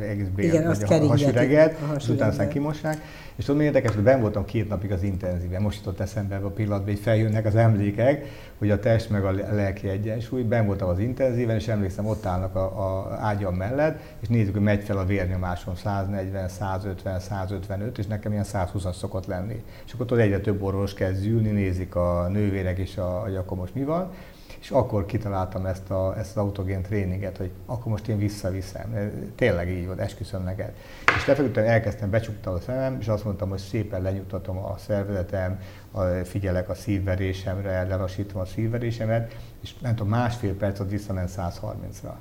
egész 0.00 0.28
bél, 0.34 0.66
vagy 0.66 1.02
a 1.02 1.06
hasüreget, 1.06 1.78
és 1.96 2.08
utána 2.08 2.30
aztán 2.30 2.48
kimossák. 2.48 3.02
És 3.36 3.44
tudom, 3.44 3.60
érdekes, 3.60 3.94
hogy 3.94 4.02
ben 4.02 4.20
voltam 4.20 4.44
két 4.44 4.68
napig 4.68 4.92
az 4.92 5.02
intenzíven, 5.02 5.62
most 5.62 5.78
jutott 5.78 6.00
eszembe 6.00 6.36
a 6.36 6.50
pillanatban, 6.50 6.94
hogy 6.94 7.02
feljönnek 7.02 7.46
az 7.46 7.54
emlékek, 7.54 8.26
hogy 8.60 8.70
a 8.70 8.78
test 8.78 9.10
meg 9.10 9.24
a 9.24 9.30
lelki 9.30 9.88
egyensúly, 9.88 10.42
ben 10.42 10.66
voltam 10.66 10.88
az 10.88 10.98
intenzíven, 10.98 11.56
és 11.56 11.68
emlékszem, 11.68 12.06
ott 12.06 12.26
állnak 12.26 12.54
a, 12.54 12.64
a 12.64 13.16
ágyam 13.20 13.54
mellett, 13.54 14.00
és 14.20 14.28
nézzük, 14.28 14.52
hogy 14.52 14.62
megy 14.62 14.82
fel 14.84 14.98
a 14.98 15.04
vérnyomásom 15.04 15.74
140, 15.74 16.48
150, 16.48 17.20
155, 17.20 17.98
és 17.98 18.06
nekem 18.06 18.32
ilyen 18.32 18.44
120-as 18.52 18.94
szokott 18.94 19.26
lenni. 19.26 19.62
És 19.86 19.92
akkor 19.92 20.12
ott 20.12 20.18
egyre 20.18 20.40
több 20.40 20.62
orvos 20.62 20.94
kezd 20.94 21.26
ülni, 21.26 21.50
nézik 21.50 21.94
a 21.94 22.28
nővérek 22.28 22.78
és 22.78 22.96
a, 22.96 23.04
hogy 23.04 23.36
akkor 23.36 23.56
most 23.58 23.74
mi 23.74 23.84
van, 23.84 24.12
és 24.60 24.70
akkor 24.70 25.06
kitaláltam 25.06 25.66
ezt, 25.66 25.90
a, 25.90 26.14
ezt 26.18 26.36
az 26.36 26.42
autogén 26.42 26.82
tréninget, 26.82 27.36
hogy 27.36 27.50
akkor 27.66 27.92
most 27.92 28.08
én 28.08 28.18
visszaviszem. 28.18 29.12
Tényleg 29.34 29.70
így 29.70 29.86
volt, 29.86 29.98
esküszöm 29.98 30.44
neked. 30.44 30.72
És 31.16 31.26
lefeküdtem, 31.26 31.64
elkezdtem, 31.64 32.10
becsuktam 32.10 32.54
a 32.54 32.60
szemem, 32.60 32.96
és 33.00 33.08
azt 33.08 33.24
mondtam, 33.24 33.48
hogy 33.48 33.58
szépen 33.58 34.02
lenyugtatom 34.02 34.58
a 34.58 34.76
szervezetem, 34.78 35.60
a, 35.90 36.02
figyelek 36.04 36.68
a 36.68 36.74
szívverésemre, 36.74 37.82
lelassítom 37.82 38.40
a 38.40 38.44
szívverésemet, 38.44 39.36
és 39.60 39.78
nem 39.78 39.94
tudom, 39.94 40.08
másfél 40.12 40.54
perc 40.54 40.80
ott 40.80 40.90
visszament 40.90 41.30
130-ra. 41.36 42.12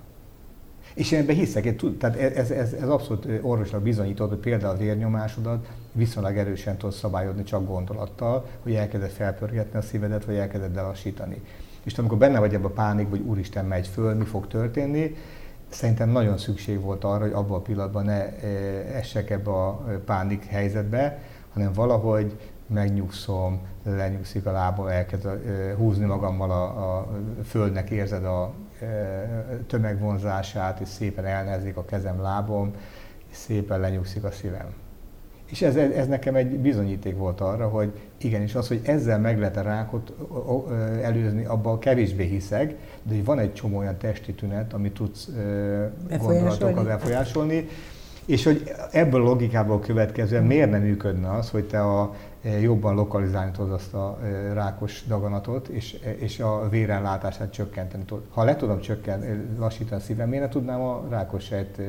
És 0.93 1.11
én 1.11 1.19
ebben 1.19 1.35
hiszek, 1.35 1.65
én 1.65 1.77
tud, 1.77 1.97
tehát 1.97 2.15
ez, 2.15 2.51
ez, 2.51 2.73
ez 2.73 2.89
abszolút 2.89 3.27
orvosnak 3.41 3.81
bizonyított, 3.81 4.29
hogy 4.29 4.37
például 4.37 4.75
a 4.75 4.77
vérnyomásodat 4.77 5.67
viszonylag 5.91 6.37
erősen 6.37 6.77
tudod 6.77 6.95
szabályozni 6.95 7.43
csak 7.43 7.67
gondolattal, 7.67 8.45
hogy 8.63 8.73
elkezded 8.73 9.09
felpörgetni 9.09 9.77
a 9.77 9.81
szívedet, 9.81 10.25
vagy 10.25 10.35
elkezded 10.35 10.75
lelassítani. 10.75 11.41
És 11.89 11.97
amikor 11.97 12.17
benne 12.17 12.39
vagy 12.39 12.53
ebben 12.53 12.71
a 12.71 12.73
pánik, 12.73 13.09
hogy 13.09 13.19
úristen 13.19 13.65
megy 13.65 13.87
föl, 13.87 14.13
mi 14.13 14.25
fog 14.25 14.47
történni, 14.47 15.15
szerintem 15.69 16.09
nagyon 16.09 16.37
szükség 16.37 16.81
volt 16.81 17.03
arra, 17.03 17.23
hogy 17.23 17.31
abban 17.31 17.57
a 17.57 17.61
pillanatban 17.61 18.05
ne 18.05 18.39
essek 18.93 19.29
ebbe 19.29 19.51
a 19.51 19.71
pánik 20.05 20.45
helyzetbe, 20.45 21.21
hanem 21.53 21.73
valahogy 21.73 22.39
megnyugszom, 22.67 23.59
lenyugszik 23.83 24.45
a 24.45 24.51
lábam, 24.51 24.87
elkezd 24.87 25.27
húzni 25.77 26.05
magammal 26.05 26.51
a, 26.51 26.97
a 26.97 27.07
földnek, 27.45 27.89
érzed 27.89 28.25
a 28.25 28.53
tömegvonzását, 29.67 30.79
és 30.79 30.87
szépen 30.87 31.25
elnezik 31.25 31.77
a 31.77 31.85
kezem, 31.85 32.21
lábom, 32.21 32.73
és 33.29 33.37
szépen 33.37 33.79
lenyugszik 33.79 34.23
a 34.23 34.31
szívem. 34.31 34.73
És 35.49 35.61
ez, 35.61 35.75
ez 35.75 36.07
nekem 36.07 36.35
egy 36.35 36.47
bizonyíték 36.47 37.17
volt 37.17 37.41
arra, 37.41 37.67
hogy 37.67 37.91
igenis 38.17 38.55
az, 38.55 38.67
hogy 38.67 38.79
ezzel 38.83 39.19
meg 39.19 39.39
lehet 39.39 39.57
a 39.57 39.61
rákot 39.61 40.13
előzni, 41.01 41.45
abban 41.45 41.79
kevésbé 41.79 42.23
hiszek, 42.23 42.75
de 43.03 43.13
hogy 43.13 43.25
van 43.25 43.39
egy 43.39 43.53
csomó 43.53 43.77
olyan 43.77 43.97
testi 43.97 44.33
tünet, 44.33 44.73
amit 44.73 44.93
tudsz 44.93 45.29
gondolatokkal 46.19 46.83
befolyásolni, 46.83 47.67
és 48.25 48.43
hogy 48.43 48.71
ebből 48.91 49.21
a 49.21 49.23
logikából 49.23 49.79
következően 49.79 50.43
miért 50.43 50.71
nem 50.71 50.81
működne 50.81 51.31
az, 51.31 51.49
hogy 51.49 51.67
te 51.67 51.81
a, 51.81 52.13
jobban 52.61 52.95
lokalizálni 52.95 53.51
tudod 53.51 53.71
azt 53.71 53.93
a 53.93 54.19
rákos 54.53 55.03
daganatot, 55.07 55.67
és, 55.67 55.99
és 56.19 56.39
a 56.39 56.67
vérellátását 56.69 57.51
csökkenteni 57.51 58.03
tudod. 58.03 58.23
Ha 58.29 58.43
le 58.43 58.55
tudom 58.55 58.79
csökkenteni, 58.79 59.45
lassítani 59.59 60.01
a 60.01 60.03
szívem, 60.03 60.29
miért 60.29 60.43
ne 60.43 60.49
tudnám 60.49 60.81
a 60.81 61.05
rákos 61.09 61.43
sejt 61.43 61.81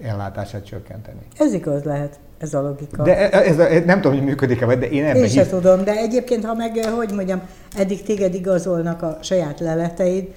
ellátását 0.00 0.64
csökkenteni? 0.64 1.20
Ez 1.38 1.52
igaz 1.52 1.82
lehet 1.82 2.18
ez 2.42 2.54
a 2.54 2.60
logika. 2.60 3.02
De 3.02 3.30
ez, 3.30 3.58
ez, 3.58 3.84
nem 3.84 4.00
tudom, 4.00 4.16
hogy 4.16 4.26
működik-e, 4.26 4.76
de 4.76 4.88
én 4.88 5.04
ebben 5.04 5.22
Én 5.22 5.28
sem 5.28 5.46
tudom, 5.46 5.84
de 5.84 5.96
egyébként, 5.96 6.44
ha 6.44 6.54
meg, 6.54 6.84
hogy 6.84 7.12
mondjam, 7.14 7.42
eddig 7.76 8.02
téged 8.02 8.34
igazolnak 8.34 9.02
a 9.02 9.18
saját 9.20 9.60
leleteid, 9.60 10.34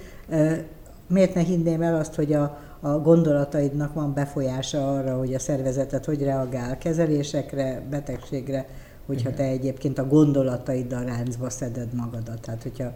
miért 1.08 1.34
ne 1.34 1.41
hinném 1.41 1.82
el 1.82 1.95
azt, 1.95 2.16
hogy 2.16 2.34
a, 2.34 2.58
a 2.80 2.89
gondolataidnak 2.89 3.93
van 3.93 4.14
befolyása 4.14 4.93
arra, 4.93 5.18
hogy 5.18 5.34
a 5.34 5.39
szervezetet 5.39 6.06
hogy 6.06 6.24
reagál 6.24 6.78
kezelésekre, 6.78 7.82
betegségre, 7.89 8.66
hogyha 9.06 9.30
Igen. 9.30 9.45
te 9.45 9.51
egyébként 9.51 9.97
a 9.97 10.08
gondolataiddal 10.08 11.03
ráncba 11.03 11.49
szeded 11.49 11.93
magadat. 11.93 12.41
Tehát, 12.41 12.64
hogyha 12.64 12.91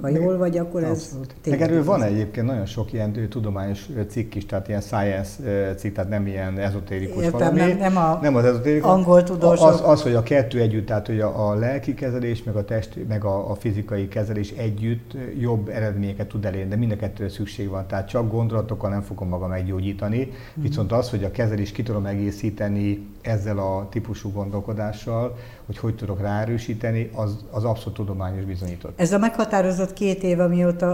ha 0.00 0.08
jól 0.08 0.36
vagy, 0.36 0.58
akkor 0.58 0.84
ez 0.84 1.16
Meg 1.46 1.62
erről 1.62 1.84
van 1.84 2.02
egyébként 2.02 2.46
nagyon 2.46 2.66
sok 2.66 2.92
ilyen 2.92 3.28
tudományos 3.28 3.88
cikk 4.08 4.34
is, 4.34 4.46
tehát 4.46 4.68
ilyen 4.68 4.80
science 4.80 5.30
cikk, 5.74 5.94
tehát 5.94 6.10
nem 6.10 6.26
ilyen 6.26 6.58
ezotérikus 6.58 7.24
Értem, 7.24 7.38
valami. 7.38 7.58
Nem, 7.58 7.76
nem, 7.76 7.96
a 7.96 8.18
nem 8.22 8.36
az 8.36 8.44
ezotérikus. 8.44 8.90
Angol 8.90 9.22
tudósok. 9.22 9.68
Az, 9.68 9.82
az, 9.84 10.02
hogy 10.02 10.14
a 10.14 10.22
kettő 10.22 10.60
együtt, 10.60 10.86
tehát 10.86 11.06
hogy 11.06 11.20
a, 11.20 11.48
a 11.48 11.54
lelki 11.54 11.94
kezelés, 11.94 12.42
meg 12.42 12.56
a 12.56 12.64
test, 12.64 12.98
meg 13.08 13.24
a, 13.24 13.50
a 13.50 13.54
fizikai 13.54 14.08
kezelés 14.08 14.50
együtt 14.50 15.16
jobb 15.38 15.68
eredményeket 15.68 16.28
tud 16.28 16.44
elérni, 16.44 16.68
de 16.68 16.76
mind 16.76 16.92
a 16.92 16.96
kettőre 16.96 17.28
szükség 17.28 17.68
van. 17.68 17.86
Tehát 17.86 18.08
csak 18.08 18.30
gondolatokkal 18.30 18.90
nem 18.90 19.02
fogom 19.02 19.28
magam 19.28 19.48
meggyógyítani, 19.48 20.32
mm. 20.58 20.62
viszont 20.62 20.92
az, 20.92 21.10
hogy 21.10 21.24
a 21.24 21.30
kezelés 21.30 21.72
ki 21.72 21.82
tudom 21.82 22.06
egészíteni 22.06 23.06
ezzel 23.22 23.58
a 23.58 23.88
típusú 23.90 24.32
gondolkodással, 24.32 25.36
hogy 25.66 25.78
hogy 25.78 25.94
tudok 25.94 26.20
ráerősíteni, 26.20 27.10
az, 27.14 27.44
az 27.50 27.64
abszolút 27.64 27.94
tudományos 27.94 28.44
bizonyított. 28.44 29.00
Ez 29.00 29.12
a 29.12 29.18
meghatározott 29.18 29.92
két 29.92 30.22
év, 30.22 30.40
amióta 30.40 30.92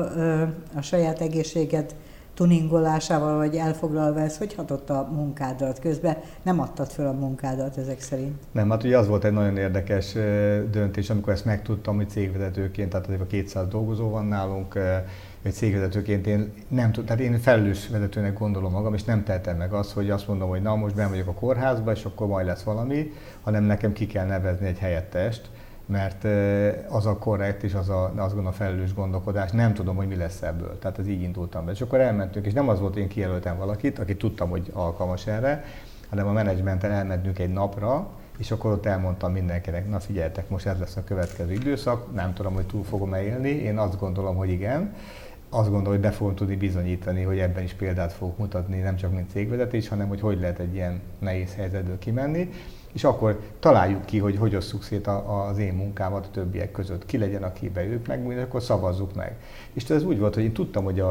a 0.74 0.80
saját 0.80 1.20
egészséget 1.20 1.94
tuningolásával 2.38 3.36
vagy 3.36 3.56
elfoglalva, 3.56 4.20
ez 4.20 4.38
hogy 4.38 4.54
hatott 4.54 4.90
a 4.90 5.08
munkádat? 5.12 5.78
Közben 5.78 6.16
nem 6.42 6.60
adtad 6.60 6.90
föl 6.90 7.06
a 7.06 7.12
munkádat 7.12 7.76
ezek 7.76 8.00
szerint? 8.00 8.34
Nem, 8.52 8.70
hát 8.70 8.84
ugye 8.84 8.98
az 8.98 9.08
volt 9.08 9.24
egy 9.24 9.32
nagyon 9.32 9.56
érdekes 9.56 10.12
döntés, 10.70 11.10
amikor 11.10 11.32
ezt 11.32 11.44
megtudtam, 11.44 11.96
hogy 11.96 12.08
cégvezetőként, 12.08 12.90
tehát 12.90 13.20
a 13.20 13.26
200 13.26 13.68
dolgozó 13.68 14.08
van 14.08 14.26
nálunk, 14.26 14.78
egy 15.48 15.54
cégvezetőként 15.54 16.26
én 16.26 16.52
nem 16.68 16.92
tud, 16.92 17.04
tehát 17.04 17.20
én 17.20 17.38
felelős 17.38 17.88
vezetőnek 17.88 18.38
gondolom 18.38 18.72
magam, 18.72 18.94
és 18.94 19.04
nem 19.04 19.24
tehetem 19.24 19.56
meg 19.56 19.72
azt, 19.72 19.92
hogy 19.92 20.10
azt 20.10 20.28
mondom, 20.28 20.48
hogy 20.48 20.62
na 20.62 20.76
most 20.76 20.94
ben 20.94 21.08
vagyok 21.08 21.26
a 21.26 21.32
kórházba, 21.32 21.92
és 21.92 22.04
akkor 22.04 22.26
majd 22.26 22.46
lesz 22.46 22.62
valami, 22.62 23.12
hanem 23.42 23.64
nekem 23.64 23.92
ki 23.92 24.06
kell 24.06 24.26
nevezni 24.26 24.66
egy 24.66 24.78
helyettest, 24.78 25.50
mert 25.86 26.24
az 26.88 27.06
a 27.06 27.16
korrekt 27.18 27.62
és 27.62 27.74
az 27.74 27.88
a, 27.88 28.04
azt 28.04 28.14
gondolom 28.16 28.46
a 28.46 28.52
felelős 28.52 28.94
gondolkodás, 28.94 29.50
nem 29.50 29.74
tudom, 29.74 29.96
hogy 29.96 30.08
mi 30.08 30.16
lesz 30.16 30.42
ebből. 30.42 30.78
Tehát 30.78 30.98
ez 30.98 31.08
így 31.08 31.22
indultam 31.22 31.64
be. 31.64 31.72
És 31.72 31.80
akkor 31.80 32.00
elmentünk, 32.00 32.46
és 32.46 32.52
nem 32.52 32.68
az 32.68 32.80
volt, 32.80 32.96
én 32.96 33.08
kijelöltem 33.08 33.56
valakit, 33.56 33.98
aki 33.98 34.16
tudtam, 34.16 34.50
hogy 34.50 34.70
alkalmas 34.72 35.26
erre, 35.26 35.64
hanem 36.08 36.26
a 36.26 36.32
menedzsmenten 36.32 36.90
elmentünk 36.90 37.38
egy 37.38 37.52
napra, 37.52 38.08
és 38.38 38.50
akkor 38.50 38.72
ott 38.72 38.86
elmondtam 38.86 39.32
mindenkinek, 39.32 39.88
na 39.88 40.00
figyeljetek, 40.00 40.48
most 40.48 40.66
ez 40.66 40.78
lesz 40.78 40.96
a 40.96 41.04
következő 41.04 41.52
időszak, 41.52 42.14
nem 42.14 42.34
tudom, 42.34 42.54
hogy 42.54 42.66
túl 42.66 42.84
fogom-e 42.84 43.22
élni, 43.22 43.48
én 43.48 43.78
azt 43.78 43.98
gondolom, 43.98 44.36
hogy 44.36 44.50
igen, 44.50 44.94
azt 45.50 45.68
gondolom, 45.68 45.92
hogy 45.92 46.00
be 46.00 46.10
fogom 46.10 46.34
tudni 46.34 46.56
bizonyítani, 46.56 47.22
hogy 47.22 47.38
ebben 47.38 47.62
is 47.62 47.72
példát 47.72 48.12
fogok 48.12 48.38
mutatni, 48.38 48.78
nem 48.78 48.96
csak 48.96 49.12
mint 49.12 49.30
cégvezetés, 49.30 49.88
hanem 49.88 50.08
hogy 50.08 50.20
hogy 50.20 50.40
lehet 50.40 50.58
egy 50.58 50.74
ilyen 50.74 51.00
nehéz 51.18 51.54
helyzetből 51.54 51.98
kimenni, 51.98 52.50
és 52.92 53.04
akkor 53.04 53.40
találjuk 53.58 54.04
ki, 54.04 54.18
hogy 54.18 54.36
hogy 54.36 54.56
osszuk 54.56 54.82
szét 54.82 55.06
az 55.06 55.58
én 55.58 55.72
munkámat 55.72 56.26
a 56.26 56.30
többiek 56.30 56.70
között. 56.70 57.06
Ki 57.06 57.18
legyen, 57.18 57.42
aki 57.42 57.68
beülök 57.68 58.06
meg, 58.06 58.26
és 58.28 58.42
akkor 58.42 58.62
szavazzuk 58.62 59.14
meg. 59.14 59.36
És 59.72 59.90
ez 59.90 60.04
úgy 60.04 60.18
volt, 60.18 60.34
hogy 60.34 60.42
én 60.42 60.52
tudtam, 60.52 60.84
hogy 60.84 61.00
a 61.00 61.10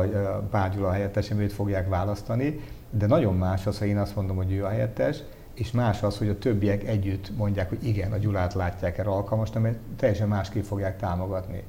Pár 0.52 0.76
Gyula 0.76 0.92
helyettesem 0.92 1.40
őt 1.40 1.54
fogják 1.54 1.90
választani, 1.90 2.60
de 2.90 3.08
nagyon 3.08 3.36
más 3.36 3.68
az, 3.68 3.80
ha 3.80 3.86
én 3.86 3.98
azt 3.98 4.16
mondom, 4.16 4.36
hogy 4.36 4.52
ő 4.52 4.64
a 4.66 4.70
helyettes, 4.70 5.18
és 5.54 5.72
más 5.72 6.04
az, 6.04 6.18
hogy 6.18 6.30
a 6.30 6.38
többiek 6.38 6.84
együtt 6.84 7.38
mondják, 7.38 7.70
hogy 7.70 7.88
igen, 7.88 8.12
a 8.12 8.18
Gyulát 8.18 8.54
látják 8.54 8.98
erre 8.98 9.10
alkalmasnak, 9.10 9.64
mert 9.64 9.78
teljesen 9.96 10.28
másképp 10.28 10.64
fogják 10.64 10.98
támogatni. 10.98 11.64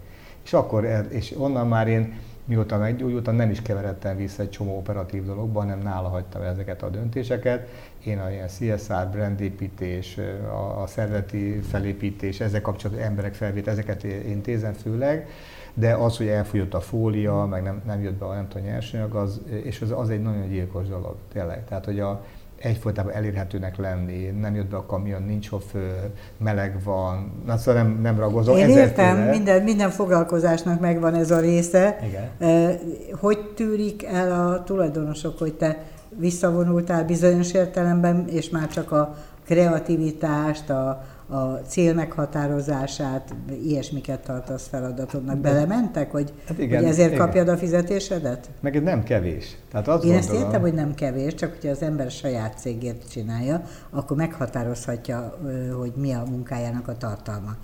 És 0.45 0.53
akkor, 0.53 1.07
és 1.09 1.35
onnan 1.39 1.69
már 1.69 1.89
én 1.89 2.15
mióta 2.49 2.79
meggyógyultam, 2.79 3.35
nem 3.35 3.51
is 3.51 3.63
keveredtem 3.63 4.17
vissza 4.17 4.43
egy 4.43 4.51
csomó 4.51 4.77
operatív 4.77 5.25
dologba, 5.25 5.61
hanem 5.61 5.79
nála 5.79 6.09
hagytam 6.09 6.43
ezeket 6.43 6.83
a 6.83 6.89
döntéseket. 6.89 7.69
Én 8.05 8.19
a 8.19 8.31
ilyen 8.31 8.49
CSR, 8.49 9.09
brandépítés, 9.11 10.19
a, 10.51 10.83
a 10.83 10.87
szerveti 10.87 11.61
felépítés, 11.61 12.41
ezek 12.41 12.63
kapcsolatos 12.63 13.05
emberek 13.05 13.35
felvét, 13.35 13.69
ezeket 13.69 14.03
intézem 14.05 14.73
főleg, 14.73 15.29
de 15.75 15.95
az, 15.95 16.17
hogy 16.17 16.27
elfogyott 16.27 16.75
a 16.75 16.81
fólia, 16.81 17.47
meg 17.47 17.63
nem, 17.63 17.83
nem 17.87 18.03
jött 18.03 18.19
be 18.19 18.25
a 18.25 18.35
nem 18.35 18.49
tudom, 18.49 18.67
nyersanyag, 18.67 19.15
az, 19.15 19.41
és 19.63 19.81
az, 19.81 19.91
az 19.91 20.11
egy 20.11 20.23
nagyon 20.23 20.49
gyilkos 20.49 20.89
dolog, 20.89 21.17
tényleg. 21.33 21.65
Tehát, 21.65 21.85
hogy 21.85 22.01
a, 22.01 22.25
egyfolytában 22.59 23.13
elérhetőnek 23.13 23.77
lenni, 23.77 24.25
nem 24.27 24.55
jött 24.55 24.69
be 24.69 24.77
a 24.77 24.87
kamion, 24.87 25.23
nincs 25.23 25.49
fő, 25.71 26.11
meleg 26.39 26.83
van, 26.85 27.43
na 27.47 27.57
szóval 27.57 27.83
nem, 27.83 27.99
nem 28.01 28.19
ragozom. 28.19 28.57
Én 28.57 28.69
értem, 28.69 29.19
minden, 29.19 29.63
minden 29.63 29.91
foglalkozásnak 29.91 30.81
megvan 30.81 31.15
ez 31.15 31.31
a 31.31 31.41
része. 31.41 31.99
Igen. 32.07 32.79
Hogy 33.21 33.39
tűrik 33.55 34.05
el 34.05 34.33
a 34.33 34.65
tulajdonosok, 34.65 35.39
hogy 35.39 35.55
te 35.55 35.83
visszavonultál 36.17 37.05
bizonyos 37.05 37.53
értelemben, 37.53 38.29
és 38.29 38.51
már 38.51 38.69
csak 38.69 38.93
a 38.93 39.17
kreativitást, 39.45 40.71
a, 40.71 41.05
a 41.29 41.61
cél 41.67 41.95
meghatározását, 41.95 43.35
ilyesmiket 43.63 44.21
tartasz 44.21 44.69
feladatodnak. 44.69 45.39
Belementek, 45.39 46.11
hogy, 46.11 46.33
hát 46.47 46.59
igen, 46.59 46.81
hogy 46.81 46.89
ezért 46.89 47.13
igen. 47.13 47.27
kapjad 47.27 47.49
a 47.49 47.57
fizetésedet? 47.57 48.51
Meg 48.61 48.77
ez 48.77 48.83
nem 48.83 49.03
kevés. 49.03 49.57
Tehát 49.71 49.89
azt 49.89 50.05
Én 50.05 50.11
gondolom... 50.11 50.37
ezt 50.37 50.45
értem, 50.45 50.61
hogy 50.61 50.75
nem 50.75 50.95
kevés, 50.95 51.35
csak 51.35 51.51
hogyha 51.51 51.71
az 51.71 51.83
ember 51.83 52.11
saját 52.11 52.59
cégért 52.59 53.11
csinálja, 53.11 53.63
akkor 53.91 54.17
meghatározhatja, 54.17 55.39
hogy 55.79 55.93
mi 55.97 56.13
a 56.13 56.23
munkájának 56.31 56.89
a 56.89 56.97
tartalma. 56.97 57.57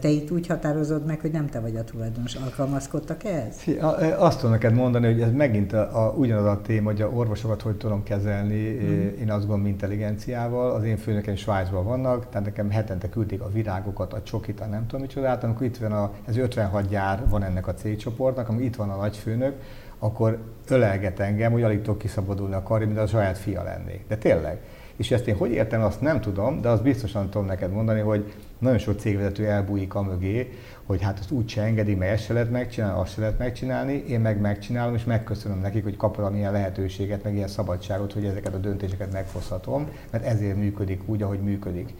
Te 0.00 0.08
itt 0.08 0.30
úgy 0.30 0.46
határozod 0.46 1.06
meg, 1.06 1.20
hogy 1.20 1.30
nem 1.30 1.48
te 1.48 1.60
vagy 1.60 1.76
a 1.76 1.84
tulajdonos. 1.84 2.34
Alkalmazkodtak 2.34 3.24
ehhez? 3.24 3.54
Azt 4.18 4.36
tudom 4.36 4.50
neked 4.50 4.74
mondani, 4.74 5.06
hogy 5.06 5.20
ez 5.20 5.32
megint 5.32 5.72
a, 5.72 6.06
a, 6.06 6.14
ugyanaz 6.16 6.44
a 6.44 6.60
téma, 6.60 6.90
hogy 6.90 7.02
a 7.02 7.08
orvosokat 7.08 7.62
hogy 7.62 7.76
tudom 7.76 8.02
kezelni, 8.02 8.70
mm. 8.70 9.20
én 9.20 9.30
azt 9.30 9.46
gondolom 9.46 9.66
intelligenciával. 9.66 10.70
Az 10.70 10.84
én 10.84 10.96
főnökeim 10.96 11.36
Svájcban 11.36 11.84
vannak, 11.84 12.28
tehát 12.28 12.46
nekem 12.46 12.70
hetente 12.70 13.08
küldték 13.08 13.40
a 13.40 13.50
virágokat, 13.52 14.12
a 14.12 14.22
csokit, 14.22 14.60
a 14.60 14.66
nem 14.66 14.86
tudom 14.86 15.00
micsodát, 15.00 15.44
amikor 15.44 15.66
itt 15.66 15.76
van 15.76 15.92
a, 15.92 16.12
ez 16.26 16.36
56 16.36 16.88
gyár 16.88 17.28
van 17.28 17.42
ennek 17.42 17.66
a 17.66 17.74
cégcsoportnak, 17.74 18.48
amikor 18.48 18.64
itt 18.64 18.76
van 18.76 18.90
a 18.90 18.96
nagyfőnök, 18.96 19.54
akkor 19.98 20.38
ölelget 20.68 21.20
engem, 21.20 21.52
hogy 21.52 21.62
alig 21.62 21.82
tudok 21.82 21.98
kiszabadulni 21.98 22.54
a 22.54 22.62
karri, 22.62 22.84
mint 22.84 22.98
a 22.98 23.06
saját 23.06 23.38
fia 23.38 23.62
lennék. 23.62 24.04
De 24.08 24.16
tényleg. 24.16 24.60
És 24.96 25.10
ezt 25.10 25.26
én 25.26 25.36
hogy 25.36 25.50
értem, 25.50 25.82
azt 25.82 26.00
nem 26.00 26.20
tudom, 26.20 26.60
de 26.60 26.68
azt 26.68 26.82
biztosan 26.82 27.28
tudom 27.28 27.46
neked 27.46 27.72
mondani, 27.72 28.00
hogy 28.00 28.32
nagyon 28.58 28.78
sok 28.78 29.00
cégvezető 29.00 29.46
elbújik 29.46 29.94
a 29.94 30.02
mögé, 30.02 30.52
hogy 30.86 31.02
hát 31.02 31.18
azt 31.18 31.30
úgy 31.30 31.48
se 31.48 31.62
engedi, 31.62 31.94
mert 31.94 32.12
ezt 32.12 32.24
se 32.24 32.32
lehet 32.32 32.50
megcsinálni, 32.50 33.00
azt 33.00 33.12
se 33.12 33.20
lehet 33.20 33.38
megcsinálni, 33.38 34.04
én 34.08 34.20
meg 34.20 34.40
megcsinálom, 34.40 34.94
és 34.94 35.04
megköszönöm 35.04 35.60
nekik, 35.60 35.82
hogy 35.82 35.96
kapom 35.96 36.34
ilyen 36.34 36.52
lehetőséget, 36.52 37.22
meg 37.22 37.34
ilyen 37.34 37.48
szabadságot, 37.48 38.12
hogy 38.12 38.24
ezeket 38.24 38.54
a 38.54 38.58
döntéseket 38.58 39.12
meghozhatom, 39.12 39.88
mert 40.10 40.24
ezért 40.24 40.56
működik 40.56 41.08
úgy, 41.08 41.22
ahogy 41.22 41.40
működik. 41.40 41.94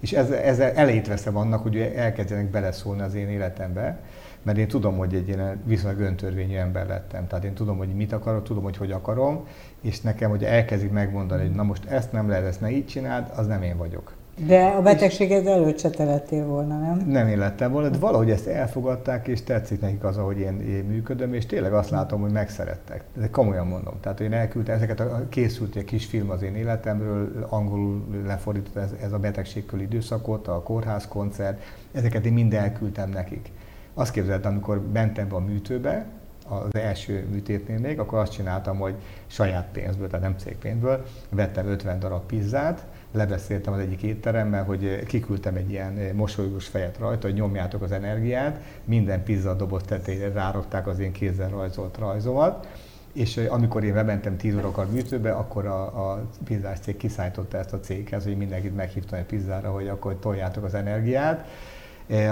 És 0.00 0.12
ezzel, 0.12 0.38
ezzel 0.38 0.70
elejét 0.70 1.06
veszem 1.06 1.36
annak, 1.36 1.62
hogy 1.62 1.76
elkezdjenek 1.76 2.50
beleszólni 2.50 3.02
az 3.02 3.14
én 3.14 3.28
életembe, 3.28 4.00
mert 4.42 4.58
én 4.58 4.68
tudom, 4.68 4.96
hogy 4.96 5.14
egy 5.14 5.28
ilyen 5.28 5.62
viszonylag 5.64 6.00
öntörvényű 6.00 6.56
ember 6.56 6.86
lettem. 6.86 7.26
Tehát 7.26 7.44
én 7.44 7.54
tudom, 7.54 7.76
hogy 7.76 7.88
mit 7.88 8.12
akarok, 8.12 8.44
tudom, 8.44 8.62
hogy 8.62 8.76
hogy 8.76 8.92
akarom, 8.92 9.46
és 9.80 10.00
nekem, 10.00 10.30
hogy 10.30 10.44
elkezdik 10.44 10.90
megmondani, 10.90 11.42
hogy 11.42 11.54
na 11.54 11.62
most 11.62 11.84
ezt 11.84 12.12
nem 12.12 12.28
lehet, 12.28 12.44
ezt 12.44 12.60
ne 12.60 12.70
így 12.70 12.86
csináld, 12.86 13.26
az 13.36 13.46
nem 13.46 13.62
én 13.62 13.76
vagyok. 13.76 14.12
De 14.36 14.64
a 14.64 14.82
betegséged 14.82 15.46
előtt 15.46 15.78
se 15.78 15.90
te 15.90 16.04
lettél 16.04 16.46
volna, 16.46 16.78
nem? 16.78 16.98
Nem 17.06 17.28
én 17.28 17.38
lettem 17.38 17.72
volna, 17.72 17.88
de 17.88 17.98
valahogy 17.98 18.30
ezt 18.30 18.46
elfogadták, 18.46 19.26
és 19.26 19.42
tetszik 19.42 19.80
nekik 19.80 20.04
az, 20.04 20.16
ahogy 20.16 20.38
én, 20.38 20.60
én 20.60 20.84
működöm, 20.84 21.34
és 21.34 21.46
tényleg 21.46 21.72
azt 21.72 21.90
látom, 21.90 22.20
hogy 22.20 22.30
megszerettek. 22.30 23.04
De 23.14 23.30
komolyan 23.30 23.66
mondom. 23.66 23.94
Tehát 24.00 24.20
én 24.20 24.32
elküldtem 24.32 24.74
ezeket, 24.74 25.00
a, 25.00 25.26
készült 25.28 25.76
egy 25.76 25.84
kis 25.84 26.06
film 26.06 26.30
az 26.30 26.42
én 26.42 26.54
életemről, 26.54 27.46
angolul 27.48 28.04
lefordított 28.26 28.76
ez, 28.76 28.90
ez 29.02 29.12
a 29.12 29.18
betegségkül 29.18 29.80
időszakot, 29.80 30.48
a 30.48 30.62
kórház 30.62 31.08
koncert, 31.08 31.62
ezeket 31.92 32.26
én 32.26 32.32
mind 32.32 32.54
elküldtem 32.54 33.10
nekik. 33.10 33.50
Azt 33.94 34.12
képzeltem, 34.12 34.52
amikor 34.52 34.82
mentem 34.92 35.28
be 35.28 35.34
a 35.34 35.40
műtőbe, 35.40 36.06
az 36.48 36.74
első 36.74 37.26
műtétnél 37.30 37.78
még, 37.78 37.98
akkor 37.98 38.18
azt 38.18 38.32
csináltam, 38.32 38.78
hogy 38.78 38.94
saját 39.26 39.68
pénzből, 39.72 40.06
tehát 40.08 40.24
nem 40.24 40.38
cégpénzből, 40.38 41.04
vettem 41.28 41.66
50 41.66 41.98
darab 41.98 42.26
pizzát, 42.26 42.84
lebeszéltem 43.12 43.72
az 43.72 43.78
egyik 43.78 44.02
étteremmel, 44.02 44.64
hogy 44.64 45.04
kiküldtem 45.06 45.56
egy 45.56 45.70
ilyen 45.70 46.14
mosolygós 46.14 46.66
fejet 46.66 46.98
rajta, 46.98 47.26
hogy 47.26 47.36
nyomjátok 47.36 47.82
az 47.82 47.92
energiát, 47.92 48.60
minden 48.84 49.22
pizza 49.22 49.54
doboz 49.54 49.82
tetejére 49.82 50.32
rárokták 50.32 50.86
az 50.86 50.98
én 50.98 51.12
kézzel 51.12 51.48
rajzolt 51.48 51.98
rajzomat, 51.98 52.66
és 53.12 53.36
amikor 53.36 53.84
én 53.84 53.94
bementem 53.94 54.36
10 54.36 54.54
órakor 54.56 54.90
műtőbe, 54.90 55.32
akkor 55.32 55.66
a, 55.66 56.10
a 56.10 56.24
pizzás 56.44 56.78
cég 56.78 56.96
kiszállította 56.96 57.58
ezt 57.58 57.72
a 57.72 57.80
céghez, 57.80 58.24
hogy 58.24 58.36
mindenkit 58.36 58.76
meghívtam 58.76 59.18
egy 59.18 59.24
pizzára, 59.24 59.70
hogy 59.70 59.88
akkor 59.88 60.16
toljátok 60.18 60.64
az 60.64 60.74
energiát. 60.74 61.46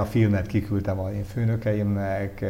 A 0.01 0.05
filmet 0.05 0.47
kiküldtem 0.47 0.99
a 0.99 1.11
én 1.11 1.25
főnökeimnek, 1.25 2.45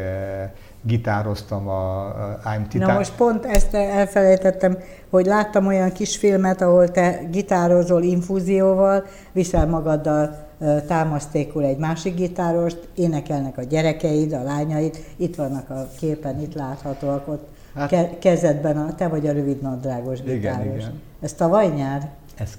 gitároztam 0.82 1.68
a 1.68 2.12
I'm 2.44 2.68
Titan. 2.68 2.88
Na 2.88 2.94
most 2.94 3.14
pont 3.16 3.44
ezt 3.44 3.74
elfelejtettem, 3.74 4.78
hogy 5.10 5.26
láttam 5.26 5.66
olyan 5.66 5.92
kis 5.92 6.16
filmet, 6.16 6.62
ahol 6.62 6.90
te 6.90 7.20
gitározol 7.30 8.02
infúzióval, 8.02 9.04
viszel 9.32 9.66
magaddal 9.66 10.48
támasztékul 10.86 11.64
egy 11.64 11.78
másik 11.78 12.14
gitárost, 12.14 12.88
énekelnek 12.94 13.58
a 13.58 13.62
gyerekeid, 13.62 14.32
a 14.32 14.42
lányaid, 14.42 15.04
itt 15.16 15.34
vannak 15.34 15.70
a 15.70 15.88
képen, 15.98 16.40
itt 16.40 16.54
láthatóak 16.54 17.28
ott 17.28 17.48
hát, 17.74 18.18
kezedben, 18.18 18.76
a, 18.76 18.94
te 18.94 19.08
vagy 19.08 19.26
a 19.26 19.32
rövid 19.32 19.62
nadrágos 19.62 20.22
gitáros. 20.22 20.64
Igen, 20.64 20.76
igen. 20.76 21.00
Ez 21.20 21.32
tavaly 21.32 21.68
nyár? 21.68 22.10
Ez 22.40 22.58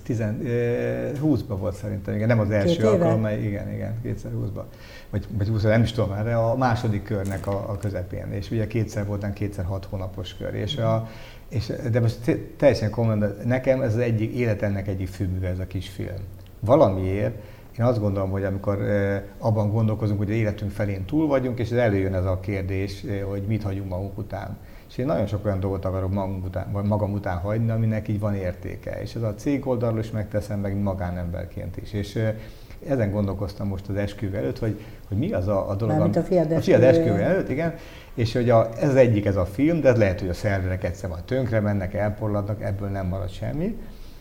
20-ban 1.23 1.55
volt 1.59 1.75
szerintem, 1.75 2.15
igen, 2.15 2.27
nem 2.27 2.39
az 2.39 2.51
első 2.51 2.87
alkalom, 2.87 3.27
igen, 3.27 3.73
igen, 3.73 3.99
2020-ban. 4.05 4.63
Vagy, 5.09 5.25
vagy 5.37 5.47
20 5.47 5.61
nem 5.61 5.81
is 5.81 5.91
tudom 5.91 6.09
már, 6.09 6.23
de 6.23 6.33
a 6.33 6.55
második 6.55 7.03
körnek 7.03 7.47
a, 7.47 7.69
a 7.69 7.77
közepén. 7.77 8.31
És 8.31 8.51
ugye 8.51 8.67
kétszer 8.67 9.05
voltam, 9.05 9.33
kétszer 9.33 9.65
hat 9.65 9.85
hónapos 9.85 10.35
kör. 10.35 10.53
És, 10.53 10.77
a, 10.77 11.09
és 11.49 11.71
de 11.91 11.99
most 11.99 12.37
teljesen 12.57 12.89
komolyan, 12.89 13.35
nekem 13.45 13.81
ez 13.81 13.93
az 13.93 13.99
egyik, 13.99 14.33
életemnek 14.33 14.87
egyik 14.87 15.07
főműve 15.07 15.47
ez 15.47 15.59
a 15.59 15.67
kis 15.67 15.89
film. 15.89 16.17
Valamiért 16.59 17.35
én 17.79 17.85
azt 17.85 17.99
gondolom, 17.99 18.29
hogy 18.29 18.43
amikor 18.43 18.85
abban 19.37 19.71
gondolkozunk, 19.71 20.19
hogy 20.19 20.29
életünk 20.29 20.71
felén 20.71 21.05
túl 21.05 21.27
vagyunk, 21.27 21.59
és 21.59 21.69
előjön 21.69 22.13
ez 22.13 22.25
a 22.25 22.39
kérdés, 22.39 23.05
hogy 23.29 23.41
mit 23.47 23.63
hagyunk 23.63 23.89
magunk 23.89 24.17
után 24.17 24.57
és 24.91 24.97
én 24.97 25.05
nagyon 25.05 25.27
sok 25.27 25.45
olyan 25.45 25.59
dolgot 25.59 25.85
akarok 25.85 26.13
magam 26.13 26.41
után, 26.43 26.71
vagy 26.71 26.83
magam 26.83 27.11
után 27.11 27.37
hagyni, 27.37 27.71
aminek 27.71 28.07
így 28.07 28.19
van 28.19 28.35
értéke. 28.35 29.01
És 29.01 29.15
ez 29.15 29.21
a 29.21 29.35
cég 29.35 29.67
oldalról 29.67 29.99
is 29.99 30.11
megteszem, 30.11 30.59
meg 30.59 30.77
magánemberként 30.81 31.77
is. 31.77 31.93
És 31.93 32.19
ezen 32.87 33.11
gondolkoztam 33.11 33.67
most 33.67 33.89
az 33.89 33.95
esküvő 33.95 34.37
előtt, 34.37 34.59
hogy, 34.59 34.79
hogy 35.07 35.17
mi 35.17 35.31
az 35.31 35.47
a, 35.47 35.69
a 35.69 35.75
dolog, 35.75 35.95
Mármint 35.95 36.15
a 36.15 36.23
fiad 36.23 36.51
esküvő. 36.51 37.15
Fiad 37.15 37.19
előtt, 37.19 37.49
igen. 37.49 37.73
És 38.13 38.33
hogy 38.33 38.49
a, 38.49 38.69
ez 38.79 38.95
egyik, 38.95 39.25
ez 39.25 39.35
a 39.35 39.45
film, 39.45 39.81
de 39.81 39.89
ez 39.89 39.97
lehet, 39.97 40.19
hogy 40.19 40.29
a 40.29 40.33
szerverek 40.33 40.83
egyszer 40.83 41.09
majd 41.09 41.23
tönkre 41.23 41.59
mennek, 41.59 41.93
elporladnak, 41.93 42.61
ebből 42.61 42.89
nem 42.89 43.07
marad 43.07 43.29
semmi. 43.29 43.77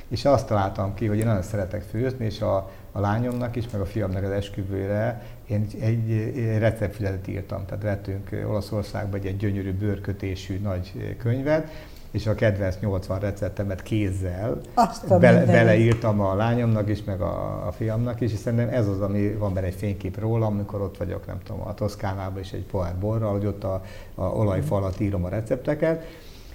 És 0.09 0.25
azt 0.25 0.47
találtam 0.47 0.95
ki, 0.95 1.07
hogy 1.07 1.19
én 1.19 1.27
nagyon 1.27 1.43
szeretek 1.43 1.83
főzni, 1.83 2.25
és 2.25 2.41
a, 2.41 2.71
a 2.93 3.01
lányomnak 3.01 3.57
is, 3.57 3.65
meg 3.73 3.81
a 3.81 3.87
fiamnak 3.87 4.25
az 4.25 4.31
esküvőre 4.31 5.23
én 5.47 5.67
egy, 5.81 5.81
egy 5.81 6.59
receptfüzetet 6.59 7.29
írtam. 7.29 7.67
Tehát 7.67 7.83
vettünk 7.83 8.49
Olaszországba 8.49 9.17
egy, 9.17 9.27
egy 9.27 9.37
gyönyörű 9.37 9.73
bőrkötésű 9.73 10.59
nagy 10.59 11.17
könyvet, 11.19 11.69
és 12.11 12.27
a 12.27 12.35
kedvenc 12.35 12.77
80 12.81 13.19
receptemet 13.19 13.83
kézzel 13.83 14.61
bele, 15.09 15.45
beleírtam 15.45 16.21
a 16.21 16.35
lányomnak 16.35 16.89
is, 16.89 17.05
meg 17.05 17.21
a, 17.21 17.67
a 17.67 17.73
fiamnak 17.73 18.21
is, 18.21 18.33
és 18.33 18.39
szerintem 18.39 18.69
ez 18.69 18.89
az, 18.89 19.01
ami 19.01 19.33
van 19.33 19.55
benne 19.55 19.67
egy 19.67 19.75
fénykép 19.75 20.19
rólam, 20.19 20.53
amikor 20.53 20.81
ott 20.81 20.97
vagyok, 20.97 21.27
nem 21.27 21.39
tudom, 21.45 21.61
a 21.61 21.75
Toszkánában 21.75 22.41
is 22.41 22.53
egy 22.53 22.65
pohár 22.65 22.95
borral, 22.99 23.33
hogy 23.33 23.47
ott 23.47 23.65
a, 23.65 23.83
a 24.15 24.23
olajfalat 24.23 25.01
írom 25.01 25.25
a 25.25 25.29
recepteket, 25.29 26.05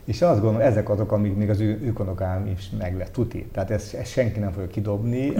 és 0.05 0.21
azt 0.21 0.41
gondolom, 0.41 0.67
ezek 0.67 0.89
azok, 0.89 1.11
amik 1.11 1.35
még 1.35 1.49
az 1.49 1.59
ő, 1.59 1.79
őkonokám 1.83 2.47
is 2.47 2.69
meg 2.77 2.97
lett 2.97 3.11
tuti. 3.11 3.45
Tehát 3.51 3.71
ezt, 3.71 3.93
ezt 3.93 4.11
senki 4.11 4.39
nem 4.39 4.51
fogja 4.51 4.67
kidobni. 4.67 5.33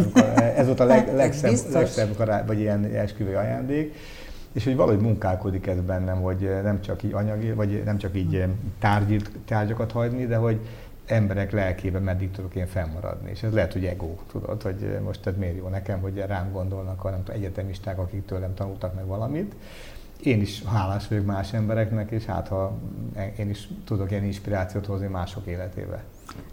Ez 0.55 0.66
volt 0.66 0.80
a 0.80 0.86
leg, 0.93 1.16
legszebb, 1.16 1.72
legszebb 1.72 2.16
karály, 2.16 2.43
vagy 2.45 2.59
ilyen 2.59 2.84
esküvő 2.84 3.36
ajándék. 3.36 3.93
És 4.51 4.63
hogy 4.63 4.76
valahogy 4.76 5.01
munkálkodik 5.01 5.68
ez 5.68 5.82
bennem, 5.82 6.22
hogy 6.22 6.49
nem 6.63 6.82
csak 6.82 7.03
így 7.03 7.13
anyagi, 7.13 7.51
vagy 7.51 7.82
nem 7.86 7.97
csak 7.97 8.16
így 8.16 8.45
tárgy, 8.80 9.22
tárgyakat 9.45 9.91
hagyni, 9.91 10.26
de 10.26 10.36
hogy 10.36 10.59
emberek 11.05 11.51
lelkében 11.51 12.01
meddig 12.01 12.32
tudok 12.32 12.55
én 12.55 12.68
fennmaradni. 12.68 13.30
És 13.30 13.43
ez 13.43 13.53
lehet, 13.53 13.74
hogy 13.74 13.86
ego, 13.86 14.16
tudod, 14.32 14.61
hogy 14.61 14.97
most 15.03 15.26
ez 15.26 15.34
miért 15.38 15.57
jó 15.57 15.68
nekem, 15.68 15.99
hogy 15.99 16.24
rám 16.28 16.51
gondolnak 16.51 17.03
a 17.03 17.09
nem 17.09 17.24
tudom, 17.24 17.41
egyetemisták, 17.41 17.99
akik 17.99 18.26
tőlem 18.26 18.53
tanultak 18.53 18.95
meg 18.95 19.05
valamit 19.05 19.55
én 20.24 20.41
is 20.41 20.63
hálás 20.63 21.07
vagyok 21.07 21.26
más 21.26 21.53
embereknek, 21.53 22.11
és 22.11 22.26
hát 22.26 22.47
ha 22.47 22.78
én 23.38 23.49
is 23.49 23.70
tudok 23.86 24.11
ilyen 24.11 24.24
inspirációt 24.24 24.86
hozni 24.86 25.07
mások 25.07 25.45
életébe. 25.45 26.03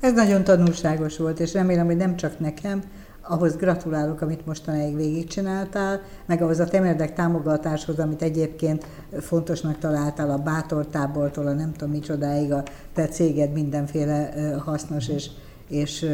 Ez 0.01 0.13
nagyon 0.13 0.45
tanulságos 0.45 1.17
volt, 1.17 1.41
és 1.41 1.53
remélem, 1.53 1.87
hogy 1.87 1.97
nem 1.97 2.17
csak 2.17 2.39
nekem, 2.39 2.83
ahhoz 3.23 3.57
gratulálok, 3.57 4.21
amit 4.21 4.47
mostanáig 4.47 4.97
végigcsináltál, 4.97 6.01
meg 6.27 6.43
ahhoz 6.43 6.59
a 6.59 6.65
temérdek 6.65 7.15
támogatáshoz, 7.15 7.99
amit 7.99 8.23
egyébként 8.23 8.87
fontosnak 9.21 9.79
találtál 9.79 10.31
a 10.31 10.39
bátor 10.39 10.87
tábortól, 10.87 11.47
a 11.47 11.53
nem 11.53 11.73
tudom 11.73 11.91
micsodáig, 11.91 12.53
a 12.53 12.63
te 12.93 13.07
céged 13.07 13.53
mindenféle 13.53 14.33
hasznos 14.59 15.09
és, 15.09 15.31
és 15.69 16.07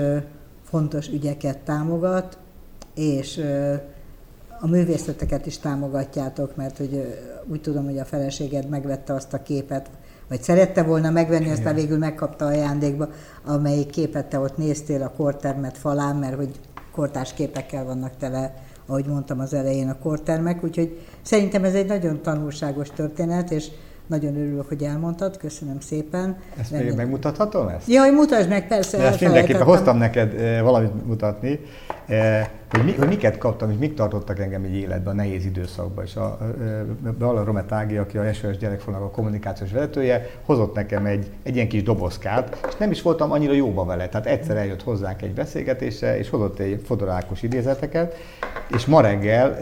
fontos 0.64 1.08
ügyeket 1.08 1.58
támogat, 1.58 2.38
és 2.94 3.40
a 4.60 4.66
művészeteket 4.66 5.46
is 5.46 5.58
támogatjátok, 5.58 6.56
mert 6.56 6.76
hogy 6.78 7.18
úgy 7.46 7.60
tudom, 7.60 7.84
hogy 7.84 7.98
a 7.98 8.04
feleséged 8.04 8.68
megvette 8.68 9.12
azt 9.12 9.32
a 9.32 9.42
képet, 9.42 9.90
vagy 10.28 10.42
szerette 10.42 10.82
volna 10.82 11.10
megvenni, 11.10 11.50
aztán 11.50 11.74
végül 11.74 11.98
megkapta 11.98 12.46
ajándékba, 12.46 13.08
amelyik 13.44 13.90
képet 13.90 14.26
te 14.26 14.38
ott 14.38 14.56
néztél 14.56 15.02
a 15.02 15.12
kortermet 15.16 15.78
falán, 15.78 16.16
mert 16.16 16.36
hogy 16.36 16.60
kortás 16.92 17.34
képekkel 17.34 17.84
vannak 17.84 18.16
tele, 18.16 18.54
ahogy 18.86 19.06
mondtam 19.06 19.40
az 19.40 19.54
elején 19.54 19.88
a 19.88 19.98
kortermek, 19.98 20.64
úgyhogy 20.64 21.06
szerintem 21.22 21.64
ez 21.64 21.74
egy 21.74 21.86
nagyon 21.86 22.22
tanulságos 22.22 22.90
történet, 22.90 23.50
és 23.50 23.68
nagyon 24.08 24.36
örülök, 24.36 24.68
hogy 24.68 24.82
elmondtad, 24.82 25.36
köszönöm 25.36 25.80
szépen. 25.80 26.36
Ezt 26.60 26.70
még 26.70 26.94
megmutathatom 26.94 27.68
ezt? 27.68 27.88
Jaj, 27.88 28.10
mutasd 28.10 28.48
meg, 28.48 28.68
persze. 28.68 28.96
De 28.96 29.04
ezt 29.04 29.20
mindenképpen 29.20 29.62
hoztam 29.62 29.96
neked 29.98 30.60
valamit 30.62 31.06
mutatni. 31.06 31.60
E, 32.06 32.50
hogy, 32.70 32.84
mi, 32.84 32.92
hogy 32.92 33.08
miket 33.08 33.38
kaptam, 33.38 33.70
és 33.70 33.76
mik 33.78 33.94
tartottak 33.94 34.38
engem 34.38 34.64
egy 34.64 34.74
életben, 34.74 35.12
a 35.12 35.16
nehéz 35.16 35.44
időszakban. 35.44 36.04
És 36.04 36.16
a, 36.16 36.38
Bala 37.18 37.44
Romet 37.44 37.72
Ági, 37.72 37.96
aki 37.96 38.18
a 38.18 38.32
SOS 38.32 38.56
gyerekfonnak 38.56 39.02
a 39.02 39.10
kommunikációs 39.10 39.72
vezetője, 39.72 40.30
hozott 40.44 40.74
nekem 40.74 41.06
egy, 41.06 41.30
egy 41.42 41.54
ilyen 41.54 41.68
kis 41.68 41.82
dobozkát, 41.82 42.66
és 42.68 42.76
nem 42.76 42.90
is 42.90 43.02
voltam 43.02 43.32
annyira 43.32 43.52
jóba 43.52 43.84
vele. 43.84 44.08
Tehát 44.08 44.26
egyszer 44.26 44.56
eljött 44.56 44.82
hozzánk 44.82 45.22
egy 45.22 45.34
beszélgetésre, 45.34 46.18
és 46.18 46.30
hozott 46.30 46.58
egy 46.58 46.82
fodorákos 46.84 47.42
idézeteket, 47.42 48.14
és 48.68 48.86
ma 48.86 49.00
reggel, 49.00 49.56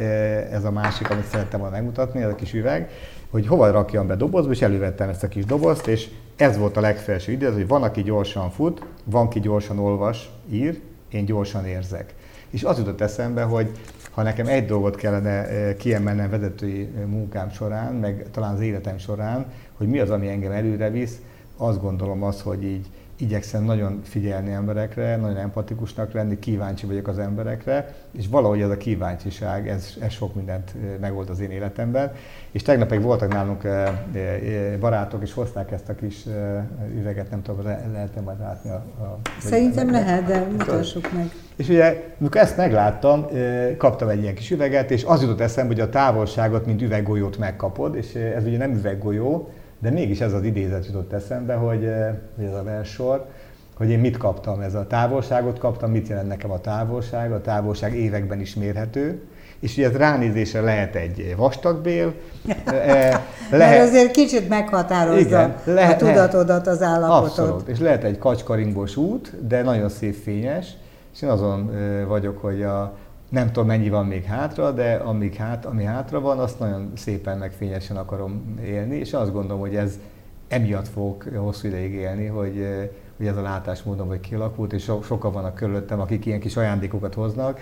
ez 0.52 0.64
a 0.64 0.70
másik, 0.70 1.10
amit 1.10 1.26
szerettem 1.26 1.60
volna 1.60 1.74
megmutatni, 1.74 2.22
ez 2.22 2.30
a 2.30 2.34
kis 2.34 2.52
üveg, 2.52 2.90
hogy 3.30 3.46
hova 3.46 3.70
rakjam 3.70 4.06
be 4.06 4.16
dobozba, 4.16 4.52
és 4.52 4.62
elővettem 4.62 5.08
ezt 5.08 5.22
a 5.22 5.28
kis 5.28 5.44
dobozt, 5.44 5.86
és 5.86 6.08
ez 6.36 6.58
volt 6.58 6.76
a 6.76 6.80
legfelső 6.80 7.32
idézet, 7.32 7.54
hogy 7.54 7.68
van, 7.68 7.82
aki 7.82 8.02
gyorsan 8.02 8.50
fut, 8.50 8.82
van, 9.04 9.28
ki 9.28 9.40
gyorsan 9.40 9.78
olvas, 9.78 10.30
ír, 10.50 10.80
én 11.08 11.24
gyorsan 11.24 11.66
érzek. 11.66 12.14
És 12.50 12.64
az 12.64 12.78
jutott 12.78 13.00
eszembe, 13.00 13.42
hogy 13.42 13.70
ha 14.10 14.22
nekem 14.22 14.46
egy 14.46 14.66
dolgot 14.66 14.96
kellene 14.96 15.48
eh, 15.48 15.74
kiemelnem 15.74 16.30
vezetői 16.30 16.80
eh, 16.96 17.04
munkám 17.06 17.50
során, 17.50 17.94
meg 17.94 18.26
talán 18.30 18.54
az 18.54 18.60
életem 18.60 18.98
során, 18.98 19.46
hogy 19.76 19.88
mi 19.88 19.98
az, 19.98 20.10
ami 20.10 20.28
engem 20.28 20.52
előre 20.52 20.90
visz, 20.90 21.20
azt 21.56 21.80
gondolom 21.80 22.22
az, 22.22 22.40
hogy 22.40 22.64
így 22.64 22.86
igyekszem 23.18 23.64
nagyon 23.64 24.00
figyelni 24.02 24.52
emberekre, 24.52 25.16
nagyon 25.16 25.36
empatikusnak 25.36 26.12
lenni, 26.12 26.38
kíváncsi 26.38 26.86
vagyok 26.86 27.08
az 27.08 27.18
emberekre, 27.18 27.94
és 28.12 28.28
valahogy 28.28 28.60
ez 28.60 28.70
a 28.70 28.76
kíváncsiság, 28.76 29.68
ez, 29.68 29.94
ez 30.00 30.12
sok 30.12 30.34
mindent 30.34 30.74
megold 31.00 31.30
az 31.30 31.40
én 31.40 31.50
életemben. 31.50 32.12
És 32.50 32.62
tegnap 32.62 32.92
egy 32.92 33.02
voltak 33.02 33.32
nálunk 33.32 33.62
barátok, 34.80 35.22
és 35.22 35.32
hozták 35.32 35.72
ezt 35.72 35.88
a 35.88 35.94
kis 35.94 36.24
üveget, 36.96 37.30
nem 37.30 37.42
tudom, 37.42 37.64
le, 37.64 37.88
lehet-e 37.92 38.20
majd 38.20 38.38
látni 38.38 38.70
a... 38.70 38.74
a 38.74 39.18
Szerintem 39.40 39.90
lehet, 39.90 40.24
de 40.24 40.46
mutassuk 40.50 41.12
meg. 41.12 41.30
És 41.56 41.68
ugye, 41.68 42.14
amikor 42.20 42.40
ezt 42.40 42.56
megláttam, 42.56 43.26
kaptam 43.78 44.08
egy 44.08 44.22
ilyen 44.22 44.34
kis 44.34 44.50
üveget, 44.50 44.90
és 44.90 45.04
az 45.04 45.22
jutott 45.22 45.40
eszembe, 45.40 45.72
hogy 45.72 45.82
a 45.82 45.88
távolságot, 45.88 46.66
mint 46.66 46.82
üveggolyót 46.82 47.38
megkapod, 47.38 47.96
és 47.96 48.14
ez 48.14 48.44
ugye 48.44 48.58
nem 48.58 48.74
üveggolyó, 48.74 49.50
de 49.78 49.90
mégis 49.90 50.20
ez 50.20 50.32
az 50.32 50.42
idézet 50.42 50.86
jutott 50.86 51.12
eszembe, 51.12 51.54
hogy, 51.54 51.84
eh, 51.84 52.14
hogy 52.36 52.44
ez 52.44 52.54
a 52.54 52.62
versor, 52.62 53.26
hogy 53.76 53.90
én 53.90 53.98
mit 53.98 54.16
kaptam, 54.16 54.60
ez 54.60 54.74
a 54.74 54.86
távolságot 54.86 55.58
kaptam, 55.58 55.90
mit 55.90 56.08
jelent 56.08 56.28
nekem 56.28 56.50
a 56.50 56.60
távolság, 56.60 57.32
a 57.32 57.40
távolság 57.40 57.94
években 57.94 58.40
is 58.40 58.54
mérhető, 58.54 59.22
és 59.60 59.76
ugye 59.76 59.88
ez 59.88 59.96
ránézésre 59.96 60.60
lehet 60.60 60.94
egy 60.94 61.34
vastagbél, 61.36 62.14
eh, 62.46 62.64
eh, 62.66 63.20
lehet, 63.50 63.78
Mert 63.78 63.88
azért 63.88 64.10
kicsit 64.10 64.48
meghatározza 64.48 65.20
igen, 65.20 65.56
lehet, 65.64 66.02
a 66.02 66.06
tudatodat, 66.06 66.66
az 66.66 66.82
állapotot. 66.82 67.38
Abszolút, 67.38 67.68
és 67.68 67.78
lehet 67.78 68.04
egy 68.04 68.18
kacskarimbos 68.18 68.96
út, 68.96 69.46
de 69.46 69.62
nagyon 69.62 69.88
szép 69.88 70.14
fényes, 70.14 70.66
és 71.14 71.22
én 71.22 71.28
azon 71.28 71.70
vagyok, 72.08 72.38
hogy 72.38 72.62
a, 72.62 72.96
nem 73.36 73.46
tudom 73.46 73.66
mennyi 73.66 73.88
van 73.88 74.06
még 74.06 74.24
hátra, 74.24 74.72
de 74.72 74.94
amíg 74.94 75.34
hát, 75.34 75.64
ami 75.64 75.84
hátra 75.84 76.20
van, 76.20 76.38
azt 76.38 76.58
nagyon 76.58 76.92
szépen 76.94 77.38
meg 77.38 77.52
fényesen 77.52 77.96
akarom 77.96 78.58
élni, 78.64 78.96
és 78.96 79.12
azt 79.12 79.32
gondolom, 79.32 79.60
hogy 79.60 79.76
ez 79.76 79.98
emiatt 80.48 80.88
fogok 80.88 81.24
hosszú 81.34 81.66
ideig 81.66 81.92
élni, 81.92 82.26
hogy, 82.26 82.66
hogy 83.16 83.26
ez 83.26 83.36
a 83.36 83.42
látásmódom 83.42 84.08
vagy 84.08 84.20
kialakult, 84.20 84.72
és 84.72 84.82
so, 84.82 85.02
sokan 85.02 85.32
vannak 85.32 85.54
körülöttem, 85.54 86.00
akik 86.00 86.26
ilyen 86.26 86.40
kis 86.40 86.56
ajándékokat 86.56 87.14
hoznak, 87.14 87.60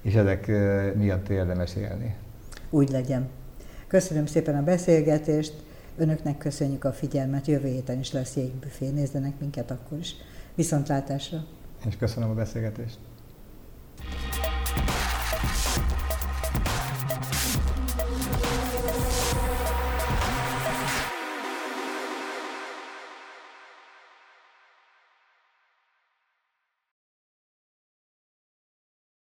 és 0.00 0.14
ezek 0.14 0.46
miatt 0.96 1.28
érdemes 1.28 1.76
élni. 1.76 2.14
Úgy 2.70 2.90
legyen. 2.90 3.28
Köszönöm 3.86 4.26
szépen 4.26 4.56
a 4.56 4.62
beszélgetést, 4.62 5.54
önöknek 5.96 6.38
köszönjük 6.38 6.84
a 6.84 6.92
figyelmet, 6.92 7.46
jövő 7.46 7.68
héten 7.68 7.98
is 7.98 8.12
lesz 8.12 8.36
jégbüfé, 8.36 8.88
nézzenek 8.88 9.32
minket 9.40 9.70
akkor 9.70 9.98
is. 9.98 10.14
Viszontlátásra! 10.54 11.44
És 11.88 11.96
köszönöm 11.96 12.30
a 12.30 12.34
beszélgetést! 12.34 12.98